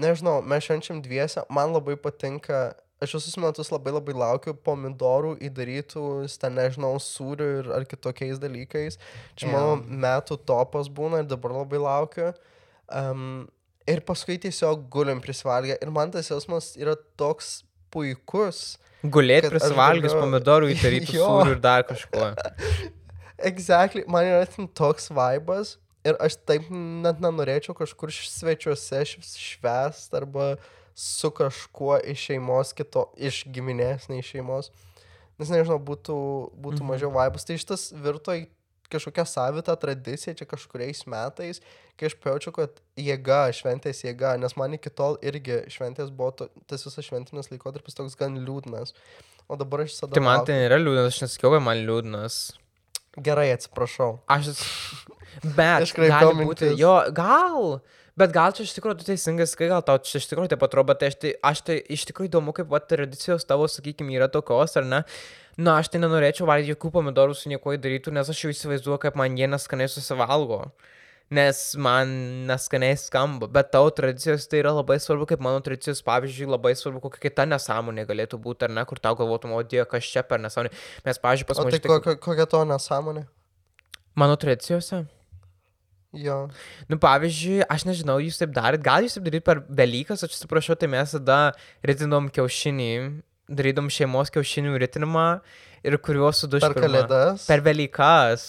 nežinau, 0.00 0.40
mes 0.42 0.64
švenčiam 0.66 1.02
dviese, 1.04 1.44
man 1.52 1.72
labai 1.74 1.96
patinka, 2.00 2.74
aš 3.04 3.16
visus 3.18 3.36
metus 3.40 3.70
labai 3.72 3.92
labai 3.94 4.14
laukiu 4.16 4.54
pomidorų 4.66 5.34
įdarytų, 5.48 6.04
ten 6.40 6.56
nežinau, 6.58 6.94
sūrių 7.02 7.48
ir 7.60 7.72
ar 7.76 7.84
kitokiais 7.88 8.40
dalykais. 8.42 8.98
Čia 9.36 9.50
mano 9.52 9.76
metų 9.82 10.38
topas 10.48 10.88
būna 10.88 11.22
ir 11.24 11.28
dabar 11.30 11.52
labai 11.60 11.82
laukiu. 11.82 12.32
Um, 12.88 13.44
ir 13.88 14.00
paskui 14.06 14.38
tiesiog 14.40 14.86
gulim 14.92 15.20
prisivalgę. 15.24 15.76
Ir 15.82 15.92
man 15.92 16.10
tas 16.14 16.30
jausmas 16.32 16.72
yra 16.80 16.96
toks 17.20 17.62
puikus. 17.92 18.78
Gulėti 19.04 19.50
prisivalgius 19.52 20.14
galiu- 20.14 20.24
pomidorų 20.24 20.70
įtarytų 20.74 21.16
Jo. 21.18 21.28
sūrių 21.28 21.56
ir 21.58 21.62
dar 21.64 21.84
kažko. 21.88 22.30
Exactly, 23.50 24.04
man 24.08 24.24
yra 24.24 24.46
toks 24.78 25.10
vaibas. 25.12 25.76
Ir 26.04 26.16
aš 26.20 26.36
taip 26.44 26.66
net 26.70 27.20
nenorėčiau 27.24 27.74
kažkur 27.78 28.10
svečiuose 28.12 28.98
š- 29.04 29.22
švęst 29.40 30.12
arba 30.18 30.56
su 30.94 31.30
kažkuo 31.34 31.96
iš 32.12 32.26
šeimos 32.28 32.74
kito, 32.76 33.06
iš 33.16 33.44
giminės, 33.50 34.08
ne 34.12 34.18
iš 34.20 34.34
šeimos. 34.34 34.68
Nes 35.40 35.48
nežinau, 35.50 35.80
būtų, 35.82 36.16
būtų 36.60 36.82
Mhm. 36.84 36.90
mažiau 36.92 37.10
vaibas. 37.10 37.44
Tai 37.44 37.56
šitas 37.58 37.88
virto 37.92 38.30
į 38.36 38.46
kažkokią 38.92 39.24
savitą 39.26 39.74
tradiciją 39.80 40.36
čia 40.36 40.44
kažkuriais 40.46 41.00
metais, 41.10 41.60
kai 41.98 42.06
aš 42.06 42.14
pajaučiau, 42.20 42.52
kad 42.52 42.70
jėga, 43.00 43.48
šventės 43.50 44.04
jėga, 44.04 44.38
nes 44.38 44.54
man 44.56 44.74
iki 44.76 44.90
tol 44.90 45.16
irgi 45.22 45.64
šventės 45.72 46.12
buvo 46.14 46.30
to, 46.36 46.48
tas 46.68 46.84
visas 46.84 47.02
šventinis 47.08 47.48
laikotarpis 47.50 47.94
toks 47.96 48.14
gan 48.14 48.36
liūdnas. 48.44 48.92
O 49.48 49.56
dabar 49.56 49.80
aš 49.80 49.96
visada... 49.96 50.12
Tai 50.14 50.22
man 50.22 50.38
laukiu- 50.38 50.46
tai 50.52 50.54
nėra 50.60 50.78
liūdnas, 50.78 51.08
aš 51.16 51.22
nesakiau, 51.24 51.58
man 51.60 51.80
liūdnas. 51.86 52.52
Gerai, 53.16 53.50
atsiprašau. 53.54 54.18
Aš. 54.30 54.54
Bet. 55.42 55.84
Iškraipiau 55.86 56.32
gali 56.32 56.46
būti, 56.46 56.70
mintis. 56.70 56.80
jo, 56.80 56.94
gal. 57.14 57.78
Bet 58.18 58.30
gal 58.34 58.52
čia 58.54 58.62
iš 58.62 58.74
tikrųjų 58.76 59.00
tu 59.00 59.06
teisingai 59.08 59.46
sakai, 59.50 59.68
gal 59.72 59.82
tau 59.82 59.98
čia 59.98 60.20
iš 60.20 60.28
tikrųjų 60.30 60.52
taip 60.52 60.62
atrodo, 60.62 60.86
bet 60.92 61.00
tai 61.02 61.10
aš 61.10 61.16
tai, 61.18 61.32
aš 61.50 61.62
tai 61.66 61.78
iš 61.96 62.04
tikrųjų 62.10 62.30
įdomu, 62.30 62.54
kaip 62.54 62.70
va, 62.70 62.78
tradicijos 62.78 63.46
tavo, 63.48 63.66
sakykime, 63.70 64.14
yra 64.14 64.28
tokios, 64.30 64.76
ar 64.78 64.86
ne? 64.86 65.00
Na, 65.58 65.80
aš 65.82 65.90
tai 65.90 66.00
nenorėčiau 66.02 66.46
valgyti 66.46 66.74
jokių 66.74 66.92
pomidorų 66.94 67.34
su 67.38 67.50
niekuo 67.50 67.74
įdarytų, 67.74 68.14
nes 68.14 68.30
aš 68.30 68.44
jau 68.44 68.52
įsivaizduoju, 68.54 69.00
kaip 69.02 69.18
man 69.18 69.34
jie 69.38 69.50
neskaniai 69.50 69.90
susivalgo. 69.90 70.60
Nes 71.32 71.60
man 71.80 72.10
neskaniai 72.46 72.98
skamba, 73.00 73.48
bet 73.50 73.70
tavo 73.72 73.88
tradicijos 73.96 74.44
tai 74.50 74.60
yra 74.60 74.74
labai 74.76 74.98
svarbu, 75.00 75.24
kaip 75.30 75.40
mano 75.42 75.62
tradicijos, 75.64 76.02
pavyzdžiui, 76.04 76.50
labai 76.52 76.74
svarbu, 76.76 77.00
kokia 77.06 77.22
kita 77.30 77.46
nesąmonė 77.48 78.04
galėtų 78.10 78.38
būti, 78.44 78.68
ar 78.68 78.74
ne, 78.76 78.84
kur 78.84 79.00
tau 79.00 79.16
galvotum, 79.16 79.56
o 79.56 79.62
dieve, 79.64 79.86
kas 79.88 80.04
čia 80.04 80.22
per 80.28 80.42
nesąmonė. 80.44 80.70
Mes, 81.06 81.20
pavyzdžiui, 81.24 81.48
pas 81.48 81.62
O 81.62 81.64
tai 81.64 81.80
mus... 81.80 81.88
kokia, 81.88 82.16
kokia 82.28 82.46
to 82.52 82.62
nesąmonė? 82.68 83.24
Mano 84.20 84.36
tradicijose? 84.36 85.06
Jo. 86.14 86.38
Nu, 86.92 86.98
pavyzdžiui, 87.02 87.64
aš 87.72 87.88
nežinau, 87.88 88.20
jūs 88.22 88.38
taip 88.38 88.52
darėt, 88.54 88.84
gal 88.84 89.02
jūs 89.02 89.16
taip 89.16 89.26
daryt 89.26 89.46
per 89.46 89.64
Velykas, 89.66 90.22
aš 90.22 90.36
atsiprašau, 90.36 90.76
tai 90.78 90.92
mes 90.92 91.16
tada 91.16 91.38
ritinom 91.86 92.28
kiaušinį, 92.32 92.92
darydom 93.50 93.90
šeimos 93.92 94.30
kiaušinių 94.34 94.76
ritinimą 94.84 95.28
ir 95.84 95.98
kuriuos 96.04 96.44
suduš 96.44 96.64
Per 96.68 96.76
kalėdas. 96.78 97.48
Per 97.50 97.64
Velykas. 97.64 98.46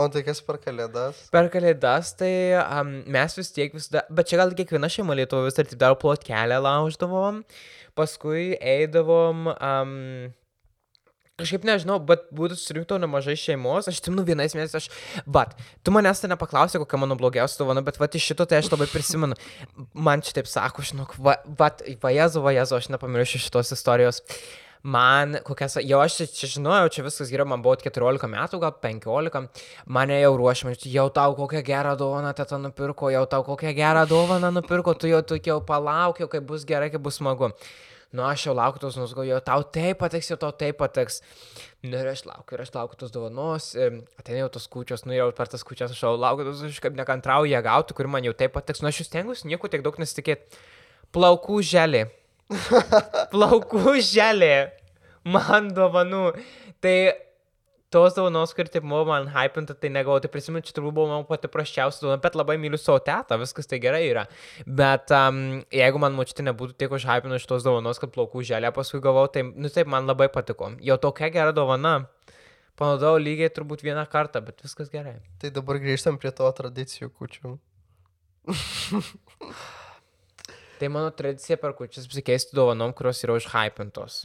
O 0.00 0.06
tai 0.08 0.22
kas 0.24 0.38
per 0.40 0.56
kalėdas? 0.62 1.26
Per 1.34 1.50
kalėdas, 1.52 2.14
tai 2.16 2.32
um, 2.56 2.92
mes 3.12 3.36
vis 3.36 3.50
tiek 3.52 3.74
visada, 3.76 4.06
bet 4.08 4.30
čia 4.30 4.38
gal 4.40 4.54
kiekviena 4.56 4.88
šeima 4.88 5.16
Lietuva 5.18 5.44
vis 5.44 5.58
dar 5.58 5.68
taip 5.68 5.80
dar 5.82 5.96
plot 6.00 6.24
kelią 6.24 6.60
lauždavom, 6.64 7.42
paskui 7.98 8.54
eidavom, 8.56 9.50
um, 9.52 9.92
kažkaip 11.40 11.66
nežinau, 11.68 11.98
bet 12.04 12.24
būtų 12.36 12.56
surinkto 12.60 12.96
nemažai 13.00 13.36
šeimos, 13.40 13.90
aš 13.90 14.00
timnu 14.06 14.24
vienais 14.28 14.56
mėnesiais, 14.56 14.88
aš, 14.88 15.20
bet, 15.28 15.52
tu 15.84 15.92
manęs 15.94 16.22
tai 16.22 16.32
nepaklausė, 16.32 16.80
kokia 16.80 17.02
mano 17.02 17.18
blogiausia 17.20 17.60
dovana, 17.60 17.84
bet 17.84 18.00
va, 18.00 18.08
iš 18.08 18.30
šito 18.32 18.48
tai 18.48 18.62
aš 18.62 18.72
labai 18.72 18.88
prisimenu, 18.92 19.36
man 19.92 20.24
čia 20.24 20.38
taip 20.40 20.48
sako, 20.50 20.84
žinok, 20.86 21.16
va, 21.20 21.36
va, 21.60 21.72
va, 21.76 22.16
jezu, 22.16 22.44
va, 22.44 22.56
jezu, 22.56 22.80
aš 22.80 22.90
nepamiršiu 22.96 23.44
šitos 23.46 23.76
istorijos. 23.76 24.24
Man, 24.80 25.36
kokias, 25.44 25.74
jau 25.84 25.98
aš 26.00 26.14
čia, 26.32 26.48
žinojau, 26.54 26.88
čia 26.88 27.02
viskas 27.04 27.28
gerai, 27.28 27.44
man 27.50 27.60
buvo 27.60 27.74
14 27.76 28.24
metų, 28.32 28.60
gal 28.62 28.72
15, 28.80 29.60
mane 29.92 30.16
jau 30.22 30.30
ruošiama, 30.40 30.72
jau 30.88 31.04
tau 31.12 31.34
kokią 31.36 31.60
gerą 31.66 31.92
dovaną 32.00 32.30
teta 32.38 32.56
nupirko, 32.56 33.10
jau 33.12 33.26
tau 33.28 33.44
kokią 33.44 33.74
gerą 33.76 34.06
dovaną 34.08 34.48
nupirko, 34.56 34.94
tu 34.96 35.10
jau, 35.10 35.20
tu 35.20 35.36
jau 35.36 35.58
palaukiau, 35.68 36.30
kaip 36.32 36.46
bus 36.48 36.64
gerai, 36.64 36.88
kaip 36.94 37.04
bus 37.04 37.20
smagu. 37.20 37.52
Nu, 38.10 38.24
aš 38.24 38.46
jau 38.48 38.54
laukiu 38.56 38.80
tos 38.82 38.96
nuskau, 38.96 39.22
jau 39.22 39.36
tau 39.44 39.62
taip 39.62 40.00
patiks, 40.00 40.32
jau 40.32 40.38
tau 40.40 40.50
taip 40.50 40.80
patiks. 40.80 41.20
Nu, 41.84 41.92
ir 42.00 42.08
aš 42.10 42.24
laukiu, 42.26 42.56
ir 42.56 42.64
aš 42.64 42.72
laukiu 42.74 42.98
tos 43.04 43.12
dovanos, 43.14 43.68
ateina 44.18 44.46
jau 44.46 44.48
tos 44.56 44.66
kučios, 44.72 45.04
nu, 45.04 45.12
jau 45.14 45.28
per 45.36 45.52
tas 45.52 45.62
kučias 45.62 45.92
aš 45.92 46.00
jau 46.06 46.14
laukiu, 46.16 46.48
tos 46.48 46.64
aš 46.66 46.80
kaip 46.82 46.96
nekantrauju 46.98 47.52
ją 47.52 47.60
gauti, 47.68 47.94
kuri 48.00 48.10
man 48.16 48.24
jau 48.26 48.32
taip 48.32 48.56
patiks. 48.56 48.80
Nu, 48.80 48.88
aš 48.90 49.04
jūs 49.04 49.12
stengiuosi 49.12 49.52
nieko 49.52 49.70
tiek 49.70 49.84
daug 49.84 50.00
nesitikėti. 50.00 50.58
Plaukų 51.14 51.60
želė. 51.68 52.08
Plaukų 53.32 53.96
želė. 54.04 54.70
Man 55.28 55.70
dovanų. 55.76 56.30
Tai 56.80 56.94
tos 57.90 58.14
dovanos, 58.14 58.52
kur 58.54 58.68
taip 58.70 58.84
buvo 58.86 59.02
man 59.08 59.26
hypinta, 59.34 59.74
tai 59.74 59.90
negavau, 59.92 60.20
tai 60.22 60.30
prisimenu, 60.30 60.62
čia 60.66 60.74
turbūt 60.76 60.94
buvo 60.94 61.08
man 61.10 61.26
pati 61.26 61.50
prasčiausia 61.50 62.04
dovana, 62.04 62.20
bet 62.22 62.38
labai 62.38 62.54
myliu 62.62 62.78
savo 62.78 63.00
tetą, 63.06 63.38
viskas 63.40 63.66
tai 63.70 63.80
gerai 63.82 64.04
yra. 64.06 64.24
Bet 64.66 65.10
um, 65.14 65.40
jeigu 65.74 66.02
man 66.02 66.14
močiutė 66.16 66.46
nebūtų 66.46 66.78
tiek 66.78 66.94
užhypinus 66.94 67.42
šitos 67.44 67.66
dovanos, 67.66 67.98
kad 68.02 68.14
plaukų 68.14 68.44
želę 68.46 68.70
paskui 68.76 69.02
gavau, 69.02 69.26
tai, 69.32 69.42
nu 69.50 69.72
taip, 69.74 69.90
man 69.90 70.06
labai 70.10 70.30
patiko. 70.32 70.70
Jau 70.86 70.98
tokia 71.02 71.32
gera 71.34 71.56
dovana. 71.56 71.98
Panaudojau 72.80 73.18
lygiai 73.20 73.50
turbūt 73.52 73.82
vieną 73.84 74.06
kartą, 74.08 74.40
bet 74.46 74.62
viskas 74.64 74.88
gerai. 74.94 75.18
Tai 75.42 75.50
dabar 75.52 75.82
grįžtam 75.82 76.16
prie 76.22 76.30
to 76.32 76.46
tradicijų 76.62 77.10
kučių. 77.12 77.58
Tai 80.80 80.88
mano 80.88 81.10
tradicija 81.12 81.58
per 81.60 81.74
kučias 81.76 82.06
pasikeisti 82.08 82.56
dovanom, 82.56 82.94
kurios 82.96 83.20
yra 83.26 83.36
užhypintos. 83.36 84.22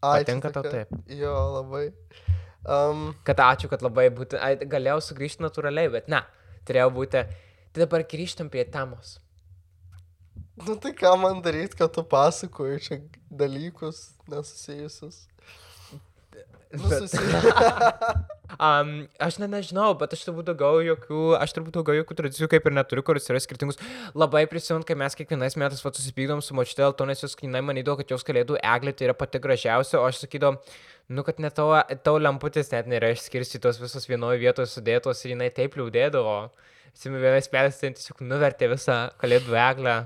Ai, 0.00 0.22
čia 0.22 0.24
Patinka 0.24 0.52
tau 0.52 0.64
taip? 0.64 0.92
Jo, 1.12 1.34
labai. 1.58 1.88
Um, 2.64 3.10
Kad 3.28 3.42
ačiū, 3.44 3.68
kad 3.68 3.84
labai 3.84 4.06
būtų, 4.16 4.38
ai, 4.40 4.54
galėjau 4.56 5.02
sugrįžti 5.04 5.44
natūraliai, 5.44 5.90
bet 5.92 6.08
ne, 6.12 6.22
turėjau 6.68 6.88
būti. 6.96 7.24
Tai 7.74 7.82
dabar 7.84 8.06
grįžtam 8.08 8.48
prie 8.52 8.64
temos. 8.64 9.18
nu 10.66 10.76
tai 10.80 10.92
ką 10.96 11.12
man 11.20 11.42
daryti, 11.42 11.76
kad 11.76 11.92
tu 11.92 12.04
pasakoji 12.06 12.80
čia 12.80 12.98
dalykus 13.28 14.14
nesusijusius. 14.30 15.24
Um, 18.54 18.90
aš 19.26 19.38
ne, 19.42 19.48
nežinau, 19.50 19.92
bet 19.98 20.14
aš 20.16 20.24
turbūt 20.26 20.48
daugiau 20.50 20.82
jokių, 20.84 21.22
aš 21.38 21.54
turbūt 21.56 21.76
daugiau 21.78 21.98
jokių 22.00 22.16
tradicijų 22.20 22.48
kaip 22.52 22.66
ir 22.68 22.76
neturiu, 22.76 23.04
kuris 23.06 23.30
yra 23.30 23.40
skirtingus. 23.42 23.80
Labai 24.18 24.44
prisimint, 24.50 24.86
kai 24.88 24.96
mes 24.98 25.16
kiekvienais 25.18 25.58
metais 25.60 25.82
vat 25.84 25.98
susipykdom 25.98 26.42
su 26.44 26.56
močiute 26.56 26.84
dėl 26.84 26.96
to, 26.98 27.08
nes 27.08 27.24
jos 27.24 27.36
kainai 27.38 27.62
manydavo, 27.66 27.98
kad 28.00 28.14
jos 28.14 28.26
kalėdų 28.26 28.60
eglė 28.60 28.94
tai 28.94 29.08
yra 29.08 29.16
pati 29.18 29.42
gražiausia, 29.42 30.00
o 30.00 30.04
aš 30.08 30.24
sakydavau, 30.24 30.60
nu, 31.08 31.24
kad 31.26 31.40
net 31.42 31.56
tavo, 31.58 31.78
tavo 32.06 32.22
lemputis 32.22 32.70
net 32.74 32.90
nėra 32.90 33.12
išskirstytos 33.14 33.80
visos 33.82 34.08
vienoje 34.10 34.42
vietoje 34.44 34.70
sudėtos 34.72 35.24
ir 35.24 35.34
jinai 35.34 35.50
taip 35.54 35.76
liūdėdavo. 35.80 36.38
Atsimenu, 36.94 37.24
vienais 37.24 37.50
metais 37.50 37.80
tai 37.80 37.90
tiesiog 37.96 38.22
nuvertė 38.22 38.68
visą 38.70 38.98
kalėdų 39.18 39.56
eglę, 39.58 39.96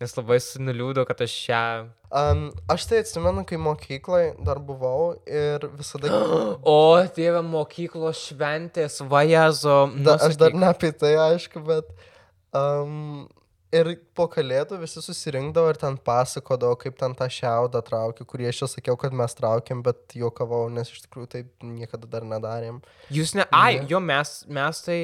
nes 0.00 0.14
labai 0.16 0.38
nuliūdo, 0.66 1.04
kad 1.08 1.20
aš 1.24 1.34
šią... 1.46 1.64
Um, 2.10 2.46
aš 2.72 2.86
tai 2.90 3.02
atsimenu, 3.04 3.44
kai 3.46 3.58
mokyklai 3.60 4.22
dar 4.46 4.60
buvau 4.64 5.16
ir 5.28 5.66
visada... 5.76 6.10
O, 6.74 6.78
tėvė, 7.16 7.42
mokyklos 7.46 8.22
šventės, 8.30 9.00
vajazo. 9.10 9.82
Da, 10.00 10.16
aš 10.28 10.40
dar 10.40 10.56
ne 10.56 10.70
apie 10.72 10.94
tai, 10.96 11.16
aišku, 11.30 11.62
bet... 11.66 11.92
Um, 12.56 13.28
ir 13.74 13.92
po 14.18 14.26
kalėdų 14.30 14.80
visi 14.82 15.02
susirinkdavo 15.02 15.70
ir 15.72 15.78
ten 15.80 15.96
pasakodavo, 16.06 16.78
kaip 16.80 16.96
ten 16.98 17.14
tą 17.18 17.28
šiaudą 17.30 17.82
traukė, 17.86 18.26
kurį 18.28 18.50
aš 18.50 18.64
jau 18.64 18.70
sakiau, 18.72 18.96
kad 19.00 19.14
mes 19.16 19.36
traukėm, 19.38 19.84
bet 19.86 20.16
juokavau, 20.18 20.64
nes 20.74 20.90
iš 20.90 21.04
tikrųjų 21.06 21.30
taip 21.36 21.66
niekada 21.66 22.10
dar 22.10 22.26
nedarėm. 22.26 22.80
Jūs 23.14 23.36
ne. 23.38 23.46
Ai, 23.54 23.80
jo, 23.90 24.02
mes, 24.02 24.40
mes 24.50 24.82
tai 24.86 25.00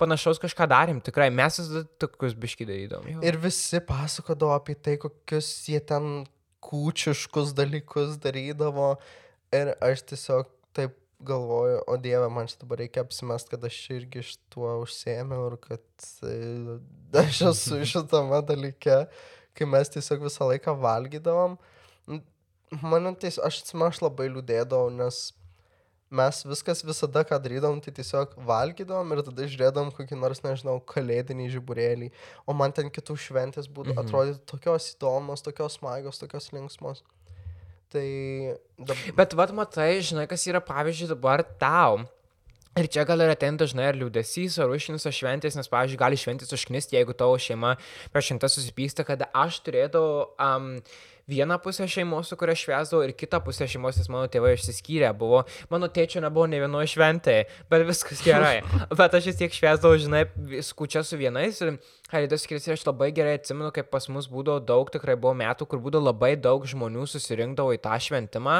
panašaus 0.00 0.40
kažką 0.42 0.66
darėm, 0.70 1.00
tikrai. 1.04 1.28
Mes 1.34 1.58
vis 1.60 1.86
tokius 2.02 2.34
biški 2.38 2.66
darydom. 2.68 3.06
jo. 3.10 3.20
Ir 3.26 3.36
visi 3.42 3.80
pasakodavo 3.86 4.54
apie 4.56 4.74
tai, 4.78 4.96
kokius 5.02 5.50
jie 5.68 5.80
ten 5.80 6.24
kūčiškus 6.64 7.52
dalykus 7.58 8.16
darydavo. 8.22 8.94
Ir 9.52 9.74
aš 9.84 10.04
tiesiog 10.12 10.48
taip 10.76 10.94
galvoju, 11.22 11.82
o 11.86 11.96
Dieve, 12.02 12.26
man 12.34 12.48
čia 12.50 12.56
dabar 12.64 12.80
reikia 12.82 13.04
apsimest, 13.04 13.50
kad 13.52 13.62
aš 13.68 13.76
irgi 13.94 14.22
iš 14.24 14.32
tuo 14.50 14.72
užsėmiau 14.82 15.52
ir 15.52 15.58
kad 15.62 16.06
e, 16.26 16.78
aš 17.20 17.42
esu 17.52 17.78
šitame 17.86 18.40
dalyke, 18.48 18.96
kai 19.54 19.68
mes 19.70 19.92
tiesiog 19.92 20.24
visą 20.26 20.48
laiką 20.50 20.74
valgydavom. 20.82 21.58
N- 22.10 22.24
Man 22.82 23.12
tiesiog, 23.20 23.44
aš 23.44 23.60
atsimenu, 23.62 23.90
aš 23.92 24.00
labai 24.00 24.30
liūdėdavau, 24.32 24.88
nes 24.96 25.18
mes 26.12 26.42
viskas 26.46 26.82
visada, 26.84 27.24
ką 27.26 27.38
darydavom, 27.42 27.80
tai 27.82 27.94
tiesiog 27.96 28.36
valgydavom 28.48 29.14
ir 29.14 29.22
tada 29.26 29.48
žiūrėdavom 29.48 29.90
kokį 29.96 30.18
nors, 30.20 30.42
nežinau, 30.44 30.76
kalėdinį 30.92 31.48
žiburėlį. 31.56 32.12
O 32.46 32.56
man 32.56 32.74
ten 32.76 32.92
kitų 32.92 33.16
šventės 33.26 33.68
būtų, 33.68 33.96
mhm. 33.96 34.04
atrodytų 34.04 34.44
tokios 34.54 34.92
įdomios, 34.94 35.44
tokios 35.44 35.78
smagios, 35.80 36.20
tokios 36.22 36.50
linksmos. 36.54 37.04
Tai 37.92 38.08
dabar... 38.78 39.06
Bet 39.18 39.36
vad 39.36 39.52
matai, 39.56 39.92
žinai, 40.04 40.28
kas 40.28 40.46
yra 40.48 40.62
pavyzdžiui 40.64 41.12
dabar 41.12 41.44
tau. 41.60 42.04
Ir 42.72 42.86
čia 42.88 43.02
gal 43.04 43.20
yra 43.20 43.34
ten 43.36 43.58
dažnai 43.60 43.90
ir 43.90 43.98
liūdėsys, 44.00 44.54
ar 44.64 44.70
užkniso 44.72 45.10
šventės, 45.12 45.58
nes, 45.58 45.68
pavyzdžiui, 45.68 45.98
gali 46.00 46.16
šventės 46.16 46.54
užknisti, 46.56 46.96
jeigu 46.96 47.12
tavo 47.12 47.34
šeima 47.36 47.74
per 48.14 48.24
šimtą 48.24 48.48
susipyksta, 48.48 49.04
kad 49.04 49.26
aš 49.28 49.58
turėdavau 49.66 50.30
um, 50.40 50.70
vieną 51.28 51.58
pusę 51.62 51.86
šeimos, 51.88 52.30
su 52.30 52.38
kuria 52.40 52.56
švesdavau, 52.58 53.04
ir 53.06 53.14
kitą 53.16 53.40
pusę 53.44 53.68
šeimos, 53.70 53.98
nes 54.00 54.10
mano 54.12 54.28
tėvai 54.32 54.54
išsiskyrė 54.56 55.12
buvo. 55.18 55.44
Mano 55.72 55.88
tėčio 55.92 56.22
nebuvo 56.24 56.48
ne 56.50 56.60
vienoje 56.62 56.92
šventėje, 56.94 57.46
bet 57.72 57.86
viskas 57.88 58.22
gerai. 58.26 58.60
bet 58.98 59.18
aš 59.18 59.30
vis 59.30 59.40
tiek 59.40 59.54
švesdavau, 59.54 60.00
žinai, 60.02 60.24
skučia 60.64 61.04
su 61.06 61.20
vienais 61.20 61.60
ir 61.62 61.76
Skiriasi 62.12 62.68
ir 62.68 62.74
aš 62.76 62.82
labai 62.84 63.06
gerai 63.16 63.38
atsimenu, 63.38 63.70
kaip 63.72 63.86
pas 63.88 64.04
mus 64.12 64.26
būdavo 64.28 64.60
daug, 64.68 64.90
tikrai 64.92 65.14
buvo 65.16 65.32
metų, 65.32 65.64
kur 65.64 65.80
būdavo 65.80 66.10
labai 66.10 66.34
daug 66.36 66.66
žmonių 66.68 67.06
susirinkdavo 67.08 67.72
į 67.72 67.78
tą 67.80 67.94
šventimą 68.04 68.56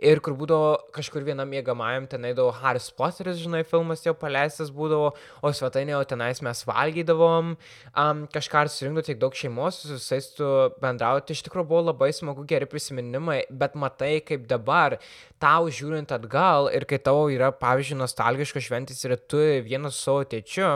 ir 0.00 0.22
kur 0.24 0.32
būdavo 0.38 0.70
kažkur 0.96 1.26
vienam 1.26 1.50
mėgamajam 1.52 2.06
tenai 2.08 2.30
daug 2.38 2.54
Harris 2.56 2.88
Potteris, 2.88 3.36
žinai, 3.42 3.66
filmas 3.68 4.00
jau 4.06 4.14
paleistas 4.16 4.70
būdavo, 4.72 5.10
o 5.44 5.52
svetainė 5.52 5.92
jau 5.92 6.00
tenais 6.08 6.40
mes 6.40 6.62
valgydavom, 6.70 7.52
um, 7.92 8.22
kažką 8.32 8.64
ir 8.64 8.72
surinkdavo 8.72 9.04
tiek 9.10 9.20
daug 9.20 9.36
šeimos, 9.36 9.82
su 9.82 9.92
visais 9.98 10.30
tu 10.38 10.48
bendrauti, 10.80 11.36
iš 11.36 11.44
tikrųjų 11.44 11.68
buvo 11.68 11.82
labai 11.90 12.08
smagu, 12.16 12.46
geri 12.48 12.64
prisiminimai, 12.70 13.42
bet 13.52 13.76
matai, 13.76 14.14
kaip 14.24 14.48
dabar 14.48 14.96
tau 15.42 15.68
žiūrint 15.68 16.16
atgal 16.16 16.70
ir 16.72 16.88
kai 16.88 16.96
tavo 16.96 17.28
yra, 17.28 17.52
pavyzdžiui, 17.52 18.00
nostalgiškos 18.00 18.70
šventės 18.70 19.04
ir 19.04 19.18
tu 19.28 19.44
vienas 19.68 20.00
su 20.00 20.08
savo 20.08 20.24
tėčiu, 20.24 20.72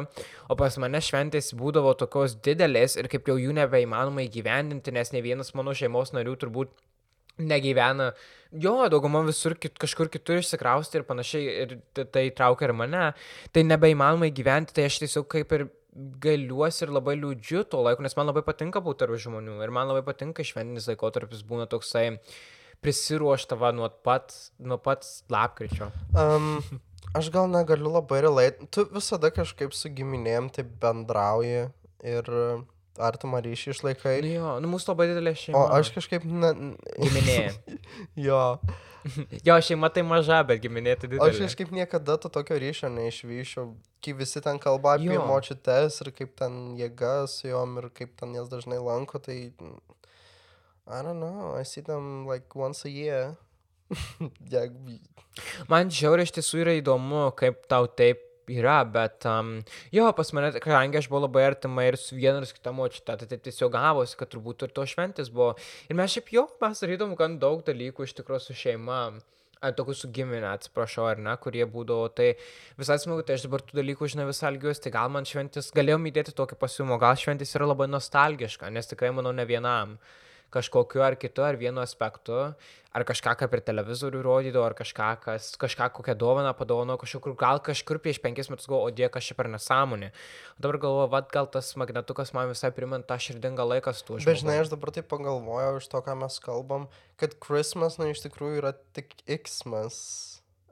o 0.52 0.60
pas 0.60 0.76
mane 0.82 1.00
šventės 1.00 1.54
būdavo 1.56 1.96
tokios 2.10 2.36
didelės 2.42 2.96
ir 2.98 3.08
kaip 3.10 3.28
jau 3.30 3.38
jų 3.38 3.54
nebeįmanoma 3.56 4.26
įgyvendinti, 4.26 4.94
nes 4.94 5.12
ne 5.14 5.22
vienas 5.22 5.54
mano 5.54 5.74
šeimos 5.76 6.10
narių 6.16 6.36
turbūt 6.42 6.74
negyvena. 7.38 8.10
Jo, 8.50 8.74
dauguma 8.90 9.22
visur 9.26 9.54
kit, 9.54 9.78
kažkur 9.80 10.10
kitur 10.12 10.40
išsikrausti 10.40 10.98
ir 10.98 11.06
panašiai, 11.06 11.52
ir 11.64 12.06
tai 12.12 12.26
traukia 12.36 12.68
ir 12.68 12.74
mane. 12.76 13.04
Tai 13.54 13.66
nebeįmanoma 13.68 14.30
įgyventi, 14.30 14.74
tai 14.76 14.88
aš 14.90 15.00
tiesiog 15.04 15.28
kaip 15.30 15.54
ir 15.56 15.68
galiuosi 16.22 16.84
ir 16.86 16.94
labai 16.94 17.16
liūdžiu 17.18 17.64
to 17.70 17.80
laiko, 17.82 18.02
nes 18.04 18.14
man 18.18 18.30
labai 18.30 18.44
patinka 18.46 18.82
būti 18.82 19.02
tarp 19.02 19.18
žmonių 19.22 19.58
ir 19.64 19.72
man 19.74 19.90
labai 19.90 20.04
patinka 20.06 20.46
šventinis 20.46 20.86
laikotarpis 20.90 21.42
būna 21.46 21.66
toksai 21.70 22.20
prisiruoštava 22.84 23.72
nuo 23.76 23.90
pat, 24.04 24.32
nuo 24.58 24.78
pat 24.80 25.04
lapkričio. 25.32 25.90
Um, 26.14 26.62
aš 27.16 27.30
gal 27.34 27.50
negaliu 27.50 27.92
labai 27.92 28.22
relate. 28.24 28.70
Tu 28.72 28.86
visada 28.94 29.32
kažkaip 29.34 29.74
su 29.76 29.90
giminėm 29.92 30.48
taip 30.54 30.70
bendrauji 30.82 31.68
ir 32.06 32.30
artimą 33.00 33.40
ryšį 33.44 33.72
išlaikai. 33.74 34.18
Nu 34.24 34.30
jo, 34.34 34.52
nu 34.62 34.70
mūsų 34.74 34.92
labai 34.92 35.08
didelė 35.12 35.34
šeima. 35.38 35.58
O 35.58 35.66
aš 35.78 35.92
kažkaip... 35.94 36.24
Ne, 36.26 36.52
Giminė. 37.00 37.40
jo. 38.28 38.42
Jo, 39.46 39.54
šeima 39.64 39.88
tai 39.88 40.02
maža, 40.04 40.42
bet 40.44 40.60
giminė 40.60 40.92
tai 41.00 41.08
O 41.08 41.12
didelė. 41.14 41.30
aš 41.32 41.38
kažkaip 41.46 41.70
niekada 41.72 42.18
to 42.20 42.28
tokio 42.28 42.58
ryšio 42.60 42.90
neišvyšiau. 42.92 43.70
Kai 44.04 44.12
visi 44.18 44.42
ten 44.44 44.60
kalba 44.60 44.98
apie 44.98 45.14
Jo. 45.14 45.22
močiutes 45.24 45.96
ir 46.04 46.10
kaip 46.16 46.34
ten 46.36 46.74
jėga 46.76 47.14
su 47.32 47.48
jom 47.48 47.78
ir 47.80 47.88
kaip 47.96 48.12
ten 48.20 48.34
jas 48.36 48.50
dažnai 48.52 48.76
lanko, 48.76 49.16
tai... 49.24 49.54
I 50.90 51.02
don't 51.06 51.20
know, 51.20 51.54
I 51.54 51.62
see 51.62 51.80
them 51.80 52.26
like 52.26 52.52
once 52.54 52.84
a 52.84 52.90
year. 52.92 53.36
Jeigu... 54.52 54.98
Man 55.70 55.88
žiauriai 55.88 56.26
iš 56.28 56.34
tiesų 56.36 56.64
yra 56.64 56.74
įdomu, 56.80 57.28
kaip 57.38 57.64
tau 57.70 57.86
taip 57.88 58.20
yra, 58.58 58.80
bet 58.84 59.26
um, 59.28 59.56
jo, 59.94 60.06
pas 60.16 60.32
mane, 60.36 60.52
kadangi 60.62 61.00
aš 61.00 61.08
buvau 61.10 61.24
labai 61.26 61.46
artima 61.48 61.86
ir 61.86 61.98
su 62.00 62.18
viena 62.18 62.42
ir 62.42 62.48
su 62.48 62.56
kita 62.56 62.72
močiute, 62.76 63.16
tai 63.20 63.28
taip 63.30 63.42
tiesiog 63.46 63.72
gavosi, 63.74 64.16
kad 64.20 64.30
turbūt 64.32 64.66
ir 64.66 64.74
to 64.76 64.86
šventis 64.88 65.32
buvo. 65.34 65.52
Ir 65.88 65.98
mes 65.98 66.14
šiaip 66.14 66.32
jo, 66.36 66.46
mes 66.62 66.82
darydom 66.84 67.16
gan 67.18 67.36
daug 67.42 67.64
dalykų 67.66 68.08
iš 68.08 68.16
tikrųjų 68.20 68.46
su 68.46 68.56
šeima. 68.64 69.02
Tokių 69.60 69.92
su 69.92 70.08
giminė, 70.08 70.54
atsiprašau, 70.54 71.02
ar 71.04 71.18
ne, 71.20 71.34
kurie 71.36 71.66
būdavo, 71.68 72.06
tai 72.16 72.30
visai 72.80 72.96
smagu, 73.02 73.26
tai 73.28 73.34
aš 73.36 73.42
dabar 73.44 73.60
tų 73.60 73.76
dalykų 73.76 74.08
žinau 74.08 74.24
visą 74.30 74.46
algius, 74.48 74.80
tai 74.80 74.88
gal 74.94 75.10
man 75.12 75.28
šventis, 75.28 75.68
galėjom 75.76 76.06
įdėti 76.08 76.32
tokį 76.38 76.56
pasiūlymą, 76.62 76.96
gal 77.02 77.18
šventis 77.20 77.52
yra 77.58 77.68
labai 77.68 77.90
nostalgiška, 77.92 78.72
nes 78.72 78.88
tikrai 78.88 79.12
manau 79.12 79.34
ne 79.36 79.44
vienam 79.44 79.98
kažkokiu 80.50 81.02
ar 81.04 81.16
kitu, 81.20 81.44
ar 81.46 81.58
vienu 81.58 81.82
aspektu, 81.82 82.36
ar 82.90 83.04
kažką, 83.06 83.36
ką 83.38 83.48
per 83.50 83.62
televizorių 83.64 84.22
rodydavo, 84.24 84.64
ar 84.66 84.74
kažką, 84.78 85.10
kas, 85.22 85.52
kažką 85.60 85.90
kokią 85.94 86.16
dovaną 86.18 86.52
padovano, 86.58 86.96
kažkur, 87.00 87.36
gal 87.38 87.62
kažkur 87.62 88.00
prieš 88.02 88.18
penkis 88.22 88.50
metus 88.50 88.66
galvoju, 88.70 88.90
o 88.90 88.94
die, 88.94 89.06
čia 89.22 89.36
per 89.38 89.50
nesąmonė. 89.52 90.10
O 90.58 90.64
dabar 90.66 90.80
galvoju, 90.82 91.12
vad 91.14 91.30
gal 91.30 91.50
tas 91.54 91.70
magnetukas 91.78 92.34
man 92.34 92.50
visai 92.50 92.72
primint 92.74 93.06
tą 93.06 93.18
širdingą 93.22 93.68
laiką 93.74 93.94
su 93.94 94.08
tuo 94.08 94.18
Bet 94.26 94.42
žinai, 94.42 94.58
aš 94.64 94.74
dabar 94.74 94.94
taip 94.96 95.06
pagalvojau 95.12 95.78
iš 95.78 95.88
to, 95.92 96.02
ką 96.06 96.18
mes 96.24 96.40
kalbam, 96.42 96.90
kad 97.20 97.38
Christmas, 97.38 98.00
na, 98.02 98.10
iš 98.10 98.24
tikrųjų 98.26 98.64
yra 98.64 98.74
tik 98.96 99.14
Xmas. 99.28 100.02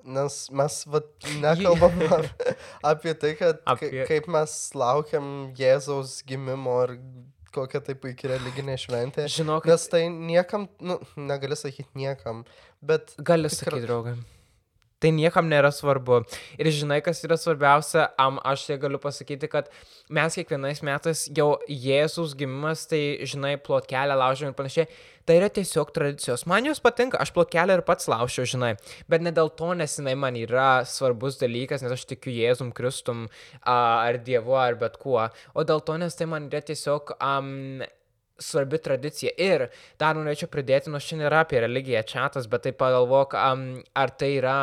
Nes 0.08 0.44
mes 0.54 0.74
vat, 0.88 1.08
nekalbam 1.44 2.02
apie, 2.06 2.54
apie 2.86 3.14
tai, 3.14 3.34
kad 3.38 3.62
apie... 3.62 3.90
Apie- 3.90 4.06
kaip 4.10 4.30
mes 4.32 4.54
laukiam 4.78 5.50
Jėzaus 5.58 6.22
gimimo 6.26 6.78
ir 6.86 6.98
kokia 7.54 7.80
tai 7.84 7.94
puikia 7.94 8.34
religinė 8.34 8.74
šventė. 8.80 9.26
Žinok, 9.32 9.66
Nes 9.70 9.86
tai 9.92 10.04
niekam, 10.10 10.68
nu, 10.80 10.98
negali 11.16 11.56
sakyti 11.56 11.88
niekam, 11.98 12.44
bet 12.82 13.14
Gali 13.18 13.48
tikra- 13.48 13.56
sakyti, 13.72 13.86
draugai. 13.86 14.16
Tai 14.98 15.12
niekam 15.14 15.46
nėra 15.46 15.70
svarbu. 15.70 16.24
Ir 16.58 16.70
žinai, 16.74 16.98
kas 17.06 17.22
yra 17.22 17.36
svarbiausia, 17.38 18.08
am, 18.18 18.40
aš 18.42 18.64
tai 18.66 18.78
galiu 18.82 18.98
pasakyti, 18.98 19.46
kad 19.50 19.68
mes 20.10 20.34
kiekvienais 20.34 20.82
metais 20.82 21.28
jau 21.30 21.52
Jėzus 21.70 22.34
gimimas, 22.38 22.82
tai 22.90 23.22
žinai, 23.22 23.54
plotkelę 23.62 24.16
laužom 24.18 24.50
ir 24.50 24.56
panašiai. 24.58 24.88
Tai 25.28 25.36
yra 25.38 25.50
tiesiog 25.54 25.92
tradicijos. 25.94 26.46
Man 26.50 26.66
jos 26.66 26.80
patinka, 26.82 27.20
aš 27.22 27.30
plotkelę 27.36 27.76
ir 27.78 27.84
pats 27.86 28.08
laušiu, 28.10 28.46
žinai. 28.48 28.72
Bet 29.12 29.22
ne 29.22 29.30
dėl 29.36 29.52
to, 29.54 29.68
nes 29.78 29.94
jinai 30.00 30.16
man 30.18 30.38
yra 30.40 30.82
svarbus 30.88 31.38
dalykas, 31.38 31.84
nes 31.84 31.94
aš 31.94 32.06
tikiu 32.08 32.34
Jėzum 32.34 32.72
Kristum 32.74 33.28
ar 33.62 34.18
Dievu 34.24 34.56
ar 34.58 34.80
bet 34.80 34.98
kuo. 34.98 35.28
O 35.54 35.66
dėl 35.68 35.84
to, 35.84 35.98
nes 36.02 36.18
tai 36.18 36.26
man 36.26 36.50
yra 36.50 36.64
tiesiog... 36.72 37.14
Um, 37.22 37.86
svarbi 38.38 38.78
tradicija. 38.82 39.32
Ir 39.38 39.68
dar 40.00 40.16
norėčiau 40.18 40.50
pridėti, 40.52 40.92
nors 40.92 41.06
šiandien 41.08 41.28
yra 41.30 41.42
apie 41.44 41.60
religiją 41.64 42.04
čatas, 42.06 42.48
bet 42.50 42.66
tai 42.66 42.74
pagalvok, 42.76 43.36
um, 43.38 43.68
ar 43.98 44.14
tai 44.14 44.32
yra, 44.38 44.58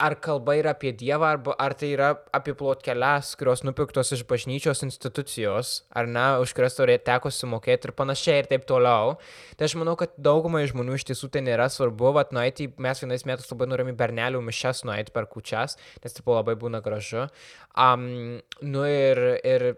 ar 0.00 0.16
kalba 0.24 0.56
yra 0.58 0.72
apie 0.74 0.92
Dievą, 0.96 1.28
arba 1.28 1.54
ar 1.60 1.74
tai 1.78 1.92
yra 1.94 2.10
apie 2.34 2.54
plotkeles, 2.58 3.34
kurios 3.38 3.62
nupirktos 3.66 4.12
iš 4.16 4.24
bažnyčios 4.28 4.82
institucijos, 4.86 5.72
ar 5.92 6.08
ne, 6.10 6.26
už 6.42 6.54
kurias 6.56 6.80
rei- 6.88 6.98
teko 7.04 7.30
sumokėti 7.34 7.90
ir 7.90 7.94
panašiai 7.98 8.42
ir 8.42 8.48
taip 8.50 8.64
toliau. 8.68 9.18
Tai 9.60 9.68
aš 9.68 9.76
manau, 9.80 9.94
kad 10.00 10.16
daugumai 10.18 10.64
žmonių 10.70 10.96
iš 10.98 11.06
tiesų 11.12 11.30
tai 11.34 11.44
nėra 11.46 11.68
svarbu, 11.70 12.14
vat 12.16 12.32
nueiti, 12.36 12.70
mes 12.80 13.04
vienais 13.04 13.26
metais 13.28 13.52
labai 13.52 13.68
norėjome 13.70 13.94
į 13.94 14.00
bernelių 14.00 14.42
mišes 14.48 14.82
nueiti 14.88 15.14
per 15.14 15.28
kučias, 15.30 15.76
nes 16.02 16.16
tai 16.16 16.26
labai 16.26 16.56
būna 16.58 16.82
gražu. 16.82 17.28
Um, 17.76 18.40
nu 18.64 18.88
ir, 18.88 19.22
ir 19.44 19.70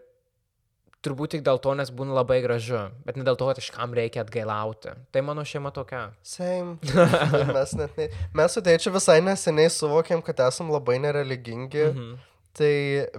turbūt 1.02 1.34
tik 1.34 1.44
dėl 1.46 1.60
to, 1.62 1.74
nes 1.78 1.90
būna 1.94 2.14
labai 2.20 2.40
gražu, 2.44 2.84
bet 3.06 3.18
ne 3.18 3.26
dėl 3.26 3.38
to, 3.38 3.48
kad 3.50 3.60
kažkam 3.60 3.94
reikia 3.96 4.22
atgailauti. 4.24 4.94
Tai 5.14 5.22
mano 5.26 5.44
šeima 5.46 5.72
tokia. 5.74 6.08
Same. 6.26 6.76
Ir 6.86 7.52
mes, 7.52 7.74
net 7.78 7.98
ne... 7.98 8.08
mes 8.38 8.54
su 8.54 8.62
tėčiu 8.64 8.94
visai 8.94 9.18
neseniai 9.24 9.72
suvokėm, 9.72 10.22
kad 10.24 10.44
esam 10.48 10.70
labai 10.74 11.00
nereligingi. 11.02 11.88
Mhm. 11.90 12.12
Tai 12.52 12.72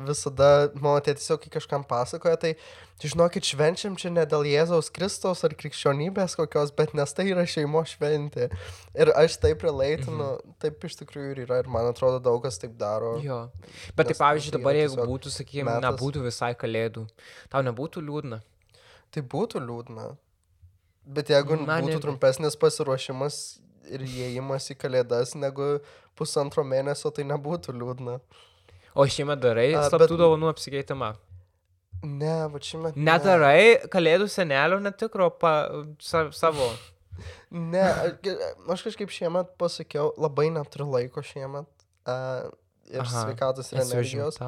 visada 0.06 0.48
mano 0.78 1.00
tėtis 1.02 1.26
jau 1.26 1.40
kai 1.42 1.50
kažkam 1.56 1.82
pasakoja, 1.90 2.38
tai 2.38 2.52
žinokit, 3.02 3.48
švenčiam 3.50 3.96
čia 3.98 4.12
ne 4.14 4.26
dėl 4.30 4.46
Jėzaus 4.46 4.92
Kristaus 4.94 5.42
ar 5.48 5.56
krikščionybės 5.58 6.38
kokios, 6.38 6.70
bet 6.78 6.94
nes 6.94 7.16
tai 7.18 7.26
yra 7.32 7.46
šeimo 7.50 7.82
šventė. 7.90 8.52
Ir 8.94 9.10
aš 9.18 9.40
taip 9.42 9.66
relaitinu, 9.66 10.36
mhm. 10.36 10.54
taip 10.62 10.86
iš 10.86 11.00
tikrųjų 11.02 11.34
ir 11.34 11.42
yra, 11.48 11.64
ir 11.64 11.72
man 11.74 11.90
atrodo 11.90 12.22
daug 12.22 12.44
kas 12.46 12.62
taip 12.62 12.78
daro. 12.78 13.16
Jo. 13.26 13.48
Bet 13.98 14.12
tai 14.12 14.14
Nes 14.14 14.22
pavyzdžiui, 14.22 14.54
tai 14.54 14.62
dabar 14.62 14.78
yra 14.78 14.86
jeigu 14.86 15.10
būtų, 15.16 15.34
sakykime, 15.40 15.80
nebūtų 15.88 16.28
visai 16.28 16.54
kalėdų, 16.54 17.08
tau 17.50 17.66
nebūtų 17.66 18.06
liūdna. 18.06 18.44
Tai 19.14 19.26
būtų 19.34 19.66
liūdna. 19.66 20.08
Bet 21.04 21.34
jeigu 21.34 21.58
Man 21.58 21.84
būtų 21.84 21.98
irgi. 21.98 22.06
trumpesnis 22.06 22.56
pasiruošimas 22.62 23.42
ir 23.92 24.06
įėjimas 24.06 24.70
į 24.72 24.78
kalėdas 24.80 25.34
negu 25.36 25.76
pusantro 26.18 26.64
mėnesio, 26.64 27.12
tai 27.12 27.26
nebūtų 27.28 27.76
liūdna. 27.76 28.20
O 28.96 29.06
šiemet 29.10 29.42
darai 29.42 29.72
slaptų 29.74 30.14
bet- 30.14 30.20
dovanų 30.22 30.50
apsikeitimą. 30.54 31.14
Ne, 32.04 32.34
va 32.52 32.60
čia 32.60 32.82
met. 32.84 32.98
Nedarai 33.00 33.88
kalėdų 33.92 34.28
senelio 34.32 34.80
netikro 34.84 35.30
pa, 35.32 35.54
sa, 36.04 36.28
savo. 36.36 36.72
Ne, 37.54 37.84
aš, 38.74 38.82
kažkaip 38.88 39.12
šiemet 39.14 39.52
pasakiau, 39.62 40.08
labai 40.18 40.48
neturiu 40.50 40.88
laiko 40.90 41.22
šiemet. 41.22 41.68
Uh, 42.10 42.48
ir 42.90 43.04
Aha, 43.04 43.22
sveikatos 43.22 43.70
ir 43.72 43.84
energijos. 43.84 44.40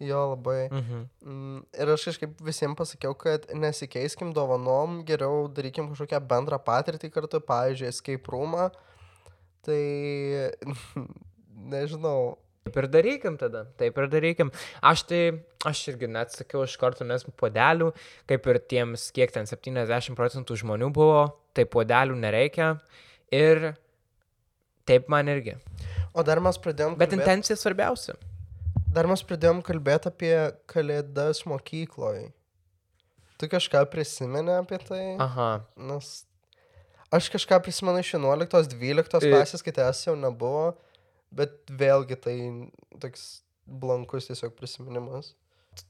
Jo, 0.00 0.20
labai. 0.34 0.68
Mhm. 0.68 1.00
Mm, 1.24 1.62
ir 1.80 1.92
aš 1.94 2.04
kažkaip 2.10 2.42
visiems 2.44 2.76
pasakiau, 2.78 3.16
kad 3.18 3.48
nesikeiskim 3.56 4.34
dovanom, 4.36 5.00
geriau 5.08 5.48
darykim 5.48 5.88
kažkokią 5.94 6.20
bendrą 6.30 6.60
patirtį 6.64 7.10
kartu, 7.14 7.40
pavyzdžiui, 7.48 7.88
escape 7.90 8.32
roomą. 8.32 8.68
Tai 9.66 9.80
nežinau. 11.74 12.36
Taip 12.70 12.84
ir 12.84 12.86
darykim 12.86 13.36
tada, 13.38 13.64
taip 13.80 13.96
ir 13.98 14.06
darykim. 14.12 14.50
Aš 14.86 15.02
tai, 15.10 15.20
aš 15.66 15.80
irgi 15.90 16.06
net 16.06 16.30
sakiau 16.30 16.62
iš 16.62 16.76
karto, 16.78 17.02
nes 17.04 17.24
podelių, 17.40 17.88
kaip 18.30 18.46
ir 18.46 18.58
tiems, 18.70 19.08
kiek 19.16 19.32
ten 19.34 19.48
70 19.50 20.14
procentų 20.14 20.54
žmonių 20.62 20.92
buvo, 20.94 21.24
tai 21.52 21.64
podelių 21.66 22.14
nereikia. 22.22 22.76
Ir 23.34 23.72
taip 24.86 25.10
man 25.10 25.26
irgi. 25.34 25.56
O 26.14 26.22
dar 26.26 26.38
mes 26.42 26.58
pradėjom 26.58 26.94
Bet 26.98 27.10
kalbėt- 27.10 27.20
intencija 27.26 27.56
svarbiausia. 27.58 28.14
Dar 28.94 29.06
mes 29.10 29.22
pradėjom 29.22 29.62
kalbėti 29.66 30.06
apie 30.10 30.34
kalėdas 30.70 31.42
mokykloje. 31.46 32.30
Tu 33.38 33.48
kažką 33.48 33.84
prisimeni 33.90 34.54
apie 34.54 34.78
tai? 34.78 35.16
Aha. 35.18 35.62
Nes 35.76 36.24
aš 37.10 37.30
kažką 37.34 37.58
prisimenu 37.62 37.98
iš 38.02 38.14
11-12 38.14 39.26
I- 39.26 39.30
klasės, 39.34 39.62
kai 39.66 39.72
tas 39.72 40.04
jau 40.06 40.14
nebuvo, 40.14 40.76
bet 41.34 41.70
vėlgi 41.70 42.18
tai 42.24 42.36
toks 43.02 43.42
blankus 43.66 44.28
tiesiog 44.30 44.56
prisiminimas. 44.58 45.34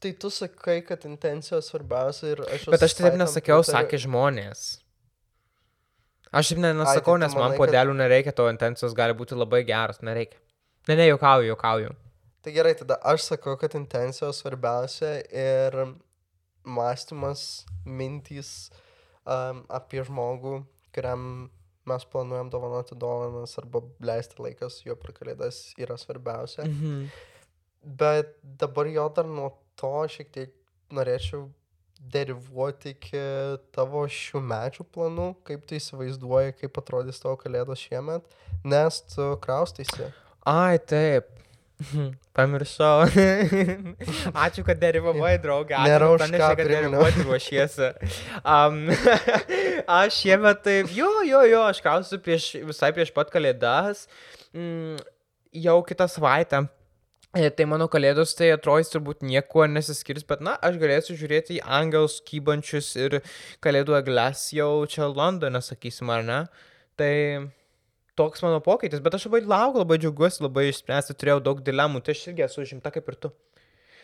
Tai 0.00 0.12
tu 0.20 0.28
sakai, 0.30 0.80
kad 0.84 1.06
intencijos 1.08 1.70
svarbiausia 1.72 2.34
ir 2.34 2.42
aš... 2.44 2.66
Bet 2.70 2.84
aš 2.84 2.94
taip 2.98 3.16
nesakiau, 3.16 3.62
pritariu. 3.62 3.88
sakė 3.88 4.00
žmonės. 4.04 4.64
Aš 6.30 6.52
taip 6.52 6.60
ne- 6.62 6.74
nesakau, 6.76 7.16
tai 7.16 7.22
tu 7.22 7.24
nes 7.24 7.34
man 7.34 7.46
manai, 7.46 7.56
kad- 7.56 7.62
podelių 7.64 7.96
nereikia, 7.98 8.34
to 8.36 8.46
intencijos 8.52 8.94
gali 8.94 9.16
būti 9.16 9.38
labai 9.38 9.64
geras, 9.66 10.02
nereikia. 10.04 10.38
Ne, 10.88 10.96
ne, 11.00 11.08
juokauju, 11.10 11.48
juokauju. 11.50 11.94
Tai 12.44 12.52
gerai, 12.54 12.74
tada 12.76 13.00
aš 13.04 13.26
sakau, 13.32 13.56
kad 13.60 13.74
intencijos 13.76 14.38
svarbiausia 14.40 15.16
ir 15.32 15.74
mąstymas, 16.64 17.64
mintys 17.84 18.70
um, 19.24 19.64
apie 19.68 20.04
žmogų, 20.06 20.60
kuriam 20.94 21.50
mes 21.90 22.06
planuojam 22.12 22.50
dovanoti 22.52 22.98
dovanas 22.98 23.56
arba 23.60 23.82
leisti 24.10 24.40
laikas 24.42 24.80
jo 24.86 24.96
per 24.98 25.14
kalėdas 25.16 25.62
yra 25.80 25.98
svarbiausia. 26.00 26.66
Mhm. 26.68 27.04
Bet 28.00 28.36
dabar 28.60 28.88
jo 28.92 29.08
dar 29.16 29.28
nuo 29.28 29.54
to 29.80 29.94
šiek 30.12 30.32
tiek 30.34 30.54
norėčiau 30.92 31.48
derivuoti 32.00 32.94
iki 32.94 33.20
tavo 33.76 34.06
šių 34.08 34.40
mečių 34.50 34.86
planų, 34.94 35.28
kaip 35.44 35.66
tu 35.68 35.76
įsivaizduoji, 35.76 36.56
kaip 36.62 36.80
atrodys 36.80 37.20
tavo 37.20 37.36
kalėdos 37.40 37.82
šiemet, 37.84 38.24
nes 38.64 39.02
tu 39.12 39.34
kraustaisi. 39.44 40.08
Ai, 40.48 40.80
taip. 40.80 41.39
Pamiršau. 42.36 43.06
Ačiū, 44.44 44.64
kad 44.66 44.80
derivavai, 44.80 45.36
draugė. 45.42 45.76
Ačiū, 45.78 45.86
Nėra 45.88 46.10
už 46.14 46.24
ką 46.34 46.50
derivuoti 46.58 47.24
ruošiesi. 47.26 47.92
Um, 48.40 48.82
aš 50.00 50.18
šiemet 50.22 50.60
taip, 50.66 50.90
jo, 50.94 51.10
jo, 51.26 51.44
jo, 51.48 51.62
aš 51.68 51.80
krausiu 51.84 52.20
prieš, 52.22 52.52
visai 52.68 52.92
prieš 52.96 53.14
pat 53.16 53.32
kalėdas. 53.32 54.06
Mm, 54.56 55.00
jau 55.66 55.80
kitą 55.86 56.08
savaitę. 56.10 56.66
E, 57.36 57.46
Tai 57.54 57.68
mano 57.70 57.86
kalėdos 57.90 58.34
tai 58.34 58.50
atrodys 58.50 58.90
turbūt 58.90 59.22
niekuo 59.22 59.62
nesiskirs, 59.70 60.24
bet 60.26 60.42
na, 60.42 60.56
aš 60.66 60.80
galėsiu 60.82 61.14
žiūrėti 61.18 61.60
į 61.60 61.64
angelus 61.78 62.18
kybančius 62.26 62.90
ir 62.98 63.20
kalėdų 63.62 63.94
egles 64.00 64.48
jau 64.56 64.72
čia 64.90 65.06
Londone, 65.06 65.62
sakysim, 65.62 66.10
ar 66.10 66.26
ne. 66.26 66.40
Tai 66.98 67.14
toks 68.20 68.42
mano 68.44 68.60
pokytis, 68.64 69.00
bet 69.04 69.16
aš 69.18 69.26
labai 69.30 69.40
laukiu, 69.48 69.82
labai 69.82 69.98
džiaugiuosi, 70.02 70.44
labai 70.46 70.66
išspręsti, 70.70 71.16
turėjau 71.20 71.40
daug 71.50 71.62
dilemų, 71.66 72.02
tai 72.04 72.14
aš 72.16 72.26
irgi 72.30 72.44
esu 72.46 72.62
užimta 72.66 72.92
kaip 72.94 73.08
ir 73.14 73.18
tu. 73.26 73.32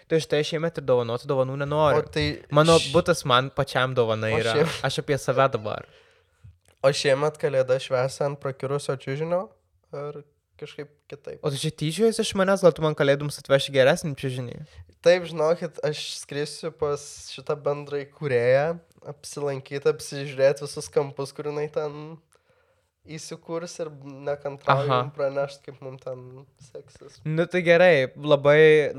Tai 0.06 0.20
štai 0.22 0.38
šiemet 0.46 0.76
ir 0.78 0.84
dovanoti 0.86 1.26
dovanų 1.26 1.56
O 1.56 1.60
nenoriu. 1.64 2.02
tai 2.14 2.26
Mano 2.54 2.76
š- 2.78 2.92
būtas 2.94 3.24
man 3.26 3.48
pačiam 3.50 3.94
dovana 3.94 4.28
O 4.30 4.38
yra. 4.38 4.52
šiaip- 4.54 4.76
Aš 4.86 5.00
apie 5.02 5.16
save 5.18 5.48
dabar. 5.56 5.84
O 6.86 6.92
šiemet 6.94 7.40
kalėda 7.42 7.74
švęsi 7.82 8.20
ant 8.28 8.38
prakirusio 8.38 8.94
čiūžinio 9.02 9.40
ar 9.92 10.20
kažkaip 10.60 10.88
kitaip? 11.10 11.40
O 11.42 11.50
tu 11.50 11.58
čia 11.58 11.72
tyčiojasi 11.74 12.22
iš 12.22 12.30
manęs, 12.38 12.62
gal 12.62 12.70
tu 12.76 12.82
man 12.86 12.94
kalėdums 12.94 13.40
atveši 13.42 13.74
geresnį 13.74 14.14
čiūžinį? 14.14 14.54
Taip, 15.02 15.26
žinokit, 15.26 15.80
aš 15.82 16.04
skrisiu 16.22 16.70
pas 16.70 17.02
šitą 17.34 17.58
bendrai 17.66 18.04
kurėją, 18.06 18.78
apsilankyti, 19.10 19.90
apsižiūrėti 19.90 20.62
visus 20.66 20.88
kampus, 20.94 21.32
kur 21.34 21.50
jinai 21.50 21.66
ten 21.72 21.98
įsikurs 23.14 23.76
ir 23.82 23.90
jum 23.90 25.10
pranešti, 25.14 25.62
kaip 25.68 25.82
mums 25.84 26.02
ten 26.04 26.22
seksis. 26.68 27.18
Nu 27.26 27.46
tai 27.50 27.62
gerai, 27.66 28.08
labai, 28.16 28.92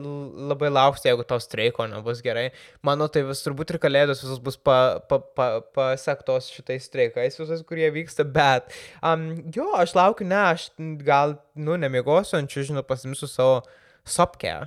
labai 0.52 0.72
lauksiu, 0.72 1.10
jeigu 1.12 1.26
tau 1.28 1.42
streiko 1.44 1.88
nebus 1.92 2.22
gerai. 2.26 2.48
Mano 2.88 3.10
tai 3.12 3.26
vis 3.28 3.44
turbūt 3.46 3.76
ir 3.76 3.82
kalėdos 3.84 4.24
visos 4.24 4.42
bus 4.44 4.60
pa, 4.60 4.78
pa, 5.10 5.20
pa, 5.20 5.50
pasektos 5.76 6.52
šitais 6.56 6.88
streikais, 6.88 7.40
visos, 7.40 7.66
kurie 7.68 7.90
vyksta, 7.94 8.26
bet 8.26 8.72
um, 9.02 9.30
jo, 9.54 9.70
aš 9.78 9.96
laukiu, 9.98 10.28
ne, 10.30 10.42
aš 10.54 10.70
gal, 11.04 11.38
nu, 11.60 11.78
nemiegosiu 11.80 12.40
ant 12.40 12.52
čia, 12.52 12.66
žinau, 12.72 12.86
pasimsiu 12.88 13.30
savo 13.32 13.62
sopkę. 14.08 14.60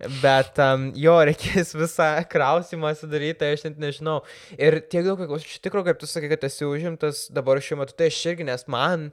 Bet 0.00 0.56
um, 0.64 0.86
jo, 0.96 1.12
reikės 1.28 1.74
visą 1.76 2.06
krausimą 2.32 2.94
sudaryti, 2.96 3.36
tai 3.42 3.50
aš 3.52 3.66
net 3.66 3.80
nežinau. 3.82 4.20
Ir 4.56 4.78
tiek 4.88 5.04
daug, 5.04 5.20
iš 5.36 5.58
tikrųjų, 5.60 5.90
kaip 5.90 6.00
tu 6.00 6.08
sakai, 6.08 6.30
kad 6.32 6.46
esi 6.48 6.64
užimtas 6.64 7.26
dabar 7.36 7.60
šiuo 7.60 7.82
metu, 7.82 7.96
tai 7.98 8.08
aš 8.08 8.20
irgi, 8.32 8.46
nes 8.48 8.64
man 8.70 9.10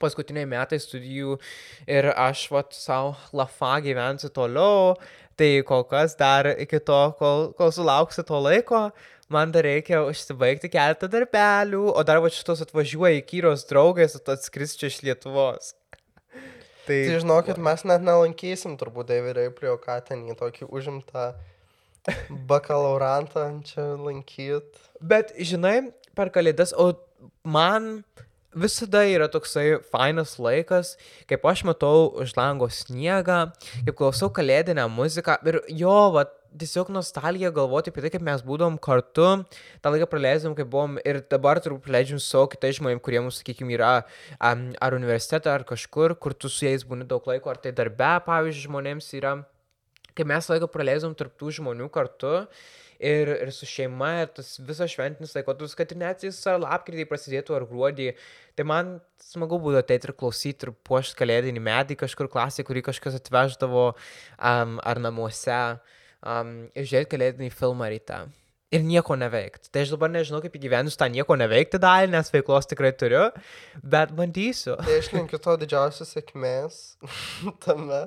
paskutiniai 0.00 0.48
metai 0.48 0.80
studijų 0.80 1.38
ir 1.88 2.10
aš 2.12 2.46
vat 2.52 2.76
savo 2.76 3.14
lafa 3.36 3.78
gyvensiu 3.84 4.30
toliau, 4.32 4.94
tai 5.40 5.62
kol 5.66 5.86
kas 5.88 6.16
dar 6.20 6.50
iki 6.52 6.82
to, 6.84 7.00
kol, 7.20 7.50
kol 7.56 7.72
sulauksiu 7.72 8.24
to 8.28 8.40
laiko, 8.44 8.86
man 9.32 9.52
dar 9.54 9.64
reikia 9.64 10.02
užsibaigti 10.04 10.72
keletą 10.72 11.08
darbelių, 11.08 11.86
o 11.96 12.04
dar 12.04 12.20
va 12.20 12.32
šitos 12.32 12.64
atvažiuoja 12.66 13.20
į 13.20 13.26
kyros 13.28 13.64
draugės, 13.70 14.16
o 14.16 14.24
tu 14.24 14.36
atskris 14.36 14.76
čia 14.76 14.92
iš 14.92 15.00
Lietuvos. 15.06 15.74
Tai, 16.90 16.98
Tai 17.06 17.18
žinokit, 17.22 17.58
mes 17.62 17.84
net 17.86 18.02
nelankysim 18.02 18.74
turbūt 18.80 19.12
Davidai 19.12 19.46
prie 19.54 19.70
ką 19.78 20.00
ten 20.08 20.24
į 20.26 20.34
tokį 20.40 20.66
užimtą 20.74 21.28
bakalaurantą 22.50 23.44
čia 23.68 23.92
lankyt. 23.94 24.80
Bet, 24.98 25.30
žinai, 25.38 25.92
per 26.18 26.32
kalėdas, 26.34 26.74
o 26.74 26.90
man 27.46 28.02
visada 28.50 29.04
yra 29.06 29.28
toksai 29.30 29.78
fainas 29.92 30.34
laikas, 30.42 30.96
kaip 31.30 31.46
aš 31.46 31.62
matau 31.68 32.10
už 32.18 32.34
lango 32.34 32.66
sniegą, 32.72 33.52
kaip 33.86 33.94
klausau 33.94 34.32
kalėdinę 34.34 34.88
muziką 34.90 35.38
ir 35.46 35.60
jo, 35.70 35.96
va, 36.16 36.26
tiesiog 36.58 36.90
nostalgija 36.94 37.50
galvoti 37.54 37.92
apie 37.92 38.02
tai, 38.04 38.10
kaip 38.14 38.24
mes 38.26 38.42
būdom 38.46 38.78
kartu, 38.82 39.28
tą 39.82 39.92
laiką 39.92 40.08
praleidom, 40.10 40.56
kaip 40.58 40.70
buvom 40.72 40.98
ir 41.06 41.20
dabar 41.30 41.60
turbūt 41.62 41.86
praleidžiam 41.86 42.20
su 42.22 42.42
kitais 42.52 42.78
žmonėmis, 42.80 43.04
kurie 43.06 43.22
mūsų, 43.22 43.42
sakykime, 43.42 43.76
yra 43.76 43.92
um, 44.38 44.68
ar 44.82 44.96
universitete, 44.96 45.50
ar 45.52 45.64
kažkur, 45.68 46.16
kur 46.20 46.34
tu 46.34 46.50
su 46.52 46.66
jais 46.66 46.84
būni 46.86 47.06
daug 47.08 47.26
laiko, 47.30 47.52
ar 47.52 47.60
tai 47.62 47.74
darbe, 47.76 48.12
pavyzdžiui, 48.26 48.66
žmonėms 48.68 49.10
yra. 49.20 49.38
Kai 50.16 50.26
mes 50.26 50.50
laiką 50.50 50.68
praleidom 50.70 51.14
tarp 51.16 51.36
tų 51.38 51.54
žmonių 51.60 51.86
kartu 51.94 52.32
ir, 53.00 53.30
ir 53.30 53.52
su 53.54 53.68
šeima, 53.68 54.10
ir 54.24 54.32
tas 54.36 54.56
visas 54.66 54.90
šventinis 54.92 55.36
laikotarpis, 55.36 55.76
kad 55.78 55.94
ir 55.94 56.00
net 56.02 56.26
jis 56.26 56.40
ar 56.50 56.58
lapkritį 56.64 57.06
prasidėtų, 57.08 57.56
ar 57.56 57.68
gruodį, 57.70 58.10
tai 58.58 58.66
man 58.68 58.98
smagu 59.22 59.60
būtų 59.62 59.80
ateiti 59.80 60.10
ir 60.10 60.16
klausyti 60.18 60.66
ir 60.66 60.74
puošti 60.88 61.16
kalėdinį 61.22 61.62
medį 61.64 61.96
kažkur 62.02 62.28
klasėje, 62.32 62.66
kurį 62.68 62.84
kažkas 62.90 63.16
atveždavo 63.20 63.86
um, 63.94 64.76
ar 64.82 65.00
namuose 65.00 65.62
um, 66.26 66.52
žiūrėti 66.76 67.10
kalėdinį 67.14 67.50
filmą 67.54 67.90
ryte. 67.92 68.20
Ir 68.70 68.84
nieko 68.86 69.16
neveikti. 69.18 69.66
Tai 69.74 69.82
aš 69.82 69.96
dabar 69.96 70.12
nežinau, 70.14 70.38
kaip 70.44 70.54
įgyvenus 70.54 70.94
tą 70.98 71.08
nieko 71.10 71.34
neveikti 71.34 71.80
dalį, 71.82 72.12
nes 72.12 72.28
veiklos 72.30 72.70
tikrai 72.70 72.92
turiu, 72.94 73.24
bet 73.82 74.12
bandysiu. 74.14 74.76
Tai 74.78 74.98
aš 75.00 75.08
linkiu 75.16 75.40
to 75.42 75.56
didžiausios 75.64 76.14
sėkmės 76.14 76.78
tame. 77.66 78.04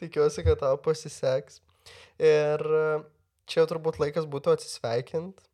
Tikiuosi, 0.00 0.46
kad 0.46 0.62
tau 0.62 0.80
pasiseks. 0.80 1.60
Ir 2.16 2.64
e, 2.80 2.86
čia 3.44 3.60
jau 3.60 3.68
turbūt 3.74 4.00
laikas 4.00 4.24
būtų 4.32 4.56
atsisveikinti. 4.56 5.44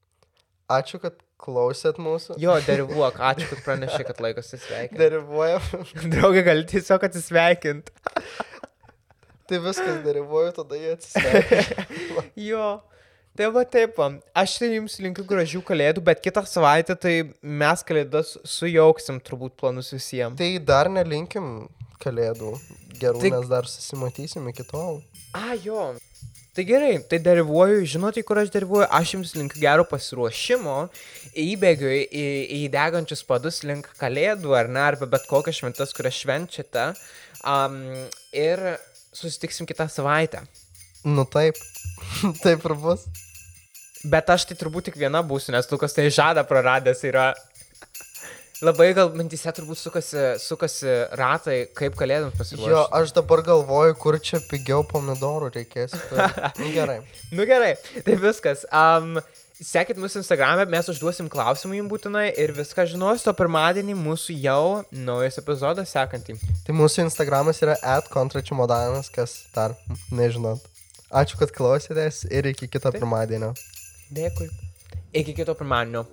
Ačiū, 0.70 1.02
kad 1.02 1.18
klausėt 1.42 1.98
mūsų. 2.00 2.38
Jo, 2.40 2.54
derivuok, 2.64 3.18
ačiū, 3.34 3.50
kad 3.50 3.66
pranešė, 3.66 4.04
kad 4.06 4.22
laikas 4.22 4.54
atsisveikinti. 4.54 5.02
Derivuojam. 5.02 5.66
Draugė, 6.14 6.46
gali 6.46 6.64
tiesiog 6.70 7.10
atsisveikinti. 7.10 7.98
tai 9.48 9.60
viskas 9.64 10.00
derivuoju, 10.04 10.52
tada 10.60 10.78
jie 10.80 10.96
atsisveikina. 10.96 11.86
Jo. 12.48 12.68
Tai 13.34 13.48
va 13.50 13.64
taip, 13.66 13.96
va. 13.98 14.12
aš 14.38 14.52
tai 14.60 14.68
jums 14.76 14.94
linkiu 15.02 15.24
gražių 15.26 15.58
kalėdų, 15.66 16.04
bet 16.06 16.20
kitą 16.22 16.44
savaitę 16.46 16.94
tai 16.94 17.14
mes 17.42 17.80
kalėdas 17.86 18.36
sujauksim 18.46 19.18
turbūt 19.26 19.56
planus 19.58 19.90
visiems. 19.90 20.38
tai 20.38 20.52
dar 20.62 20.86
nelinkim 20.86 21.66
kalėdų 22.04 22.52
gerų, 23.00 23.24
Tai- 23.24 23.32
nes 23.34 23.48
dar 23.50 23.66
susimatysim 23.66 24.46
iki 24.52 24.62
tol. 24.70 25.00
A, 25.34 25.56
jo. 25.58 25.96
Tai 26.54 26.62
gerai, 26.62 26.92
tai 27.10 27.18
derivuoju, 27.18 27.82
žinote, 27.90 28.22
kur 28.22 28.38
aš 28.38 28.52
derivuoju, 28.54 28.86
aš 28.86 29.16
jums 29.16 29.32
linkiu 29.34 29.58
gero 29.64 29.82
pasiruošimo, 29.90 30.76
įbėgiu 31.34 31.90
į, 31.90 32.22
į 32.54 32.60
degančius 32.70 33.24
padus 33.26 33.64
link 33.66 33.88
kalėdų 33.98 34.54
ar 34.54 34.70
ne, 34.70 34.78
arba 34.92 35.08
bet 35.10 35.26
kokias 35.26 35.58
šventas, 35.58 35.90
kurias 35.96 36.20
švenčiate. 36.22 36.92
Um, 37.42 37.80
ir 38.30 38.62
susitiksim 39.14 39.66
kitą 39.66 39.88
savaitę. 39.88 40.44
Nu 41.04 41.24
taip. 41.24 41.58
taip 42.44 42.64
ir 42.64 42.76
bus. 42.80 43.06
Bet 44.04 44.28
aš 44.28 44.44
tai 44.50 44.56
turbūt 44.60 44.90
tik 44.90 45.00
viena 45.00 45.22
būsiu, 45.24 45.54
nes 45.54 45.68
Lukas 45.70 45.96
tai 45.96 46.10
žada 46.12 46.44
praradęs 46.44 47.04
yra. 47.08 47.32
Labai 48.64 48.92
gal 48.96 49.10
mintise 49.16 49.50
turbūt 49.52 49.76
sukasi, 49.76 50.20
sukasi 50.40 50.92
ratai, 51.18 51.56
kaip 51.76 51.96
kalėdams 51.98 52.36
pasiruošti. 52.38 52.70
Jo, 52.70 52.84
aš 52.96 53.12
dabar 53.16 53.42
galvoju, 53.44 53.96
kur 54.00 54.16
čia 54.22 54.40
pigiau 54.48 54.84
pomidorų 54.88 55.50
reikės. 55.56 55.96
Nu, 56.60 56.70
gerai. 56.72 57.00
Nu 57.34 57.48
gerai, 57.48 57.74
tai 58.06 58.16
viskas. 58.20 58.64
Um, 58.70 59.18
sekit 59.60 59.98
mūsų 60.00 60.22
Instagram'e, 60.22 60.66
mes 60.70 60.88
užduosim 60.90 61.28
klausimų 61.30 61.78
jums 61.78 61.92
būtinai 61.92 62.26
ir 62.40 62.54
viską 62.56 62.86
žinosite, 62.90 63.30
o 63.30 63.38
pirmadienį 63.38 63.96
mūsų 63.98 64.36
jau 64.42 64.64
naujas 64.90 65.38
epizodas 65.42 65.94
sekantį. 65.94 66.38
Tai 66.66 66.76
mūsų 66.78 67.06
Instagramas 67.06 67.62
yra 67.62 67.76
atkontračimodanas, 67.96 69.12
kas 69.14 69.44
dar 69.54 69.76
nežinot. 70.14 70.64
Ačiū, 71.14 71.38
kad 71.38 71.54
klausėtės 71.54 72.24
ir 72.30 72.50
iki 72.50 72.66
kito 72.66 72.90
Taip. 72.90 72.98
pirmadienio. 72.98 73.52
Dėkui. 74.14 74.50
Iki 75.14 75.36
kito 75.38 75.54
pirmadienio. 75.54 76.06